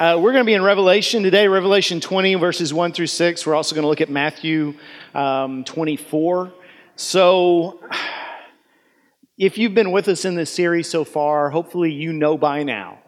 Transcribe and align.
Uh, 0.00 0.16
we're 0.16 0.32
going 0.32 0.40
to 0.42 0.46
be 0.46 0.54
in 0.54 0.62
Revelation 0.62 1.22
today, 1.22 1.46
Revelation 1.46 2.00
20, 2.00 2.36
verses 2.36 2.72
1 2.72 2.92
through 2.92 3.06
6. 3.06 3.46
We're 3.46 3.54
also 3.54 3.74
going 3.74 3.82
to 3.82 3.88
look 3.88 4.00
at 4.00 4.08
Matthew 4.08 4.72
um, 5.14 5.62
24. 5.64 6.54
So, 6.96 7.84
if 9.36 9.58
you've 9.58 9.74
been 9.74 9.92
with 9.92 10.08
us 10.08 10.24
in 10.24 10.36
this 10.36 10.50
series 10.50 10.88
so 10.88 11.04
far, 11.04 11.50
hopefully 11.50 11.92
you 11.92 12.14
know 12.14 12.38
by 12.38 12.62
now 12.62 12.98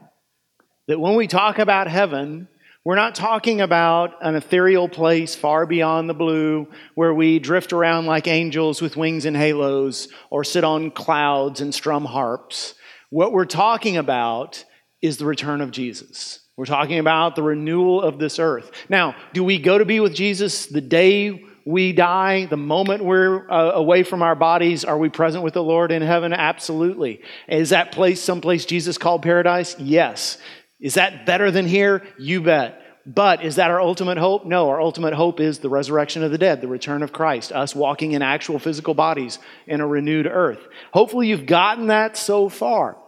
that 0.87 1.01
when 1.01 1.15
we 1.15 1.27
talk 1.27 1.59
about 1.59 1.89
heaven, 1.89 2.47
we're 2.85 2.97
not 2.97 3.15
talking 3.15 3.63
about 3.63 4.19
an 4.21 4.35
ethereal 4.35 4.87
place 4.87 5.35
far 5.35 5.65
beyond 5.65 6.11
the 6.11 6.15
blue 6.15 6.69
where 6.95 7.15
we 7.15 7.39
drift 7.39 7.73
around 7.73 8.05
like 8.05 8.29
angels 8.29 8.83
with 8.83 8.99
wings 8.99 9.25
and 9.25 9.35
halos 9.35 10.09
or 10.29 10.45
sit 10.45 10.63
on 10.63 10.91
clouds 10.91 11.63
and 11.63 11.75
strum 11.75 12.05
harps. 12.05 12.75
What 13.09 13.33
we're 13.33 13.47
talking 13.47 13.97
about 13.97 14.67
is 15.01 15.17
the 15.17 15.25
return 15.25 15.63
of 15.63 15.71
Jesus. 15.71 16.42
We're 16.63 16.67
talking 16.67 17.01
about 17.01 17.35
the 17.35 17.43
renewal 17.43 18.01
of 18.01 18.21
this 18.21 18.39
earth. 18.39 18.71
Now, 18.89 19.17
do 19.33 19.43
we 19.43 19.59
go 19.59 19.79
to 19.79 19.85
be 19.85 19.99
with 19.99 20.15
Jesus 20.15 20.67
the 20.67 20.81
day 20.81 21.45
we 21.67 21.93
die, 21.93 22.47
the 22.47 22.57
moment 22.57 23.05
we're 23.05 23.51
uh, 23.51 23.73
away 23.73 24.05
from 24.05 24.23
our 24.23 24.37
bodies? 24.37 24.85
Are 24.85 24.97
we 24.97 25.09
present 25.09 25.43
with 25.43 25.55
the 25.55 25.63
Lord 25.65 25.91
in 25.91 26.03
heaven? 26.03 26.33
Absolutely. 26.33 27.21
Is 27.49 27.71
that 27.71 27.91
place 27.91 28.23
someplace 28.23 28.65
Jesus 28.65 28.97
called 28.97 29.23
paradise? 29.25 29.75
Yes. 29.81 30.39
Is 30.79 30.95
that 30.95 31.27
better 31.27 31.51
than 31.51 31.67
here? 31.67 32.07
You 32.17 32.43
bet. 32.43 32.81
But 33.05 33.45
is 33.45 33.57
that 33.57 33.73
our 33.73 33.81
ultimate 33.81 34.19
hope? 34.19 34.47
No, 34.47 34.69
our 34.69 34.81
ultimate 34.81 35.15
hope 35.15 35.41
is 35.41 35.59
the 35.59 35.69
resurrection 35.69 36.23
of 36.23 36.31
the 36.31 36.39
dead, 36.39 36.61
the 36.61 36.69
return 36.69 37.03
of 37.03 37.13
Christ, 37.13 37.51
us 37.51 37.75
walking 37.75 38.13
in 38.13 38.23
actual 38.23 38.61
physical 38.61 38.95
bodies 38.95 39.41
in 39.67 39.81
a 39.81 39.87
renewed 39.89 40.29
earth. 40.29 40.61
Hopefully, 40.93 41.27
you've 41.27 41.47
gotten 41.47 41.89
that 41.89 42.17
so 42.17 42.49
far. 42.49 43.02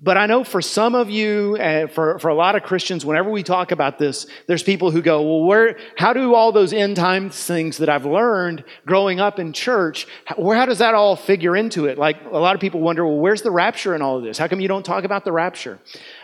But 0.00 0.16
I 0.16 0.26
know 0.26 0.44
for 0.44 0.62
some 0.62 0.94
of 0.94 1.10
you, 1.10 1.56
for, 1.92 2.20
for 2.20 2.28
a 2.28 2.34
lot 2.34 2.54
of 2.54 2.62
Christians, 2.62 3.04
whenever 3.04 3.30
we 3.30 3.42
talk 3.42 3.72
about 3.72 3.98
this, 3.98 4.26
there's 4.46 4.62
people 4.62 4.92
who 4.92 5.02
go, 5.02 5.22
well, 5.22 5.42
where, 5.42 5.76
how 5.96 6.12
do 6.12 6.34
all 6.34 6.52
those 6.52 6.72
end 6.72 6.94
time 6.94 7.30
things 7.30 7.78
that 7.78 7.88
I've 7.88 8.06
learned 8.06 8.64
growing 8.86 9.18
up 9.18 9.40
in 9.40 9.52
church, 9.52 10.06
how, 10.24 10.36
where, 10.36 10.56
how 10.56 10.66
does 10.66 10.78
that 10.78 10.94
all 10.94 11.16
figure 11.16 11.56
into 11.56 11.86
it? 11.86 11.98
Like 11.98 12.24
a 12.24 12.38
lot 12.38 12.54
of 12.54 12.60
people 12.60 12.80
wonder, 12.80 13.04
well, 13.04 13.18
where's 13.18 13.42
the 13.42 13.50
rapture 13.50 13.94
in 13.96 14.02
all 14.02 14.18
of 14.18 14.22
this? 14.22 14.38
How 14.38 14.46
come 14.46 14.60
you 14.60 14.68
don't 14.68 14.84
talk 14.84 15.02
about 15.02 15.24
the 15.24 15.32
rapture? 15.32 15.80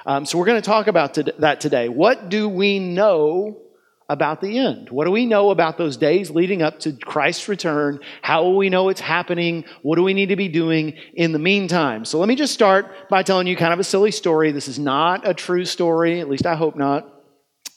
Um, 0.07 0.25
so 0.25 0.39
we're 0.39 0.47
going 0.47 0.63
to 0.63 0.67
talk 0.67 0.87
about 0.87 1.15
to, 1.15 1.35
that 1.39 1.61
today. 1.61 1.89
What 1.89 2.29
do 2.29 2.49
we 2.49 2.79
know 2.79 3.64
about 4.09 4.41
the 4.41 4.59
end? 4.59 4.91
What 4.91 5.07
do 5.07 5.11
we 5.11 5.27
know 5.27 5.51
about 5.51 5.79
those 5.79 5.97
days 5.97 6.31
leading 6.31 6.63
up 6.63 6.81
to 6.81 6.93
Christ's 6.93 7.49
return? 7.49 8.01
How 8.23 8.43
will 8.43 8.57
we 8.57 8.69
know 8.69 8.89
it's 8.89 9.01
happening? 9.01 9.65
What 9.83 9.97
do 9.97 10.03
we 10.03 10.15
need 10.15 10.29
to 10.29 10.37
be 10.37 10.49
doing 10.49 10.95
in 11.15 11.33
the 11.33 11.39
meantime? 11.39 12.05
So 12.05 12.19
let 12.19 12.29
me 12.29 12.37
just 12.37 12.53
start 12.53 13.09
by 13.09 13.23
telling 13.23 13.47
you 13.47 13.57
kind 13.57 13.73
of 13.73 13.81
a 13.81 13.85
silly 13.85 14.11
story. 14.11 14.53
This 14.53 14.69
is 14.69 14.79
not 14.79 15.27
a 15.27 15.35
true 15.35 15.65
story, 15.65 16.21
at 16.21 16.29
least 16.29 16.47
I 16.47 16.55
hope 16.55 16.77
not. 16.77 17.14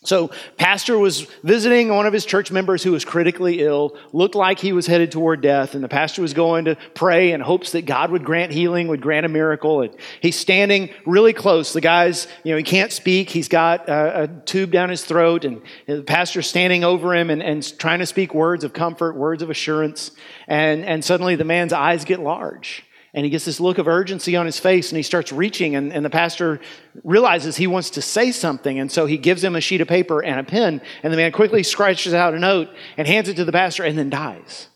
So, 0.08 0.31
pastor 0.55 0.97
was 0.97 1.27
visiting 1.44 1.89
one 1.89 2.05
of 2.05 2.13
his 2.13 2.25
church 2.25 2.50
members 2.50 2.81
who 2.81 2.94
was 2.94 3.03
critically 3.03 3.59
ill, 3.59 3.97
looked 4.14 4.36
like 4.36 4.58
he 4.58 4.72
was 4.72 4.88
headed 4.88 5.11
toward 5.11 5.41
death, 5.41 5.75
and 5.75 5.83
the 5.83 5.89
pastor 5.89 6.22
was 6.22 6.33
going 6.33 6.64
to 6.64 6.77
pray 6.94 7.33
in 7.33 7.41
hopes 7.41 7.73
that 7.73 7.86
God 7.86 8.11
would 8.11 8.23
grant 8.23 8.53
healing, 8.53 8.88
would 8.88 9.02
grant 9.02 9.25
a 9.25 9.30
miracle. 9.30 9.81
And 9.81 9.94
he's 10.22 10.38
standing 10.38 10.91
really 11.05 11.33
close. 11.33 11.73
The 11.73 11.81
guy's, 11.81 12.25
you 12.45 12.53
know, 12.53 12.58
he 12.58 12.64
can't 12.64 12.94
speak. 12.94 13.30
He's 13.30 13.49
got 13.49 13.89
a, 13.89 14.23
a 14.23 14.27
tube 14.45 14.72
down 14.72 14.88
his 14.88 15.03
throat, 15.03 15.44
and 15.44 15.61
the 15.88 16.03
pastor's 16.03 16.47
standing 16.47 16.86
over 16.86 17.14
him 17.14 17.30
and, 17.30 17.44
and 17.44 17.77
trying 17.77 17.99
to 17.99 18.05
speak 18.05 18.33
words 18.33 18.64
of 18.64 18.71
comfort, 18.71 19.17
words 19.17 19.44
of 19.44 19.49
assurance. 19.49 20.11
And, 20.47 20.86
and 20.86 21.03
suddenly 21.03 21.36
the 21.36 21.44
man's 21.44 21.73
eyes 21.73 22.05
get 22.05 22.21
large 22.21 22.86
and 23.17 23.25
he 23.25 23.31
gets 23.31 23.45
this 23.45 23.59
look 23.59 23.79
of 23.79 23.87
urgency 23.87 24.35
on 24.35 24.45
his 24.45 24.59
face 24.59 24.91
and 24.91 24.97
he 24.97 25.01
starts 25.01 25.31
reaching 25.31 25.75
and, 25.75 25.91
and, 25.91 26.05
the 26.05 26.09
pastor 26.09 26.61
realizes 27.03 27.57
he 27.57 27.65
wants 27.65 27.89
to 27.89 28.01
say 28.01 28.31
something. 28.31 28.77
And 28.77 28.91
so 28.91 29.07
he 29.07 29.17
gives 29.17 29.43
him 29.43 29.55
a 29.55 29.59
sheet 29.59 29.81
of 29.81 29.87
paper 29.87 30.23
and 30.23 30.39
a 30.39 30.43
pen 30.43 30.81
and 31.01 31.11
the 31.11 31.17
man 31.17 31.31
quickly 31.31 31.63
scratches 31.63 32.13
out 32.13 32.35
a 32.35 32.39
note 32.39 32.69
and 32.95 33.07
hands 33.07 33.27
it 33.27 33.33
to 33.37 33.43
the 33.43 33.51
pastor 33.51 33.83
and 33.83 33.97
then 33.97 34.11
dies. 34.11 34.67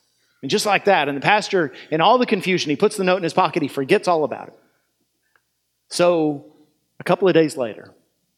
And 0.42 0.50
just 0.50 0.66
like 0.66 0.86
that 0.86 1.08
and 1.08 1.16
the 1.16 1.22
pastor 1.22 1.71
in 1.92 2.02
all 2.02 2.17
the 2.17 2.26
confusion 2.26 2.71
he 2.71 2.76
puts 2.76 2.98
the 2.98 3.04
note 3.04 3.17
in 3.17 3.23
his 3.23 3.36
pocket 3.36 3.61
he 3.61 3.67
forgets 3.67 4.08
all 4.08 4.23
about 4.23 4.48
it. 4.48 4.60
So 5.89 6.52
a 6.99 7.04
couple 7.04 7.27
of 7.27 7.36
days 7.36 7.58
later 7.58 7.93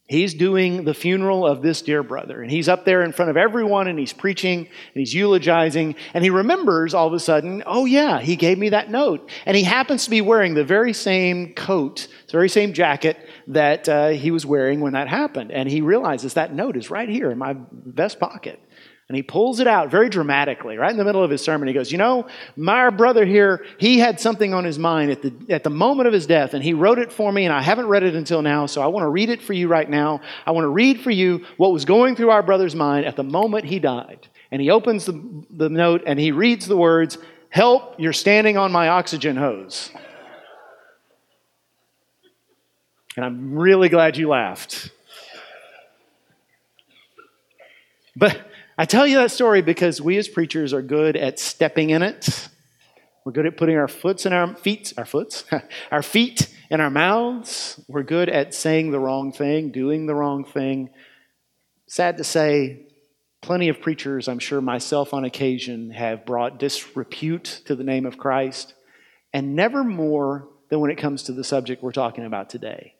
He's 0.06 0.34
doing 0.34 0.84
the 0.84 0.92
funeral 0.92 1.46
of 1.46 1.62
this 1.62 1.80
dear 1.80 2.02
brother, 2.02 2.42
and 2.42 2.50
he's 2.50 2.68
up 2.68 2.84
there 2.84 3.02
in 3.02 3.12
front 3.12 3.30
of 3.30 3.38
everyone, 3.38 3.88
and 3.88 3.98
he's 3.98 4.12
preaching, 4.12 4.58
and 4.58 4.68
he's 4.92 5.14
eulogizing, 5.14 5.94
and 6.12 6.22
he 6.22 6.28
remembers 6.28 6.92
all 6.92 7.06
of 7.06 7.14
a 7.14 7.20
sudden, 7.20 7.62
oh, 7.64 7.86
yeah, 7.86 8.20
he 8.20 8.36
gave 8.36 8.58
me 8.58 8.68
that 8.68 8.90
note. 8.90 9.30
And 9.46 9.56
he 9.56 9.62
happens 9.62 10.04
to 10.04 10.10
be 10.10 10.20
wearing 10.20 10.52
the 10.52 10.64
very 10.64 10.92
same 10.92 11.54
coat, 11.54 12.08
the 12.26 12.32
very 12.32 12.50
same 12.50 12.74
jacket 12.74 13.16
that 13.46 13.88
uh, 13.88 14.08
he 14.08 14.30
was 14.30 14.44
wearing 14.44 14.80
when 14.80 14.92
that 14.92 15.08
happened. 15.08 15.50
And 15.50 15.70
he 15.70 15.80
realizes 15.80 16.34
that 16.34 16.52
note 16.52 16.76
is 16.76 16.90
right 16.90 17.08
here 17.08 17.30
in 17.30 17.38
my 17.38 17.56
vest 17.70 18.20
pocket. 18.20 18.60
And 19.08 19.16
he 19.16 19.22
pulls 19.22 19.60
it 19.60 19.66
out 19.66 19.90
very 19.90 20.08
dramatically, 20.08 20.78
right 20.78 20.90
in 20.90 20.96
the 20.96 21.04
middle 21.04 21.22
of 21.22 21.30
his 21.30 21.42
sermon. 21.42 21.68
He 21.68 21.74
goes, 21.74 21.92
You 21.92 21.98
know, 21.98 22.26
my 22.56 22.88
brother 22.88 23.26
here, 23.26 23.66
he 23.78 23.98
had 23.98 24.18
something 24.18 24.54
on 24.54 24.64
his 24.64 24.78
mind 24.78 25.10
at 25.10 25.20
the, 25.20 25.34
at 25.50 25.62
the 25.62 25.70
moment 25.70 26.06
of 26.06 26.14
his 26.14 26.26
death, 26.26 26.54
and 26.54 26.64
he 26.64 26.72
wrote 26.72 26.98
it 26.98 27.12
for 27.12 27.30
me, 27.30 27.44
and 27.44 27.52
I 27.52 27.60
haven't 27.60 27.86
read 27.86 28.02
it 28.02 28.14
until 28.14 28.40
now, 28.40 28.64
so 28.64 28.80
I 28.80 28.86
want 28.86 29.04
to 29.04 29.10
read 29.10 29.28
it 29.28 29.42
for 29.42 29.52
you 29.52 29.68
right 29.68 29.88
now. 29.88 30.22
I 30.46 30.52
want 30.52 30.64
to 30.64 30.70
read 30.70 31.02
for 31.02 31.10
you 31.10 31.44
what 31.58 31.70
was 31.70 31.84
going 31.84 32.16
through 32.16 32.30
our 32.30 32.42
brother's 32.42 32.74
mind 32.74 33.04
at 33.04 33.16
the 33.16 33.22
moment 33.22 33.66
he 33.66 33.78
died. 33.78 34.26
And 34.50 34.62
he 34.62 34.70
opens 34.70 35.04
the, 35.04 35.44
the 35.50 35.68
note 35.68 36.04
and 36.06 36.18
he 36.18 36.32
reads 36.32 36.66
the 36.66 36.76
words, 36.76 37.18
Help, 37.50 37.96
you're 37.98 38.12
standing 38.12 38.56
on 38.56 38.72
my 38.72 38.88
oxygen 38.88 39.36
hose. 39.36 39.90
And 43.16 43.24
I'm 43.24 43.54
really 43.54 43.88
glad 43.88 44.16
you 44.16 44.28
laughed. 44.28 44.90
But 48.16 48.40
I 48.76 48.86
tell 48.86 49.06
you 49.06 49.18
that 49.18 49.30
story 49.30 49.62
because 49.62 50.00
we 50.00 50.16
as 50.18 50.26
preachers 50.26 50.72
are 50.72 50.82
good 50.82 51.16
at 51.16 51.38
stepping 51.38 51.90
in 51.90 52.02
it. 52.02 52.48
We're 53.24 53.32
good 53.32 53.46
at 53.46 53.56
putting 53.56 53.76
our 53.76 53.86
foots 53.86 54.26
in 54.26 54.32
our 54.32 54.56
feet, 54.56 54.92
our 54.98 55.06
our 55.92 56.02
feet 56.02 56.52
in 56.70 56.80
our 56.80 56.90
mouths. 56.90 57.80
We're 57.86 58.02
good 58.02 58.28
at 58.28 58.52
saying 58.52 58.90
the 58.90 58.98
wrong 58.98 59.32
thing, 59.32 59.70
doing 59.70 60.06
the 60.06 60.14
wrong 60.14 60.44
thing. 60.44 60.90
Sad 61.86 62.16
to 62.16 62.24
say, 62.24 62.88
plenty 63.42 63.68
of 63.68 63.80
preachers, 63.80 64.26
I'm 64.26 64.40
sure 64.40 64.60
myself 64.60 65.14
on 65.14 65.24
occasion, 65.24 65.90
have 65.92 66.26
brought 66.26 66.58
disrepute 66.58 67.60
to 67.66 67.76
the 67.76 67.84
name 67.84 68.06
of 68.06 68.18
Christ, 68.18 68.74
and 69.32 69.54
never 69.54 69.84
more 69.84 70.48
than 70.68 70.80
when 70.80 70.90
it 70.90 70.98
comes 70.98 71.24
to 71.24 71.32
the 71.32 71.44
subject 71.44 71.82
we're 71.82 71.92
talking 71.92 72.24
about 72.24 72.50
today. 72.50 72.94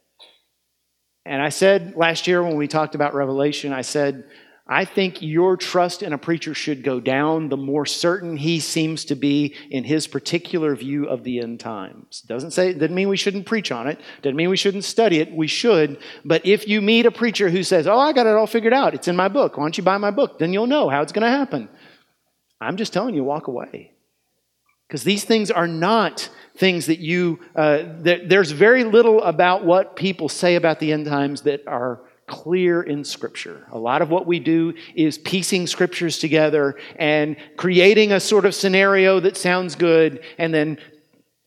And 1.27 1.43
I 1.43 1.49
said 1.49 1.97
last 1.97 2.29
year 2.29 2.43
when 2.43 2.57
we 2.57 2.69
talked 2.69 2.95
about 2.95 3.15
Revelation, 3.15 3.73
I 3.73 3.83
said, 3.83 4.25
I 4.67 4.87
think 4.87 5.21
your 5.21 5.59
trust 5.59 6.03
in 6.03 6.15
a 6.15 6.19
preacher 6.19 6.55
should 6.55 6.83
go 6.83 6.99
down 6.99 7.51
the 7.51 7.57
more 7.57 7.85
certain 7.85 8.39
he 8.39 8.61
seems 8.61 9.05
to 9.07 9.15
be 9.15 9.55
in 9.71 9.85
his 9.85 10.07
particular 10.07 10.75
view 10.75 11.07
of 11.07 11.23
the 11.23 11.41
end 11.41 11.61
times. 11.61 12.23
Doesn't 12.23 12.53
say 12.53 12.73
doesn't 12.73 12.95
mean 12.95 13.11
we 13.11 13.19
shouldn't 13.19 13.45
preach 13.45 13.71
on 13.71 13.87
it. 13.89 14.01
Doesn't 14.23 14.37
mean 14.37 14.49
we 14.49 14.57
shouldn't 14.57 14.85
study 14.85 15.21
it. 15.21 15.31
We 15.31 15.49
should. 15.49 15.99
But 16.25 16.47
if 16.47 16.67
you 16.67 16.81
meet 16.81 17.05
a 17.05 17.11
preacher 17.11 17.51
who 17.51 17.63
says, 17.63 17.87
"Oh, 17.87 17.99
I 17.99 18.15
got 18.15 18.27
it 18.27 18.35
all 18.35 18.47
figured 18.47 18.73
out. 18.73 18.95
It's 18.95 19.07
in 19.07 19.17
my 19.17 19.29
book. 19.29 19.59
Why 19.59 19.65
don't 19.65 19.77
you 19.77 19.85
buy 19.85 19.99
my 19.99 20.11
book?" 20.11 20.39
Then 20.39 20.55
you'll 20.55 20.67
know 20.67 20.89
how 20.89 21.03
it's 21.03 21.13
going 21.13 21.31
to 21.31 21.37
happen. 21.37 21.69
I'm 22.59 22.79
just 22.79 22.95
telling 22.95 23.15
you, 23.15 23.23
walk 23.23 23.49
away. 23.49 23.93
Because 24.89 25.05
these 25.05 25.25
things 25.25 25.51
are 25.51 25.67
not 25.67 26.31
things 26.57 26.87
that 26.87 27.01
you, 27.01 27.41
uh, 27.57 27.83
there's 27.99 28.53
very 28.53 28.85
little 28.85 29.23
about 29.23 29.65
what 29.65 29.97
people 29.97 30.29
say 30.29 30.55
about 30.55 30.79
the 30.79 30.93
end 30.93 31.07
times 31.07 31.43
that 31.43 31.67
are 31.67 32.03
clear 32.27 32.83
in 32.83 33.05
Scripture. 33.05 33.67
A 33.73 33.79
lot 33.79 34.03
of 34.03 34.11
what 34.11 34.27
we 34.27 34.41
do 34.41 34.75
is 34.95 35.19
piecing 35.19 35.67
Scriptures 35.67 36.19
together 36.19 36.77
and 36.97 37.37
creating 37.57 38.13
a 38.13 38.21
sort 38.21 38.47
of 38.47 38.55
scenario 38.55 39.21
that 39.21 39.37
sounds 39.37 39.75
good 39.75 40.23
and 40.39 40.53
then 40.55 40.79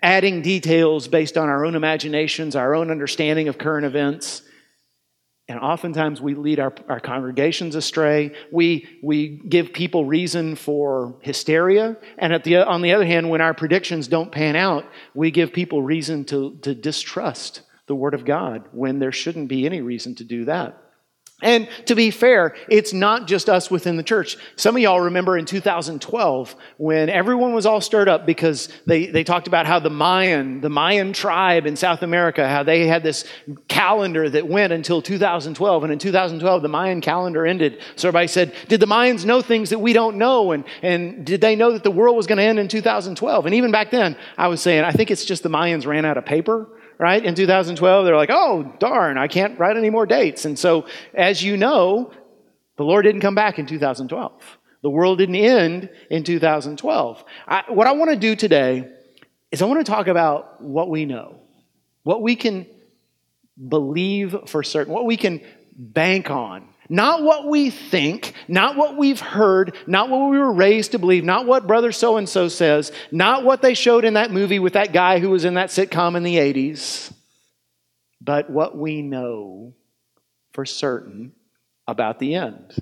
adding 0.02 0.42
details 0.42 1.08
based 1.08 1.38
on 1.38 1.50
our 1.50 1.66
own 1.66 1.76
imaginations, 1.76 2.56
our 2.56 2.76
own 2.76 2.92
understanding 2.92 3.48
of 3.48 3.58
current 3.58 3.86
events. 3.86 4.44
And 5.50 5.60
oftentimes 5.60 6.22
we 6.22 6.36
lead 6.36 6.60
our, 6.60 6.74
our 6.90 7.00
congregations 7.00 7.76
astray. 7.76 8.34
We, 8.52 8.88
we 9.02 9.42
give 9.48 9.72
people 9.72 10.06
reason 10.06 10.56
for 10.56 11.16
hysteria. 11.22 11.96
And 12.18 12.34
at 12.34 12.44
the, 12.44 12.58
on 12.58 12.82
the 12.82 12.94
other 12.94 13.06
hand, 13.06 13.30
when 13.30 13.42
our 13.42 13.54
predictions 13.54 14.08
don't 14.08 14.32
pan 14.32 14.56
out, 14.58 14.86
we 15.14 15.32
give 15.32 15.54
people 15.54 15.82
reason 15.82 16.26
to, 16.26 16.58
to 16.64 16.76
distrust 16.76 17.62
the 17.88 17.96
Word 17.96 18.14
of 18.14 18.26
God 18.26 18.66
when 18.72 19.00
there 19.00 19.12
shouldn't 19.12 19.48
be 19.48 19.66
any 19.66 19.82
reason 19.82 20.16
to 20.16 20.24
do 20.24 20.46
that. 20.46 20.82
And 21.44 21.70
to 21.86 21.94
be 21.94 22.10
fair, 22.10 22.56
it's 22.68 22.94
not 22.94 23.28
just 23.28 23.48
us 23.48 23.70
within 23.70 23.96
the 23.96 24.02
church. 24.02 24.38
Some 24.56 24.76
of 24.76 24.82
y'all 24.82 25.02
remember 25.02 25.38
in 25.38 25.46
2012 25.46 26.56
when 26.78 27.10
everyone 27.10 27.54
was 27.54 27.68
all 27.68 27.80
stirred 27.80 28.10
up 28.10 28.26
because 28.26 28.70
they, 28.88 29.06
they 29.06 29.24
talked 29.24 29.46
about 29.46 29.68
how 29.68 29.78
the 29.80 29.92
Mayan, 29.92 30.62
the 30.62 30.70
Mayan 30.70 31.14
tribe 31.14 31.68
in 31.68 31.76
South 31.76 32.02
America, 32.02 32.50
how 32.50 32.64
they 32.64 32.88
had 32.88 33.04
this 33.04 33.24
calendar 33.68 34.28
that 34.28 34.48
went 34.48 34.74
until 34.74 35.00
2012. 35.00 35.84
And 35.84 35.94
in 35.94 36.00
2012, 36.00 36.64
the 36.64 36.70
Mayan 36.70 37.02
calendar 37.02 37.46
ended. 37.46 37.84
So 37.98 38.08
everybody 38.08 38.28
said, 38.30 38.56
Did 38.68 38.80
the 38.80 38.88
Mayans 38.88 39.24
know 39.24 39.44
things 39.44 39.70
that 39.70 39.78
we 39.78 39.94
don't 39.94 40.18
know? 40.18 40.54
And, 40.54 40.64
and 40.82 41.24
did 41.24 41.42
they 41.42 41.56
know 41.56 41.72
that 41.74 41.84
the 41.84 41.92
world 41.92 42.18
was 42.18 42.26
going 42.26 42.40
to 42.40 42.44
end 42.44 42.58
in 42.58 42.68
2012? 42.68 43.46
And 43.46 43.54
even 43.54 43.70
back 43.70 43.92
then, 43.92 44.18
I 44.40 44.48
was 44.48 44.60
saying, 44.60 44.84
I 44.84 44.92
think 44.92 45.12
it's 45.12 45.24
just 45.24 45.44
the 45.44 45.50
Mayans 45.50 45.86
ran 45.86 46.04
out 46.04 46.18
of 46.18 46.26
paper 46.26 46.68
right? 47.00 47.24
In 47.24 47.36
2012, 47.36 48.06
they're 48.06 48.16
like, 48.16 48.32
oh, 48.32 48.74
darn, 48.80 49.18
I 49.18 49.28
can't 49.28 49.60
write 49.60 49.78
any 49.78 49.90
more 49.90 50.06
dates. 50.06 50.46
And 50.46 50.58
so, 50.58 50.88
as 51.14 51.44
you 51.44 51.58
know, 51.58 52.12
the 52.78 52.84
Lord 52.84 53.06
didn't 53.06 53.22
come 53.22 53.36
back 53.36 53.60
in 53.60 53.66
2012. 53.66 54.58
The 54.84 54.90
world 54.90 55.18
didn't 55.18 55.36
end 55.36 55.90
in 56.10 56.24
2012. 56.24 57.24
I, 57.48 57.64
what 57.68 57.88
I 57.88 57.94
want 57.94 58.12
to 58.12 58.18
do 58.18 58.36
today 58.36 58.90
is 59.52 59.62
I 59.62 59.66
want 59.66 59.86
to 59.86 59.92
talk 59.92 60.08
about 60.08 60.62
what 60.62 60.90
we 60.90 61.06
know, 61.06 61.40
what 62.04 62.22
we 62.22 62.36
can 62.36 62.68
believe 63.68 64.36
for 64.48 64.64
certain, 64.64 64.94
what 64.94 65.06
we 65.06 65.18
can 65.18 65.42
bank 65.76 66.30
on. 66.30 66.68
Not 66.90 67.24
what 67.24 67.48
we 67.48 67.70
think, 67.70 68.34
not 68.48 68.78
what 68.78 68.98
we've 68.98 69.20
heard, 69.20 69.76
not 69.88 70.10
what 70.10 70.30
we 70.30 70.38
were 70.38 70.54
raised 70.54 70.92
to 70.94 71.00
believe, 71.00 71.26
not 71.26 71.46
what 71.46 71.68
brother 71.68 71.92
so 71.92 72.18
and 72.18 72.28
so 72.28 72.48
says, 72.48 72.92
not 73.12 73.44
what 73.44 73.62
they 73.62 73.74
showed 73.74 74.06
in 74.06 74.14
that 74.14 74.32
movie 74.32 74.60
with 74.60 74.74
that 74.74 74.94
guy 74.94 75.20
who 75.20 75.30
was 75.30 75.46
in 75.46 75.56
that 75.56 75.70
sitcom 75.70 76.16
in 76.16 76.24
the 76.24 76.38
80s, 76.38 77.12
but 78.22 78.50
what 78.50 78.78
we 78.78 79.02
know 79.02 79.74
for 80.54 80.66
certain 80.66 81.34
about 81.88 82.20
the 82.20 82.36
end. 82.36 82.76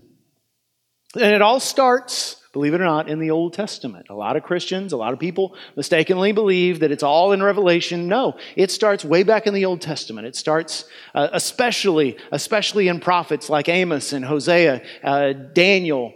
And 1.15 1.33
it 1.33 1.41
all 1.41 1.59
starts 1.59 2.37
believe 2.55 2.73
it 2.73 2.79
or 2.79 2.85
not, 2.85 3.09
in 3.09 3.19
the 3.19 3.31
Old 3.31 3.51
Testament. 3.51 4.07
A 4.09 4.15
lot 4.15 4.37
of 4.37 4.43
Christians, 4.43 4.93
a 4.93 4.97
lot 4.97 5.11
of 5.11 5.19
people 5.19 5.57
mistakenly 5.75 6.31
believe 6.31 6.79
that 6.79 6.89
it's 6.89 7.03
all 7.03 7.33
in 7.33 7.43
Revelation. 7.43 8.07
No, 8.07 8.37
it 8.55 8.71
starts 8.71 9.03
way 9.03 9.23
back 9.23 9.45
in 9.45 9.53
the 9.53 9.65
Old 9.65 9.81
Testament. 9.81 10.25
It 10.25 10.37
starts 10.37 10.85
uh, 11.13 11.27
especially, 11.33 12.15
especially 12.31 12.87
in 12.87 13.01
prophets 13.01 13.49
like 13.49 13.67
Amos 13.67 14.13
and 14.13 14.23
Hosea, 14.23 14.81
uh, 15.03 15.33
Daniel, 15.33 16.13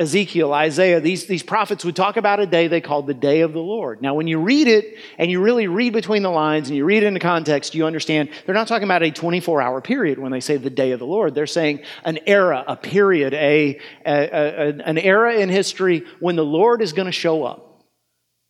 Ezekiel, 0.00 0.52
Isaiah, 0.52 1.00
these, 1.00 1.26
these 1.26 1.44
prophets 1.44 1.84
would 1.84 1.94
talk 1.94 2.16
about 2.16 2.40
a 2.40 2.46
day 2.46 2.66
they 2.66 2.80
called 2.80 3.06
the 3.06 3.14
day 3.14 3.42
of 3.42 3.52
the 3.52 3.60
Lord. 3.60 4.02
Now, 4.02 4.14
when 4.14 4.26
you 4.26 4.40
read 4.40 4.66
it 4.66 4.96
and 5.18 5.30
you 5.30 5.40
really 5.40 5.68
read 5.68 5.92
between 5.92 6.24
the 6.24 6.30
lines 6.30 6.68
and 6.68 6.76
you 6.76 6.84
read 6.84 7.04
it 7.04 7.06
into 7.06 7.20
context, 7.20 7.72
you 7.72 7.86
understand 7.86 8.30
they're 8.44 8.56
not 8.56 8.66
talking 8.66 8.84
about 8.84 9.04
a 9.04 9.10
24 9.12 9.62
hour 9.62 9.80
period 9.80 10.18
when 10.18 10.32
they 10.32 10.40
say 10.40 10.56
the 10.56 10.68
day 10.68 10.90
of 10.90 10.98
the 10.98 11.06
Lord. 11.06 11.34
They're 11.34 11.46
saying 11.46 11.82
an 12.04 12.18
era, 12.26 12.64
a 12.66 12.74
period, 12.74 13.34
a, 13.34 13.78
a, 14.04 14.12
a 14.12 14.68
an 14.84 14.98
era 14.98 15.36
in 15.36 15.48
history 15.48 16.04
when 16.18 16.34
the 16.34 16.44
Lord 16.44 16.82
is 16.82 16.92
going 16.92 17.06
to 17.06 17.12
show 17.12 17.44
up 17.44 17.75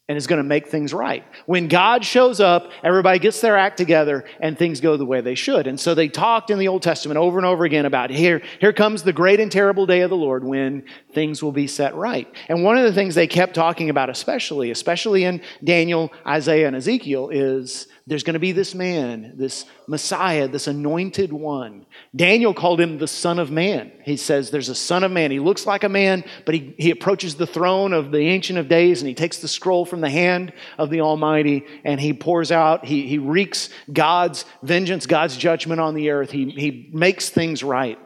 and 0.08 0.16
is 0.16 0.28
going 0.28 0.38
to 0.38 0.44
make 0.44 0.68
things 0.68 0.94
right. 0.94 1.24
When 1.46 1.66
God 1.66 2.04
shows 2.04 2.38
up, 2.38 2.70
everybody 2.84 3.18
gets 3.18 3.40
their 3.40 3.56
act 3.56 3.76
together 3.76 4.24
and 4.38 4.56
things 4.56 4.80
go 4.80 4.96
the 4.96 5.04
way 5.04 5.20
they 5.20 5.34
should. 5.34 5.66
And 5.66 5.80
so 5.80 5.94
they 5.94 6.08
talked 6.08 6.50
in 6.50 6.58
the 6.58 6.68
Old 6.68 6.82
Testament 6.82 7.18
over 7.18 7.38
and 7.38 7.46
over 7.46 7.64
again 7.64 7.86
about 7.86 8.10
here, 8.10 8.40
here 8.60 8.72
comes 8.72 9.02
the 9.02 9.12
great 9.12 9.40
and 9.40 9.50
terrible 9.50 9.84
day 9.84 10.02
of 10.02 10.10
the 10.10 10.16
Lord 10.16 10.44
when 10.44 10.84
things 11.12 11.42
will 11.42 11.52
be 11.52 11.66
set 11.66 11.94
right. 11.96 12.32
And 12.48 12.62
one 12.62 12.76
of 12.76 12.84
the 12.84 12.92
things 12.92 13.16
they 13.16 13.26
kept 13.26 13.54
talking 13.54 13.90
about, 13.90 14.08
especially, 14.08 14.70
especially 14.70 15.24
in 15.24 15.42
Daniel, 15.64 16.12
Isaiah, 16.24 16.68
and 16.68 16.76
Ezekiel, 16.76 17.30
is 17.30 17.88
there's 18.08 18.22
going 18.22 18.34
to 18.34 18.40
be 18.40 18.52
this 18.52 18.72
man, 18.72 19.32
this 19.34 19.64
Messiah, 19.88 20.46
this 20.46 20.68
anointed 20.68 21.32
one. 21.32 21.86
Daniel 22.14 22.54
called 22.54 22.80
him 22.80 22.98
the 22.98 23.08
Son 23.08 23.40
of 23.40 23.50
Man. 23.50 23.90
He 24.04 24.16
says 24.16 24.50
there's 24.50 24.68
a 24.68 24.76
Son 24.76 25.02
of 25.02 25.10
Man. 25.10 25.32
He 25.32 25.40
looks 25.40 25.66
like 25.66 25.82
a 25.82 25.88
man, 25.88 26.22
but 26.44 26.54
he, 26.54 26.72
he 26.78 26.92
approaches 26.92 27.34
the 27.34 27.48
throne 27.48 27.92
of 27.92 28.12
the 28.12 28.20
Ancient 28.20 28.60
of 28.60 28.68
Days 28.68 29.02
and 29.02 29.08
he 29.08 29.14
takes 29.14 29.38
the 29.38 29.48
scroll 29.48 29.84
from 29.84 30.00
the 30.00 30.08
hand 30.08 30.52
of 30.78 30.90
the 30.90 31.00
Almighty 31.00 31.64
and 31.84 32.00
he 32.00 32.12
pours 32.12 32.52
out, 32.52 32.84
he, 32.84 33.08
he 33.08 33.18
wreaks 33.18 33.70
God's 33.92 34.44
vengeance, 34.62 35.06
God's 35.06 35.36
judgment 35.36 35.80
on 35.80 35.94
the 35.94 36.10
earth. 36.10 36.30
He, 36.30 36.48
he 36.50 36.88
makes 36.92 37.28
things 37.28 37.64
right. 37.64 37.98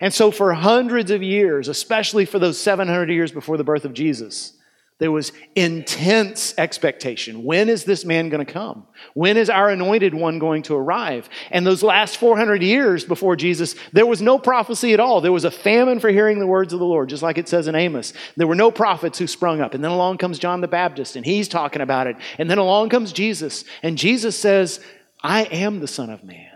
And 0.00 0.14
so, 0.14 0.30
for 0.30 0.54
hundreds 0.54 1.10
of 1.10 1.22
years, 1.22 1.68
especially 1.68 2.24
for 2.24 2.38
those 2.38 2.58
700 2.58 3.10
years 3.10 3.32
before 3.32 3.56
the 3.56 3.64
birth 3.64 3.84
of 3.84 3.92
Jesus, 3.92 4.54
there 5.00 5.10
was 5.10 5.32
intense 5.56 6.54
expectation. 6.58 7.42
When 7.42 7.70
is 7.70 7.84
this 7.84 8.04
man 8.04 8.28
going 8.28 8.44
to 8.44 8.52
come? 8.52 8.86
When 9.14 9.38
is 9.38 9.48
our 9.48 9.70
anointed 9.70 10.14
one 10.14 10.38
going 10.38 10.62
to 10.64 10.76
arrive? 10.76 11.28
And 11.50 11.66
those 11.66 11.82
last 11.82 12.18
400 12.18 12.62
years 12.62 13.06
before 13.06 13.34
Jesus, 13.34 13.74
there 13.92 14.04
was 14.04 14.20
no 14.20 14.38
prophecy 14.38 14.92
at 14.92 15.00
all. 15.00 15.22
There 15.22 15.32
was 15.32 15.46
a 15.46 15.50
famine 15.50 16.00
for 16.00 16.10
hearing 16.10 16.38
the 16.38 16.46
words 16.46 16.74
of 16.74 16.78
the 16.78 16.84
Lord, 16.84 17.08
just 17.08 17.22
like 17.22 17.38
it 17.38 17.48
says 17.48 17.66
in 17.66 17.74
Amos. 17.74 18.12
There 18.36 18.46
were 18.46 18.54
no 18.54 18.70
prophets 18.70 19.18
who 19.18 19.26
sprung 19.26 19.62
up. 19.62 19.72
And 19.72 19.82
then 19.82 19.90
along 19.90 20.18
comes 20.18 20.38
John 20.38 20.60
the 20.60 20.68
Baptist, 20.68 21.16
and 21.16 21.24
he's 21.24 21.48
talking 21.48 21.80
about 21.80 22.06
it. 22.06 22.16
And 22.36 22.50
then 22.50 22.58
along 22.58 22.90
comes 22.90 23.10
Jesus, 23.12 23.64
and 23.82 23.96
Jesus 23.96 24.38
says, 24.38 24.80
I 25.22 25.44
am 25.44 25.80
the 25.80 25.88
Son 25.88 26.10
of 26.10 26.22
Man. 26.24 26.49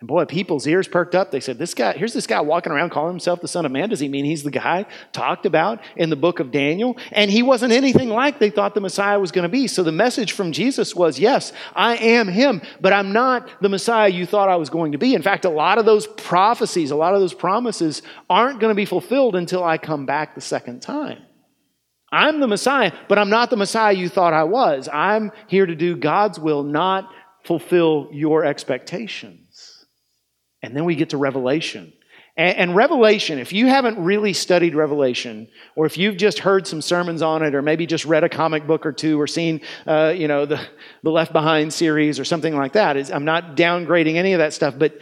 And 0.00 0.06
boy, 0.06 0.26
people's 0.26 0.64
ears 0.68 0.86
perked 0.86 1.16
up. 1.16 1.32
They 1.32 1.40
said, 1.40 1.58
This 1.58 1.74
guy, 1.74 1.92
here's 1.92 2.12
this 2.12 2.28
guy 2.28 2.40
walking 2.40 2.70
around 2.70 2.90
calling 2.90 3.12
himself 3.12 3.40
the 3.40 3.48
Son 3.48 3.66
of 3.66 3.72
Man. 3.72 3.88
Does 3.88 3.98
he 3.98 4.08
mean 4.08 4.24
he's 4.24 4.44
the 4.44 4.50
guy 4.52 4.86
talked 5.12 5.44
about 5.44 5.80
in 5.96 6.08
the 6.08 6.14
book 6.14 6.38
of 6.38 6.52
Daniel? 6.52 6.96
And 7.10 7.28
he 7.32 7.42
wasn't 7.42 7.72
anything 7.72 8.08
like 8.08 8.38
they 8.38 8.50
thought 8.50 8.74
the 8.74 8.80
Messiah 8.80 9.18
was 9.18 9.32
going 9.32 9.42
to 9.42 9.48
be. 9.48 9.66
So 9.66 9.82
the 9.82 9.90
message 9.90 10.32
from 10.32 10.52
Jesus 10.52 10.94
was, 10.94 11.18
Yes, 11.18 11.52
I 11.74 11.96
am 11.96 12.28
him, 12.28 12.62
but 12.80 12.92
I'm 12.92 13.12
not 13.12 13.50
the 13.60 13.68
Messiah 13.68 14.08
you 14.08 14.24
thought 14.24 14.48
I 14.48 14.56
was 14.56 14.70
going 14.70 14.92
to 14.92 14.98
be. 14.98 15.14
In 15.14 15.22
fact, 15.22 15.44
a 15.44 15.50
lot 15.50 15.78
of 15.78 15.84
those 15.84 16.06
prophecies, 16.06 16.92
a 16.92 16.96
lot 16.96 17.14
of 17.14 17.20
those 17.20 17.34
promises 17.34 18.02
aren't 18.30 18.60
going 18.60 18.70
to 18.70 18.76
be 18.76 18.84
fulfilled 18.84 19.34
until 19.34 19.64
I 19.64 19.78
come 19.78 20.06
back 20.06 20.36
the 20.36 20.40
second 20.40 20.80
time. 20.80 21.22
I'm 22.12 22.38
the 22.38 22.46
Messiah, 22.46 22.92
but 23.08 23.18
I'm 23.18 23.30
not 23.30 23.50
the 23.50 23.56
Messiah 23.56 23.92
you 23.92 24.08
thought 24.08 24.32
I 24.32 24.44
was. 24.44 24.88
I'm 24.90 25.32
here 25.48 25.66
to 25.66 25.74
do 25.74 25.96
God's 25.96 26.38
will, 26.38 26.62
not 26.62 27.10
fulfill 27.44 28.08
your 28.12 28.44
expectations. 28.44 29.47
And 30.62 30.76
then 30.76 30.84
we 30.84 30.94
get 30.94 31.10
to 31.10 31.16
Revelation. 31.16 31.92
And, 32.36 32.56
and, 32.56 32.76
Revelation, 32.76 33.38
if 33.38 33.52
you 33.52 33.66
haven't 33.66 33.98
really 33.98 34.32
studied 34.32 34.74
Revelation, 34.74 35.48
or 35.74 35.86
if 35.86 35.98
you've 35.98 36.16
just 36.16 36.38
heard 36.38 36.66
some 36.66 36.80
sermons 36.80 37.20
on 37.20 37.42
it, 37.42 37.54
or 37.54 37.62
maybe 37.62 37.86
just 37.86 38.04
read 38.04 38.24
a 38.24 38.28
comic 38.28 38.66
book 38.66 38.86
or 38.86 38.92
two, 38.92 39.20
or 39.20 39.26
seen, 39.26 39.60
uh, 39.86 40.14
you 40.16 40.28
know, 40.28 40.46
the, 40.46 40.60
the 41.02 41.10
Left 41.10 41.32
Behind 41.32 41.72
series 41.72 42.20
or 42.20 42.24
something 42.24 42.56
like 42.56 42.72
that, 42.74 42.96
I'm 43.10 43.24
not 43.24 43.56
downgrading 43.56 44.14
any 44.14 44.34
of 44.34 44.38
that 44.38 44.52
stuff, 44.52 44.74
but 44.78 44.98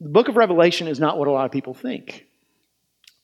the 0.00 0.08
book 0.08 0.28
of 0.28 0.36
Revelation 0.36 0.88
is 0.88 0.98
not 0.98 1.18
what 1.18 1.28
a 1.28 1.30
lot 1.30 1.46
of 1.46 1.52
people 1.52 1.74
think 1.74 2.26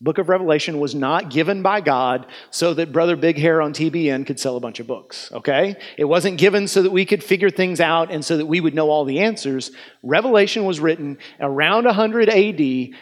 book 0.00 0.18
of 0.18 0.28
revelation 0.28 0.78
was 0.78 0.94
not 0.94 1.30
given 1.30 1.62
by 1.62 1.80
god 1.80 2.26
so 2.50 2.74
that 2.74 2.92
brother 2.92 3.16
big 3.16 3.38
hair 3.38 3.62
on 3.62 3.72
tbn 3.72 4.26
could 4.26 4.38
sell 4.38 4.56
a 4.56 4.60
bunch 4.60 4.78
of 4.80 4.86
books 4.86 5.28
okay? 5.38 5.76
It 5.96 6.04
wasn't 6.04 6.38
given 6.38 6.68
so 6.68 6.82
that 6.82 6.90
we 6.90 7.04
could 7.04 7.22
figure 7.22 7.50
things 7.50 7.80
out 7.80 8.10
and 8.10 8.24
so 8.24 8.36
that 8.36 8.46
we 8.46 8.60
would 8.60 8.74
know 8.74 8.90
all 8.90 9.04
the 9.04 9.20
answers. 9.20 9.70
Revelation 10.02 10.64
was 10.64 10.80
written 10.80 11.18
around 11.40 11.84
100 11.84 12.28
ad 12.28 12.94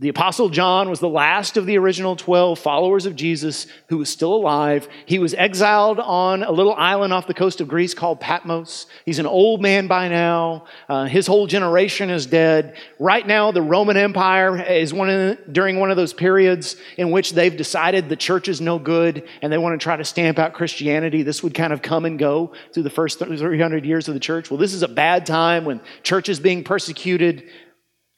the 0.00 0.08
Apostle 0.08 0.48
John 0.48 0.88
was 0.88 0.98
the 1.00 1.10
last 1.10 1.58
of 1.58 1.66
the 1.66 1.76
original 1.76 2.16
12 2.16 2.58
followers 2.58 3.04
of 3.04 3.16
Jesus 3.16 3.66
who 3.88 3.98
was 3.98 4.08
still 4.08 4.32
alive. 4.32 4.88
He 5.04 5.18
was 5.18 5.34
exiled 5.34 6.00
on 6.00 6.42
a 6.42 6.50
little 6.50 6.72
island 6.72 7.12
off 7.12 7.26
the 7.26 7.34
coast 7.34 7.60
of 7.60 7.68
Greece 7.68 7.92
called 7.92 8.18
Patmos. 8.18 8.86
He's 9.04 9.18
an 9.18 9.26
old 9.26 9.60
man 9.60 9.88
by 9.88 10.08
now. 10.08 10.64
Uh, 10.88 11.04
his 11.04 11.26
whole 11.26 11.46
generation 11.46 12.08
is 12.08 12.24
dead. 12.24 12.76
Right 12.98 13.26
now, 13.26 13.52
the 13.52 13.60
Roman 13.60 13.98
Empire 13.98 14.62
is 14.62 14.94
one 14.94 15.08
the, 15.08 15.38
during 15.52 15.78
one 15.78 15.90
of 15.90 15.98
those 15.98 16.14
periods 16.14 16.76
in 16.96 17.10
which 17.10 17.34
they've 17.34 17.54
decided 17.54 18.08
the 18.08 18.16
church 18.16 18.48
is 18.48 18.58
no 18.58 18.78
good 18.78 19.28
and 19.42 19.52
they 19.52 19.58
want 19.58 19.78
to 19.78 19.84
try 19.84 19.96
to 19.96 20.04
stamp 20.06 20.38
out 20.38 20.54
Christianity. 20.54 21.22
This 21.22 21.42
would 21.42 21.52
kind 21.52 21.74
of 21.74 21.82
come 21.82 22.06
and 22.06 22.18
go 22.18 22.52
through 22.72 22.84
the 22.84 22.90
first 22.90 23.18
300 23.18 23.84
years 23.84 24.08
of 24.08 24.14
the 24.14 24.20
church. 24.20 24.50
Well, 24.50 24.56
this 24.56 24.72
is 24.72 24.82
a 24.82 24.88
bad 24.88 25.26
time 25.26 25.66
when 25.66 25.82
church 26.02 26.30
is 26.30 26.40
being 26.40 26.64
persecuted. 26.64 27.50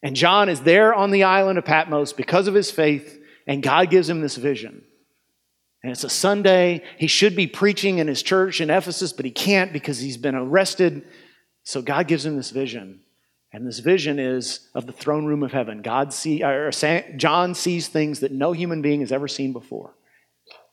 And 0.02 0.16
John 0.16 0.48
is 0.48 0.60
there 0.60 0.92
on 0.92 1.10
the 1.10 1.24
island 1.24 1.58
of 1.58 1.64
Patmos 1.64 2.12
because 2.12 2.48
of 2.48 2.54
his 2.54 2.70
faith, 2.70 3.20
and 3.46 3.62
God 3.62 3.90
gives 3.90 4.08
him 4.08 4.20
this 4.20 4.36
vision. 4.36 4.82
And 5.82 5.92
it's 5.92 6.04
a 6.04 6.10
Sunday. 6.10 6.82
He 6.98 7.06
should 7.06 7.34
be 7.34 7.46
preaching 7.46 7.98
in 7.98 8.08
his 8.08 8.22
church 8.22 8.60
in 8.60 8.70
Ephesus, 8.70 9.12
but 9.12 9.24
he 9.24 9.30
can't 9.30 9.72
because 9.72 9.98
he's 9.98 10.16
been 10.16 10.34
arrested. 10.34 11.04
So 11.64 11.82
God 11.82 12.08
gives 12.08 12.24
him 12.24 12.36
this 12.36 12.50
vision. 12.50 13.00
And 13.52 13.66
this 13.66 13.80
vision 13.80 14.18
is 14.18 14.68
of 14.74 14.86
the 14.86 14.92
throne 14.92 15.26
room 15.26 15.42
of 15.42 15.52
heaven. 15.52 15.82
God 15.82 16.12
see, 16.12 16.42
John 17.16 17.54
sees 17.54 17.88
things 17.88 18.20
that 18.20 18.32
no 18.32 18.52
human 18.52 18.80
being 18.80 19.00
has 19.00 19.12
ever 19.12 19.28
seen 19.28 19.52
before 19.52 19.94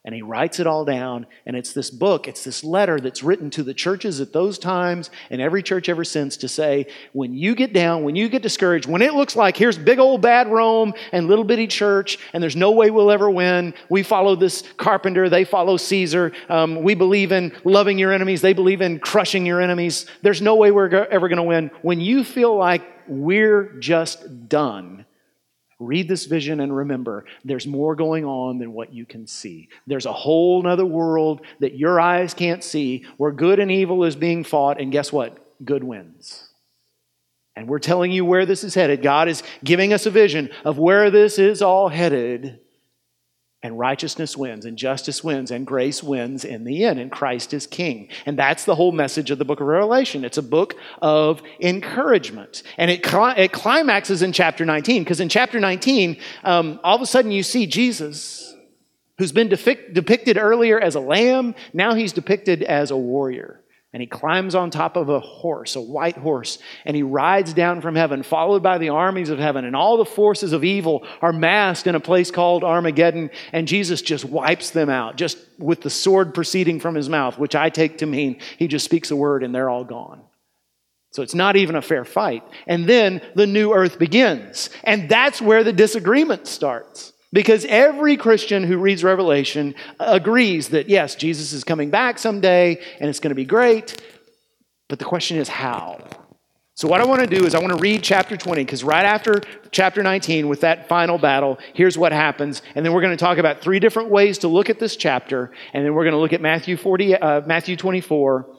and 0.09 0.15
he 0.15 0.23
writes 0.23 0.59
it 0.59 0.65
all 0.65 0.85
down. 0.85 1.27
And 1.45 1.55
it's 1.55 1.71
this 1.71 1.91
book, 1.91 2.27
it's 2.27 2.43
this 2.43 2.63
letter 2.63 2.99
that's 2.99 3.21
written 3.21 3.51
to 3.51 3.61
the 3.61 3.75
churches 3.75 4.19
at 4.19 4.33
those 4.33 4.57
times 4.57 5.11
and 5.29 5.39
every 5.39 5.61
church 5.61 5.87
ever 5.87 6.03
since 6.03 6.35
to 6.37 6.47
say, 6.47 6.87
when 7.13 7.35
you 7.35 7.53
get 7.53 7.73
down, 7.73 8.03
when 8.03 8.15
you 8.15 8.27
get 8.27 8.41
discouraged, 8.41 8.89
when 8.89 9.03
it 9.03 9.13
looks 9.13 9.35
like 9.35 9.55
here's 9.55 9.77
big 9.77 9.99
old 9.99 10.23
bad 10.23 10.47
Rome 10.47 10.95
and 11.11 11.27
little 11.27 11.43
bitty 11.43 11.67
church, 11.67 12.17
and 12.33 12.41
there's 12.41 12.55
no 12.55 12.71
way 12.71 12.89
we'll 12.89 13.11
ever 13.11 13.29
win, 13.29 13.75
we 13.87 14.01
follow 14.01 14.35
this 14.35 14.63
carpenter, 14.77 15.29
they 15.29 15.43
follow 15.43 15.77
Caesar, 15.77 16.31
um, 16.49 16.81
we 16.81 16.95
believe 16.95 17.31
in 17.31 17.55
loving 17.63 17.99
your 17.99 18.11
enemies, 18.11 18.41
they 18.41 18.53
believe 18.53 18.81
in 18.81 18.97
crushing 18.97 19.45
your 19.45 19.61
enemies, 19.61 20.07
there's 20.23 20.41
no 20.41 20.55
way 20.55 20.71
we're 20.71 20.89
ever 20.89 21.27
going 21.27 21.37
to 21.37 21.43
win. 21.43 21.69
When 21.83 22.01
you 22.01 22.23
feel 22.23 22.57
like 22.57 22.81
we're 23.07 23.77
just 23.77 24.49
done, 24.49 25.05
Read 25.79 26.09
this 26.09 26.25
vision 26.25 26.59
and 26.59 26.75
remember 26.75 27.25
there's 27.45 27.65
more 27.65 27.95
going 27.95 28.25
on 28.25 28.57
than 28.59 28.73
what 28.73 28.93
you 28.93 29.05
can 29.05 29.25
see. 29.25 29.69
There's 29.87 30.05
a 30.05 30.13
whole 30.13 30.67
other 30.67 30.85
world 30.85 31.41
that 31.59 31.77
your 31.77 32.01
eyes 32.01 32.33
can't 32.33 32.63
see 32.63 33.05
where 33.15 33.31
good 33.31 33.59
and 33.59 33.71
evil 33.71 34.03
is 34.03 34.17
being 34.17 34.43
fought, 34.43 34.81
and 34.81 34.91
guess 34.91 35.13
what? 35.13 35.37
Good 35.63 35.83
wins. 35.83 36.49
And 37.55 37.67
we're 37.67 37.79
telling 37.79 38.11
you 38.11 38.25
where 38.25 38.45
this 38.45 38.63
is 38.63 38.75
headed. 38.75 39.01
God 39.01 39.27
is 39.27 39.41
giving 39.63 39.93
us 39.93 40.05
a 40.05 40.11
vision 40.11 40.49
of 40.65 40.77
where 40.77 41.09
this 41.09 41.39
is 41.39 41.61
all 41.61 41.87
headed. 41.89 42.59
And 43.61 43.77
righteousness 43.77 44.37
wins, 44.37 44.63
and 44.63 44.77
justice 44.77 45.21
wins, 45.21 45.51
and 45.51 45.67
grace 45.67 46.01
wins 46.01 46.45
in 46.45 46.63
the 46.63 46.85
end, 46.85 46.97
and 46.97 47.11
Christ 47.11 47.53
is 47.53 47.67
king. 47.67 48.07
And 48.25 48.39
that's 48.39 48.63
the 48.63 48.75
whole 48.75 48.93
message 48.93 49.31
of 49.31 49.37
the 49.37 49.43
book 49.43 49.59
of 49.59 49.67
Revelation. 49.67 50.23
It's 50.23 50.37
a 50.37 50.43
book 50.43 50.75
of 51.01 51.41
encouragement. 51.59 52.63
And 52.77 52.89
it, 52.89 53.01
it 53.03 53.51
climaxes 53.51 54.21
in 54.21 54.31
chapter 54.31 54.63
19, 54.63 55.03
because 55.03 55.19
in 55.19 55.27
chapter 55.27 55.59
19, 55.59 56.17
um, 56.45 56.79
all 56.85 56.95
of 56.95 57.01
a 57.01 57.05
sudden 57.05 57.31
you 57.31 57.43
see 57.43 57.67
Jesus, 57.67 58.55
who's 59.17 59.33
been 59.33 59.49
depict- 59.49 59.93
depicted 59.93 60.37
earlier 60.37 60.79
as 60.79 60.95
a 60.95 61.01
lamb, 61.01 61.53
now 61.73 61.95
he's 61.95 62.13
depicted 62.13 62.63
as 62.63 62.91
a 62.91 62.97
warrior. 62.97 63.58
And 63.91 64.01
he 64.01 64.07
climbs 64.07 64.53
on 64.53 64.69
top 64.69 64.95
of 64.95 65.09
a 65.09 65.19
horse, 65.19 65.75
a 65.75 65.81
white 65.81 66.17
horse, 66.17 66.59
and 66.85 66.95
he 66.95 67.01
rides 67.01 67.53
down 67.53 67.81
from 67.81 67.95
heaven, 67.95 68.21
followed 68.21 68.61
by 68.61 68.77
the 68.77 68.89
armies 68.89 69.31
of 69.31 69.39
heaven. 69.39 69.65
And 69.65 69.75
all 69.75 69.97
the 69.97 70.05
forces 70.05 70.53
of 70.53 70.63
evil 70.63 71.07
are 71.23 71.33
massed 71.33 71.87
in 71.87 71.95
a 71.95 71.99
place 71.99 72.29
called 72.29 72.63
Armageddon, 72.63 73.31
and 73.51 73.67
Jesus 73.67 74.03
just 74.03 74.25
wipes 74.25 74.69
them 74.69 74.91
out, 74.91 75.15
just 75.15 75.39
with 75.57 75.81
the 75.81 75.89
sword 75.89 76.35
proceeding 76.35 76.79
from 76.79 76.93
his 76.93 77.09
mouth, 77.09 77.39
which 77.39 77.55
I 77.55 77.71
take 77.71 77.97
to 77.99 78.05
mean 78.05 78.39
he 78.57 78.67
just 78.67 78.85
speaks 78.85 79.09
a 79.09 79.15
word 79.15 79.43
and 79.43 79.55
they're 79.55 79.69
all 79.69 79.85
gone. 79.85 80.21
So 81.11 81.23
it's 81.23 81.33
not 81.33 81.55
even 81.55 81.75
a 81.75 81.81
fair 81.81 82.05
fight. 82.05 82.43
And 82.67 82.87
then 82.87 83.21
the 83.33 83.47
new 83.47 83.73
earth 83.73 83.97
begins. 83.97 84.69
And 84.83 85.09
that's 85.09 85.41
where 85.41 85.63
the 85.63 85.73
disagreement 85.73 86.45
starts. 86.45 87.13
Because 87.31 87.65
every 87.65 88.17
Christian 88.17 88.63
who 88.63 88.77
reads 88.77 89.03
Revelation 89.03 89.75
agrees 89.99 90.69
that, 90.69 90.89
yes, 90.89 91.15
Jesus 91.15 91.53
is 91.53 91.63
coming 91.63 91.91
back 91.91 92.17
someday 92.17 92.81
and 92.99 93.09
it's 93.09 93.19
going 93.19 93.29
to 93.29 93.35
be 93.35 93.45
great. 93.45 94.01
But 94.87 94.97
the 94.97 95.05
question 95.05 95.37
is, 95.37 95.47
how? 95.47 95.99
So, 96.79 96.87
what 96.87 97.01
I 97.01 97.05
want 97.05 97.19
to 97.19 97.27
do 97.27 97.45
is, 97.45 97.55
I 97.55 97.59
want 97.59 97.73
to 97.73 97.79
read 97.81 98.01
chapter 98.01 98.37
20, 98.37 98.63
because 98.63 98.85
right 98.85 99.05
after 99.05 99.41
chapter 99.69 100.01
19, 100.01 100.47
with 100.47 100.61
that 100.61 100.87
final 100.87 101.17
battle, 101.17 101.59
here's 101.73 101.97
what 101.97 102.13
happens. 102.13 102.61
And 102.73 102.85
then 102.85 102.93
we're 102.93 103.01
going 103.01 103.15
to 103.15 103.21
talk 103.21 103.37
about 103.37 103.59
three 103.59 103.79
different 103.79 104.09
ways 104.09 104.37
to 104.39 104.47
look 104.47 104.69
at 104.69 104.79
this 104.79 104.95
chapter. 104.95 105.51
And 105.73 105.85
then 105.85 105.93
we're 105.93 106.05
going 106.05 106.13
to 106.13 106.19
look 106.19 106.31
at 106.31 106.39
Matthew, 106.39 106.77
40, 106.77 107.15
uh, 107.15 107.41
Matthew 107.41 107.75
24. 107.75 108.55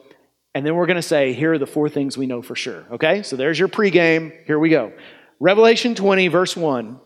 And 0.53 0.63
then 0.63 0.75
we're 0.75 0.85
going 0.85 0.97
to 0.97 1.01
say, 1.01 1.33
here 1.33 1.53
are 1.53 1.57
the 1.57 1.65
four 1.65 1.89
things 1.89 2.15
we 2.15 2.27
know 2.27 2.43
for 2.43 2.55
sure. 2.55 2.85
Okay? 2.91 3.23
So, 3.23 3.35
there's 3.35 3.57
your 3.57 3.69
pregame. 3.69 4.31
Here 4.45 4.59
we 4.59 4.69
go. 4.69 4.93
Revelation 5.39 5.95
20, 5.95 6.27
verse 6.27 6.55
1. 6.55 6.99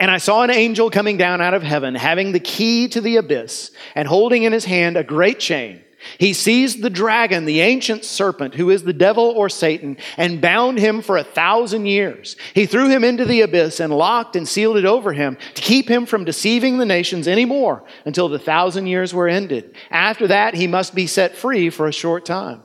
And 0.00 0.10
I 0.10 0.18
saw 0.18 0.42
an 0.42 0.50
angel 0.50 0.90
coming 0.90 1.16
down 1.16 1.40
out 1.40 1.54
of 1.54 1.62
heaven, 1.62 1.94
having 1.94 2.32
the 2.32 2.40
key 2.40 2.88
to 2.88 3.00
the 3.00 3.16
abyss, 3.16 3.70
and 3.94 4.08
holding 4.08 4.42
in 4.42 4.52
his 4.52 4.64
hand 4.64 4.96
a 4.96 5.04
great 5.04 5.38
chain. 5.38 5.82
He 6.18 6.32
seized 6.32 6.82
the 6.82 6.90
dragon, 6.90 7.44
the 7.44 7.60
ancient 7.60 8.04
serpent, 8.04 8.54
who 8.54 8.70
is 8.70 8.82
the 8.82 8.92
devil 8.92 9.24
or 9.24 9.48
Satan, 9.48 9.96
and 10.16 10.40
bound 10.40 10.78
him 10.78 11.00
for 11.00 11.16
a 11.16 11.24
thousand 11.24 11.86
years. 11.86 12.36
He 12.54 12.66
threw 12.66 12.88
him 12.88 13.04
into 13.04 13.24
the 13.24 13.40
abyss 13.40 13.80
and 13.80 13.96
locked 13.96 14.36
and 14.36 14.46
sealed 14.46 14.76
it 14.76 14.84
over 14.84 15.12
him 15.12 15.38
to 15.54 15.62
keep 15.62 15.88
him 15.88 16.06
from 16.06 16.24
deceiving 16.24 16.78
the 16.78 16.84
nations 16.84 17.26
any 17.26 17.44
more 17.44 17.84
until 18.04 18.28
the 18.28 18.38
thousand 18.38 18.86
years 18.86 19.14
were 19.14 19.28
ended. 19.28 19.74
After 19.90 20.26
that, 20.28 20.54
he 20.54 20.66
must 20.66 20.94
be 20.94 21.06
set 21.06 21.36
free 21.36 21.70
for 21.70 21.86
a 21.86 21.92
short 21.92 22.24
time. 22.26 22.62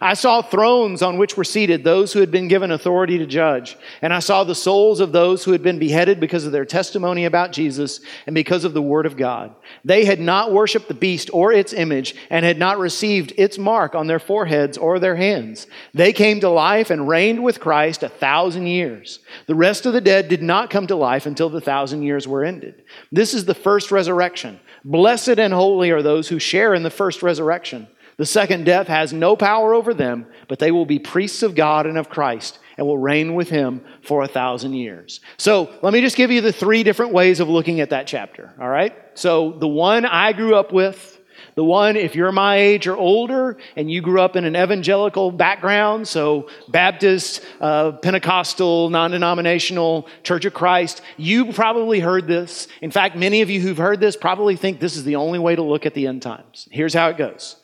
I 0.00 0.14
saw 0.14 0.42
thrones 0.42 1.02
on 1.02 1.18
which 1.18 1.36
were 1.36 1.44
seated 1.44 1.84
those 1.84 2.12
who 2.12 2.20
had 2.20 2.30
been 2.30 2.48
given 2.48 2.70
authority 2.70 3.18
to 3.18 3.26
judge. 3.26 3.76
And 4.02 4.12
I 4.12 4.18
saw 4.18 4.44
the 4.44 4.54
souls 4.54 5.00
of 5.00 5.12
those 5.12 5.44
who 5.44 5.52
had 5.52 5.62
been 5.62 5.78
beheaded 5.78 6.20
because 6.20 6.44
of 6.44 6.52
their 6.52 6.64
testimony 6.64 7.24
about 7.24 7.52
Jesus 7.52 8.00
and 8.26 8.34
because 8.34 8.64
of 8.64 8.74
the 8.74 8.82
word 8.82 9.06
of 9.06 9.16
God. 9.16 9.54
They 9.84 10.04
had 10.04 10.20
not 10.20 10.52
worshiped 10.52 10.88
the 10.88 10.94
beast 10.94 11.30
or 11.32 11.52
its 11.52 11.72
image 11.72 12.14
and 12.30 12.44
had 12.44 12.58
not 12.58 12.78
received 12.78 13.32
its 13.36 13.58
mark 13.58 13.94
on 13.94 14.06
their 14.06 14.18
foreheads 14.18 14.78
or 14.78 14.98
their 14.98 15.16
hands. 15.16 15.66
They 15.94 16.12
came 16.12 16.40
to 16.40 16.48
life 16.48 16.90
and 16.90 17.08
reigned 17.08 17.42
with 17.42 17.60
Christ 17.60 18.02
a 18.02 18.08
thousand 18.08 18.66
years. 18.66 19.20
The 19.46 19.54
rest 19.54 19.86
of 19.86 19.92
the 19.92 20.00
dead 20.00 20.28
did 20.28 20.42
not 20.42 20.70
come 20.70 20.86
to 20.88 20.96
life 20.96 21.26
until 21.26 21.50
the 21.50 21.60
thousand 21.60 22.02
years 22.02 22.26
were 22.26 22.44
ended. 22.44 22.82
This 23.12 23.34
is 23.34 23.44
the 23.44 23.54
first 23.54 23.90
resurrection. 23.90 24.60
Blessed 24.84 25.38
and 25.38 25.52
holy 25.52 25.90
are 25.90 26.02
those 26.02 26.28
who 26.28 26.38
share 26.38 26.74
in 26.74 26.82
the 26.82 26.90
first 26.90 27.22
resurrection. 27.22 27.88
The 28.18 28.26
second 28.26 28.64
death 28.64 28.88
has 28.88 29.12
no 29.12 29.36
power 29.36 29.74
over 29.74 29.94
them, 29.94 30.26
but 30.48 30.58
they 30.58 30.72
will 30.72 30.84
be 30.84 30.98
priests 30.98 31.44
of 31.44 31.54
God 31.54 31.86
and 31.86 31.96
of 31.96 32.08
Christ 32.08 32.58
and 32.76 32.84
will 32.84 32.98
reign 32.98 33.34
with 33.34 33.48
him 33.48 33.80
for 34.02 34.22
a 34.22 34.28
thousand 34.28 34.74
years. 34.74 35.20
So 35.36 35.72
let 35.82 35.92
me 35.92 36.00
just 36.00 36.16
give 36.16 36.32
you 36.32 36.40
the 36.40 36.52
three 36.52 36.82
different 36.82 37.12
ways 37.12 37.38
of 37.38 37.48
looking 37.48 37.80
at 37.80 37.90
that 37.90 38.08
chapter, 38.08 38.52
all 38.60 38.68
right? 38.68 38.92
So 39.14 39.52
the 39.52 39.68
one 39.68 40.04
I 40.04 40.32
grew 40.32 40.56
up 40.56 40.72
with, 40.72 41.20
the 41.54 41.62
one, 41.62 41.96
if 41.96 42.16
you're 42.16 42.32
my 42.32 42.56
age 42.56 42.88
or 42.88 42.96
older 42.96 43.56
and 43.76 43.88
you 43.88 44.00
grew 44.00 44.20
up 44.20 44.34
in 44.34 44.44
an 44.44 44.56
evangelical 44.56 45.30
background, 45.30 46.08
so 46.08 46.48
Baptist, 46.68 47.44
uh, 47.60 47.92
Pentecostal, 47.92 48.90
non 48.90 49.12
denominational, 49.12 50.08
Church 50.24 50.44
of 50.44 50.54
Christ, 50.54 51.02
you 51.16 51.52
probably 51.52 52.00
heard 52.00 52.26
this. 52.26 52.66
In 52.82 52.90
fact, 52.90 53.16
many 53.16 53.42
of 53.42 53.50
you 53.50 53.60
who've 53.60 53.78
heard 53.78 54.00
this 54.00 54.16
probably 54.16 54.56
think 54.56 54.80
this 54.80 54.96
is 54.96 55.04
the 55.04 55.16
only 55.16 55.38
way 55.38 55.54
to 55.54 55.62
look 55.62 55.86
at 55.86 55.94
the 55.94 56.08
end 56.08 56.22
times. 56.22 56.68
Here's 56.72 56.94
how 56.94 57.08
it 57.10 57.16
goes 57.16 57.56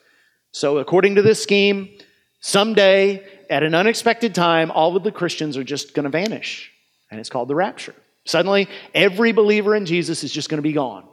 so, 0.54 0.78
according 0.78 1.16
to 1.16 1.22
this 1.22 1.42
scheme, 1.42 1.98
someday, 2.38 3.26
at 3.50 3.64
an 3.64 3.74
unexpected 3.74 4.36
time, 4.36 4.70
all 4.70 4.96
of 4.96 5.02
the 5.02 5.10
Christians 5.10 5.56
are 5.56 5.64
just 5.64 5.94
going 5.94 6.04
to 6.04 6.10
vanish. 6.10 6.70
And 7.10 7.18
it's 7.18 7.28
called 7.28 7.48
the 7.48 7.56
rapture. 7.56 7.94
Suddenly, 8.24 8.68
every 8.94 9.32
believer 9.32 9.74
in 9.74 9.84
Jesus 9.84 10.22
is 10.22 10.30
just 10.32 10.48
going 10.48 10.58
to 10.58 10.62
be 10.62 10.72
gone 10.72 11.08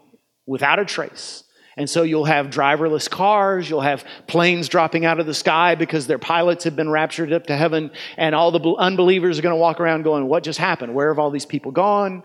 without 0.46 0.78
a 0.78 0.86
trace. 0.86 1.44
And 1.76 1.90
so 1.90 2.04
you'll 2.04 2.26
have 2.26 2.52
driverless 2.52 3.10
cars, 3.10 3.68
you'll 3.68 3.82
have 3.82 4.06
planes 4.28 4.70
dropping 4.70 5.06
out 5.06 5.20
of 5.20 5.26
the 5.26 5.34
sky 5.34 5.74
because 5.74 6.06
their 6.06 6.20
pilots 6.20 6.66
have 6.66 6.76
been 6.76 6.92
raptured 6.92 7.34
up 7.34 7.48
to 7.48 7.58
heaven, 7.58 7.90
and 8.18 8.36
all 8.36 8.52
the 8.52 8.76
unbelievers 8.76 9.40
are 9.40 9.42
going 9.42 9.56
to 9.56 9.60
walk 9.60 9.80
around 9.80 10.04
going, 10.04 10.28
What 10.28 10.44
just 10.44 10.60
happened? 10.60 10.94
Where 10.94 11.08
have 11.08 11.18
all 11.18 11.32
these 11.32 11.48
people 11.48 11.72
gone? 11.72 12.22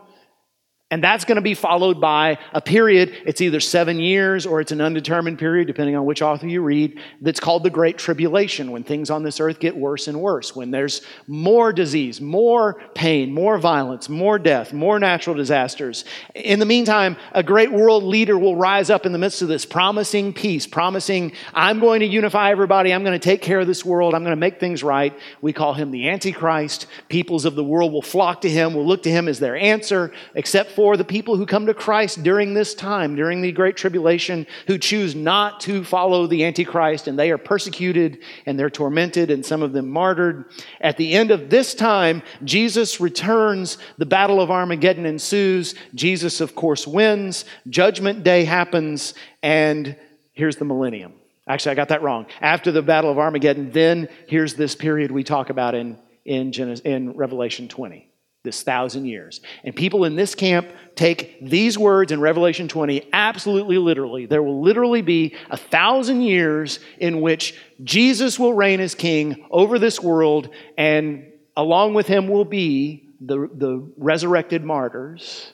And 0.93 1.03
that's 1.03 1.25
going 1.25 1.35
to 1.35 1.43
be 1.43 1.55
followed 1.55 2.01
by 2.01 2.39
a 2.53 2.61
period, 2.61 3.13
it's 3.27 3.41
either 3.41 3.59
seven 3.59 3.99
years 3.99 4.47
or 4.47 4.61
it's 4.61 4.71
an 4.71 4.81
undetermined 4.81 5.37
period, 5.37 5.67
depending 5.67 5.97
on 5.97 6.05
which 6.05 6.23
author 6.23 6.47
you 6.47 6.63
read, 6.63 7.01
that's 7.21 7.41
called 7.41 7.65
the 7.65 7.71
Great 7.71 7.99
Tribulation, 7.99 8.71
when 8.71 8.85
things 8.85 9.11
on 9.11 9.25
this 9.25 9.41
earth 9.41 9.59
get 9.59 9.77
worse 9.77 10.07
and 10.07 10.21
worse, 10.21 10.55
when 10.55 10.71
there's 10.71 11.03
more 11.27 11.73
disease, 11.73 12.21
more 12.21 12.81
pain, 12.95 13.35
more 13.35 13.59
violence, 13.59 14.09
more 14.09 14.39
death, 14.39 14.73
more 14.73 15.01
natural 15.01 15.35
disasters. 15.35 16.05
In 16.37 16.61
the 16.61 16.67
meantime, 16.67 17.17
a 17.33 17.43
great 17.43 17.73
world 17.73 18.05
leader 18.05 18.39
will 18.39 18.55
rise 18.55 18.89
up 18.89 19.05
in 19.07 19.11
the 19.11 19.19
midst 19.19 19.43
of 19.43 19.49
this, 19.49 19.67
promising 19.67 20.33
peace, 20.33 20.69
promising, 20.69 21.33
I'm 21.53 21.81
going 21.81 21.99
to 21.99 22.07
unify 22.07 22.53
everybody, 22.53 22.95
I'm 22.95 23.03
going 23.03 23.19
to 23.19 23.25
take 23.25 23.43
care 23.43 23.59
of 23.59 23.67
this 23.67 23.85
world, 23.85 24.15
I'm 24.15 24.23
going 24.23 24.31
to 24.31 24.37
make 24.37 24.61
things 24.61 24.85
right. 24.85 25.19
We 25.41 25.53
call 25.53 25.75
him 25.75 25.91
the 25.91 26.09
Antichrist. 26.09 26.87
Peoples 27.09 27.45
of 27.45 27.57
the 27.57 27.65
world 27.65 27.93
will 27.93 28.03
flock 28.03 28.43
to 28.43 28.49
him, 28.49 28.73
will 28.73 28.87
look 28.87 29.03
to 29.03 29.11
him 29.11 29.27
as 29.27 29.41
their 29.41 29.57
answer, 29.57 30.13
except 30.37 30.77
for 30.77 30.86
the 30.95 31.05
people 31.05 31.39
who 31.39 31.47
come 31.47 31.65
to 31.65 31.73
Christ 31.73 32.23
during 32.23 32.53
this 32.53 32.75
time, 32.75 33.17
during 33.17 33.41
the 33.41 33.51
Great 33.51 33.79
Tribulation, 33.79 34.47
who 34.67 34.77
choose 34.77 35.15
not 35.15 35.61
to 35.61 35.83
follow 35.83 36.27
the 36.27 36.45
Antichrist, 36.45 37.09
and 37.09 37.19
they 37.19 37.31
are 37.31 37.39
persecuted 37.39 38.19
and 38.45 38.59
they're 38.59 38.69
tormented, 38.69 39.31
and 39.31 39.45
some 39.45 39.63
of 39.63 39.73
them 39.73 39.89
martyred. 39.89 40.45
At 40.83 40.99
the 40.99 41.15
end 41.15 41.31
of 41.31 41.49
this 41.49 41.75
time, 41.75 42.23
Jesus 42.45 43.01
returns. 43.01 43.79
The 43.97 44.05
Battle 44.05 44.39
of 44.39 44.51
Armageddon 44.51 45.07
ensues. 45.07 45.75
Jesus, 45.95 46.43
of 46.43 46.55
course, 46.55 46.87
wins. 46.87 47.47
Judgment 47.71 48.23
Day 48.23 48.45
happens, 48.45 49.15
and 49.43 49.97
here's 50.33 50.57
the 50.57 50.67
millennium. 50.67 51.15
Actually, 51.49 51.73
I 51.73 51.77
got 51.77 51.89
that 51.89 52.03
wrong. 52.03 52.27
After 52.43 52.71
the 52.71 52.83
Battle 52.83 53.11
of 53.11 53.19
Armageddon, 53.19 53.71
then 53.71 54.09
here's 54.27 54.55
this 54.55 54.75
period 54.75 55.11
we 55.11 55.25
talk 55.25 55.49
about 55.49 55.75
in, 55.75 55.99
in, 56.27 56.53
Genesis, 56.53 56.85
in 56.85 57.13
Revelation 57.13 57.69
20 57.69 58.11
this 58.47 58.63
thousand 58.63 59.05
years. 59.05 59.43
And 59.63 59.77
people 59.77 60.05
in 60.05 60.17
this 60.17 60.35
camp 60.35 60.69
take 60.95 61.37
these 61.43 61.77
words 61.77 62.11
in 62.11 62.21
Revelation 62.21 62.69
20 62.69 63.11
absolutely 63.13 63.77
literally. 63.77 64.25
There 64.25 64.43
will 64.43 64.63
literally 64.63 65.03
be 65.03 65.37
a 65.51 65.59
thousand 65.59 66.23
years 66.23 66.81
in 66.99 67.21
which 67.21 67.55
Jesus 67.85 68.39
will 68.39 68.55
reign 68.55 68.81
as 68.81 68.95
king 68.95 69.47
over 69.51 69.79
this 69.79 70.01
world, 70.01 70.49
and 70.79 71.31
along 71.55 71.93
with 71.93 72.07
him 72.07 72.29
will 72.29 72.47
be 72.47 73.11
the, 73.21 73.49
the 73.53 73.93
resurrected 73.99 74.65
martyrs, 74.65 75.53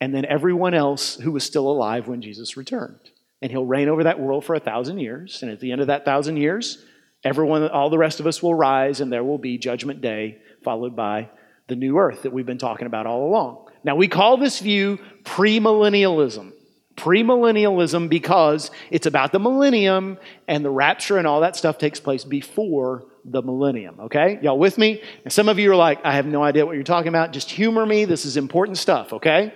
and 0.00 0.12
then 0.14 0.24
everyone 0.24 0.74
else 0.74 1.14
who 1.14 1.30
was 1.30 1.44
still 1.44 1.68
alive 1.68 2.08
when 2.08 2.20
Jesus 2.20 2.56
returned. 2.56 2.98
And 3.40 3.50
he'll 3.50 3.66
reign 3.66 3.88
over 3.88 4.04
that 4.04 4.18
world 4.18 4.44
for 4.44 4.54
a 4.54 4.60
thousand 4.60 4.98
years. 4.98 5.42
And 5.42 5.50
at 5.50 5.60
the 5.60 5.70
end 5.70 5.80
of 5.80 5.88
that 5.88 6.04
thousand 6.04 6.38
years, 6.38 6.84
everyone, 7.22 7.68
all 7.68 7.90
the 7.90 7.98
rest 7.98 8.18
of 8.18 8.26
us 8.26 8.42
will 8.42 8.54
rise, 8.54 9.00
and 9.00 9.12
there 9.12 9.24
will 9.24 9.38
be 9.38 9.58
judgment 9.58 10.00
day, 10.00 10.38
followed 10.62 10.96
by 10.96 11.28
the 11.68 11.76
new 11.76 11.98
earth 11.98 12.22
that 12.22 12.32
we've 12.32 12.46
been 12.46 12.58
talking 12.58 12.86
about 12.86 13.06
all 13.06 13.28
along. 13.28 13.68
Now, 13.84 13.96
we 13.96 14.08
call 14.08 14.36
this 14.36 14.60
view 14.60 14.98
premillennialism. 15.24 16.52
Premillennialism 16.96 18.08
because 18.08 18.70
it's 18.90 19.06
about 19.06 19.32
the 19.32 19.38
millennium 19.38 20.18
and 20.48 20.64
the 20.64 20.70
rapture 20.70 21.18
and 21.18 21.26
all 21.26 21.40
that 21.40 21.56
stuff 21.56 21.78
takes 21.78 22.00
place 22.00 22.24
before 22.24 23.04
the 23.24 23.42
millennium, 23.42 24.00
okay? 24.00 24.38
Y'all 24.40 24.58
with 24.58 24.78
me? 24.78 25.02
And 25.24 25.32
some 25.32 25.48
of 25.48 25.58
you 25.58 25.70
are 25.72 25.76
like, 25.76 26.04
I 26.04 26.14
have 26.14 26.26
no 26.26 26.42
idea 26.42 26.64
what 26.64 26.74
you're 26.74 26.84
talking 26.84 27.08
about. 27.08 27.32
Just 27.32 27.50
humor 27.50 27.84
me. 27.84 28.04
This 28.04 28.24
is 28.24 28.36
important 28.36 28.78
stuff, 28.78 29.12
okay? 29.12 29.52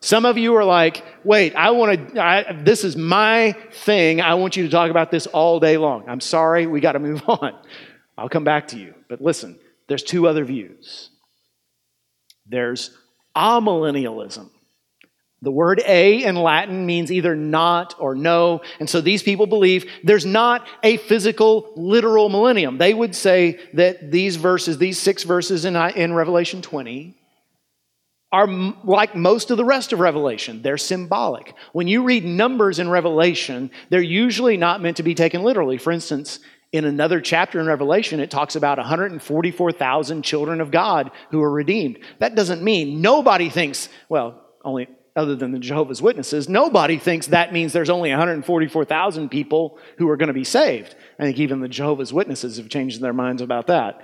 Some 0.00 0.26
of 0.26 0.36
you 0.36 0.54
are 0.56 0.64
like, 0.64 1.02
wait, 1.24 1.56
I 1.56 1.70
want 1.70 2.14
to, 2.14 2.60
this 2.62 2.84
is 2.84 2.94
my 2.94 3.56
thing. 3.72 4.20
I 4.20 4.34
want 4.34 4.56
you 4.56 4.64
to 4.64 4.70
talk 4.70 4.90
about 4.90 5.10
this 5.10 5.26
all 5.26 5.60
day 5.60 5.78
long. 5.78 6.08
I'm 6.08 6.20
sorry, 6.20 6.66
we 6.66 6.80
got 6.80 6.92
to 6.92 6.98
move 6.98 7.22
on. 7.28 7.58
I'll 8.16 8.28
come 8.28 8.44
back 8.44 8.68
to 8.68 8.78
you. 8.78 8.94
But 9.08 9.22
listen, 9.22 9.58
there's 9.88 10.02
two 10.02 10.28
other 10.28 10.44
views. 10.44 11.10
There's 12.46 12.90
amillennialism. 13.36 14.50
The 15.44 15.50
word 15.50 15.82
a 15.86 16.24
in 16.24 16.36
Latin 16.36 16.86
means 16.86 17.12
either 17.12 17.36
not 17.36 17.94
or 17.98 18.14
no. 18.14 18.62
And 18.80 18.88
so 18.88 19.02
these 19.02 19.22
people 19.22 19.46
believe 19.46 19.84
there's 20.02 20.24
not 20.24 20.66
a 20.82 20.96
physical, 20.96 21.70
literal 21.76 22.30
millennium. 22.30 22.78
They 22.78 22.94
would 22.94 23.14
say 23.14 23.60
that 23.74 24.10
these 24.10 24.36
verses, 24.36 24.78
these 24.78 24.98
six 24.98 25.22
verses 25.22 25.66
in, 25.66 25.76
in 25.76 26.14
Revelation 26.14 26.62
20, 26.62 27.14
are 28.32 28.48
like 28.84 29.14
most 29.14 29.50
of 29.50 29.58
the 29.58 29.64
rest 29.64 29.92
of 29.92 30.00
Revelation. 30.00 30.62
They're 30.62 30.78
symbolic. 30.78 31.54
When 31.72 31.88
you 31.88 32.02
read 32.02 32.24
numbers 32.24 32.78
in 32.78 32.88
Revelation, 32.88 33.70
they're 33.90 34.00
usually 34.00 34.56
not 34.56 34.80
meant 34.80 34.96
to 34.96 35.02
be 35.02 35.14
taken 35.14 35.42
literally. 35.42 35.76
For 35.76 35.92
instance, 35.92 36.40
in 36.74 36.84
another 36.84 37.20
chapter 37.20 37.60
in 37.60 37.68
Revelation, 37.68 38.18
it 38.18 38.32
talks 38.32 38.56
about 38.56 38.78
144,000 38.78 40.22
children 40.22 40.60
of 40.60 40.72
God 40.72 41.12
who 41.30 41.40
are 41.40 41.50
redeemed. 41.50 42.00
That 42.18 42.34
doesn't 42.34 42.64
mean 42.64 43.00
nobody 43.00 43.48
thinks, 43.48 43.88
well, 44.08 44.42
only 44.64 44.88
other 45.14 45.36
than 45.36 45.52
the 45.52 45.60
Jehovah's 45.60 46.02
Witnesses, 46.02 46.48
nobody 46.48 46.98
thinks 46.98 47.28
that 47.28 47.52
means 47.52 47.72
there's 47.72 47.90
only 47.90 48.10
144,000 48.10 49.28
people 49.28 49.78
who 49.98 50.08
are 50.08 50.16
going 50.16 50.26
to 50.26 50.32
be 50.34 50.42
saved. 50.42 50.96
I 51.16 51.22
think 51.22 51.38
even 51.38 51.60
the 51.60 51.68
Jehovah's 51.68 52.12
Witnesses 52.12 52.56
have 52.56 52.68
changed 52.68 53.00
their 53.00 53.12
minds 53.12 53.40
about 53.40 53.68
that. 53.68 54.02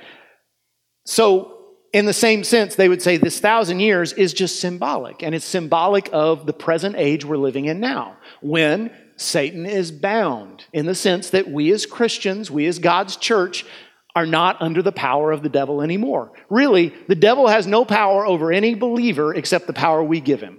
So, 1.06 1.56
in 1.92 2.06
the 2.06 2.12
same 2.12 2.44
sense, 2.44 2.76
they 2.76 2.88
would 2.88 3.02
say 3.02 3.16
this 3.16 3.40
thousand 3.40 3.80
years 3.80 4.12
is 4.12 4.32
just 4.32 4.60
symbolic, 4.60 5.24
and 5.24 5.34
it's 5.34 5.44
symbolic 5.44 6.08
of 6.12 6.46
the 6.46 6.52
present 6.52 6.94
age 6.96 7.24
we're 7.24 7.36
living 7.36 7.64
in 7.64 7.80
now, 7.80 8.16
when 8.40 8.92
Satan 9.20 9.66
is 9.66 9.92
bound, 9.92 10.64
in 10.72 10.86
the 10.86 10.94
sense 10.94 11.30
that 11.30 11.50
we 11.50 11.70
as 11.72 11.84
Christians, 11.84 12.50
we 12.50 12.66
as 12.66 12.78
God's 12.78 13.16
church, 13.16 13.66
are 14.16 14.24
not 14.24 14.60
under 14.62 14.82
the 14.82 14.92
power 14.92 15.30
of 15.30 15.42
the 15.42 15.50
devil 15.50 15.82
anymore. 15.82 16.32
Really, 16.48 16.94
the 17.06 17.14
devil 17.14 17.46
has 17.46 17.66
no 17.66 17.84
power 17.84 18.26
over 18.26 18.50
any 18.50 18.74
believer 18.74 19.34
except 19.34 19.66
the 19.66 19.72
power 19.74 20.02
we 20.02 20.20
give 20.20 20.40
him. 20.40 20.58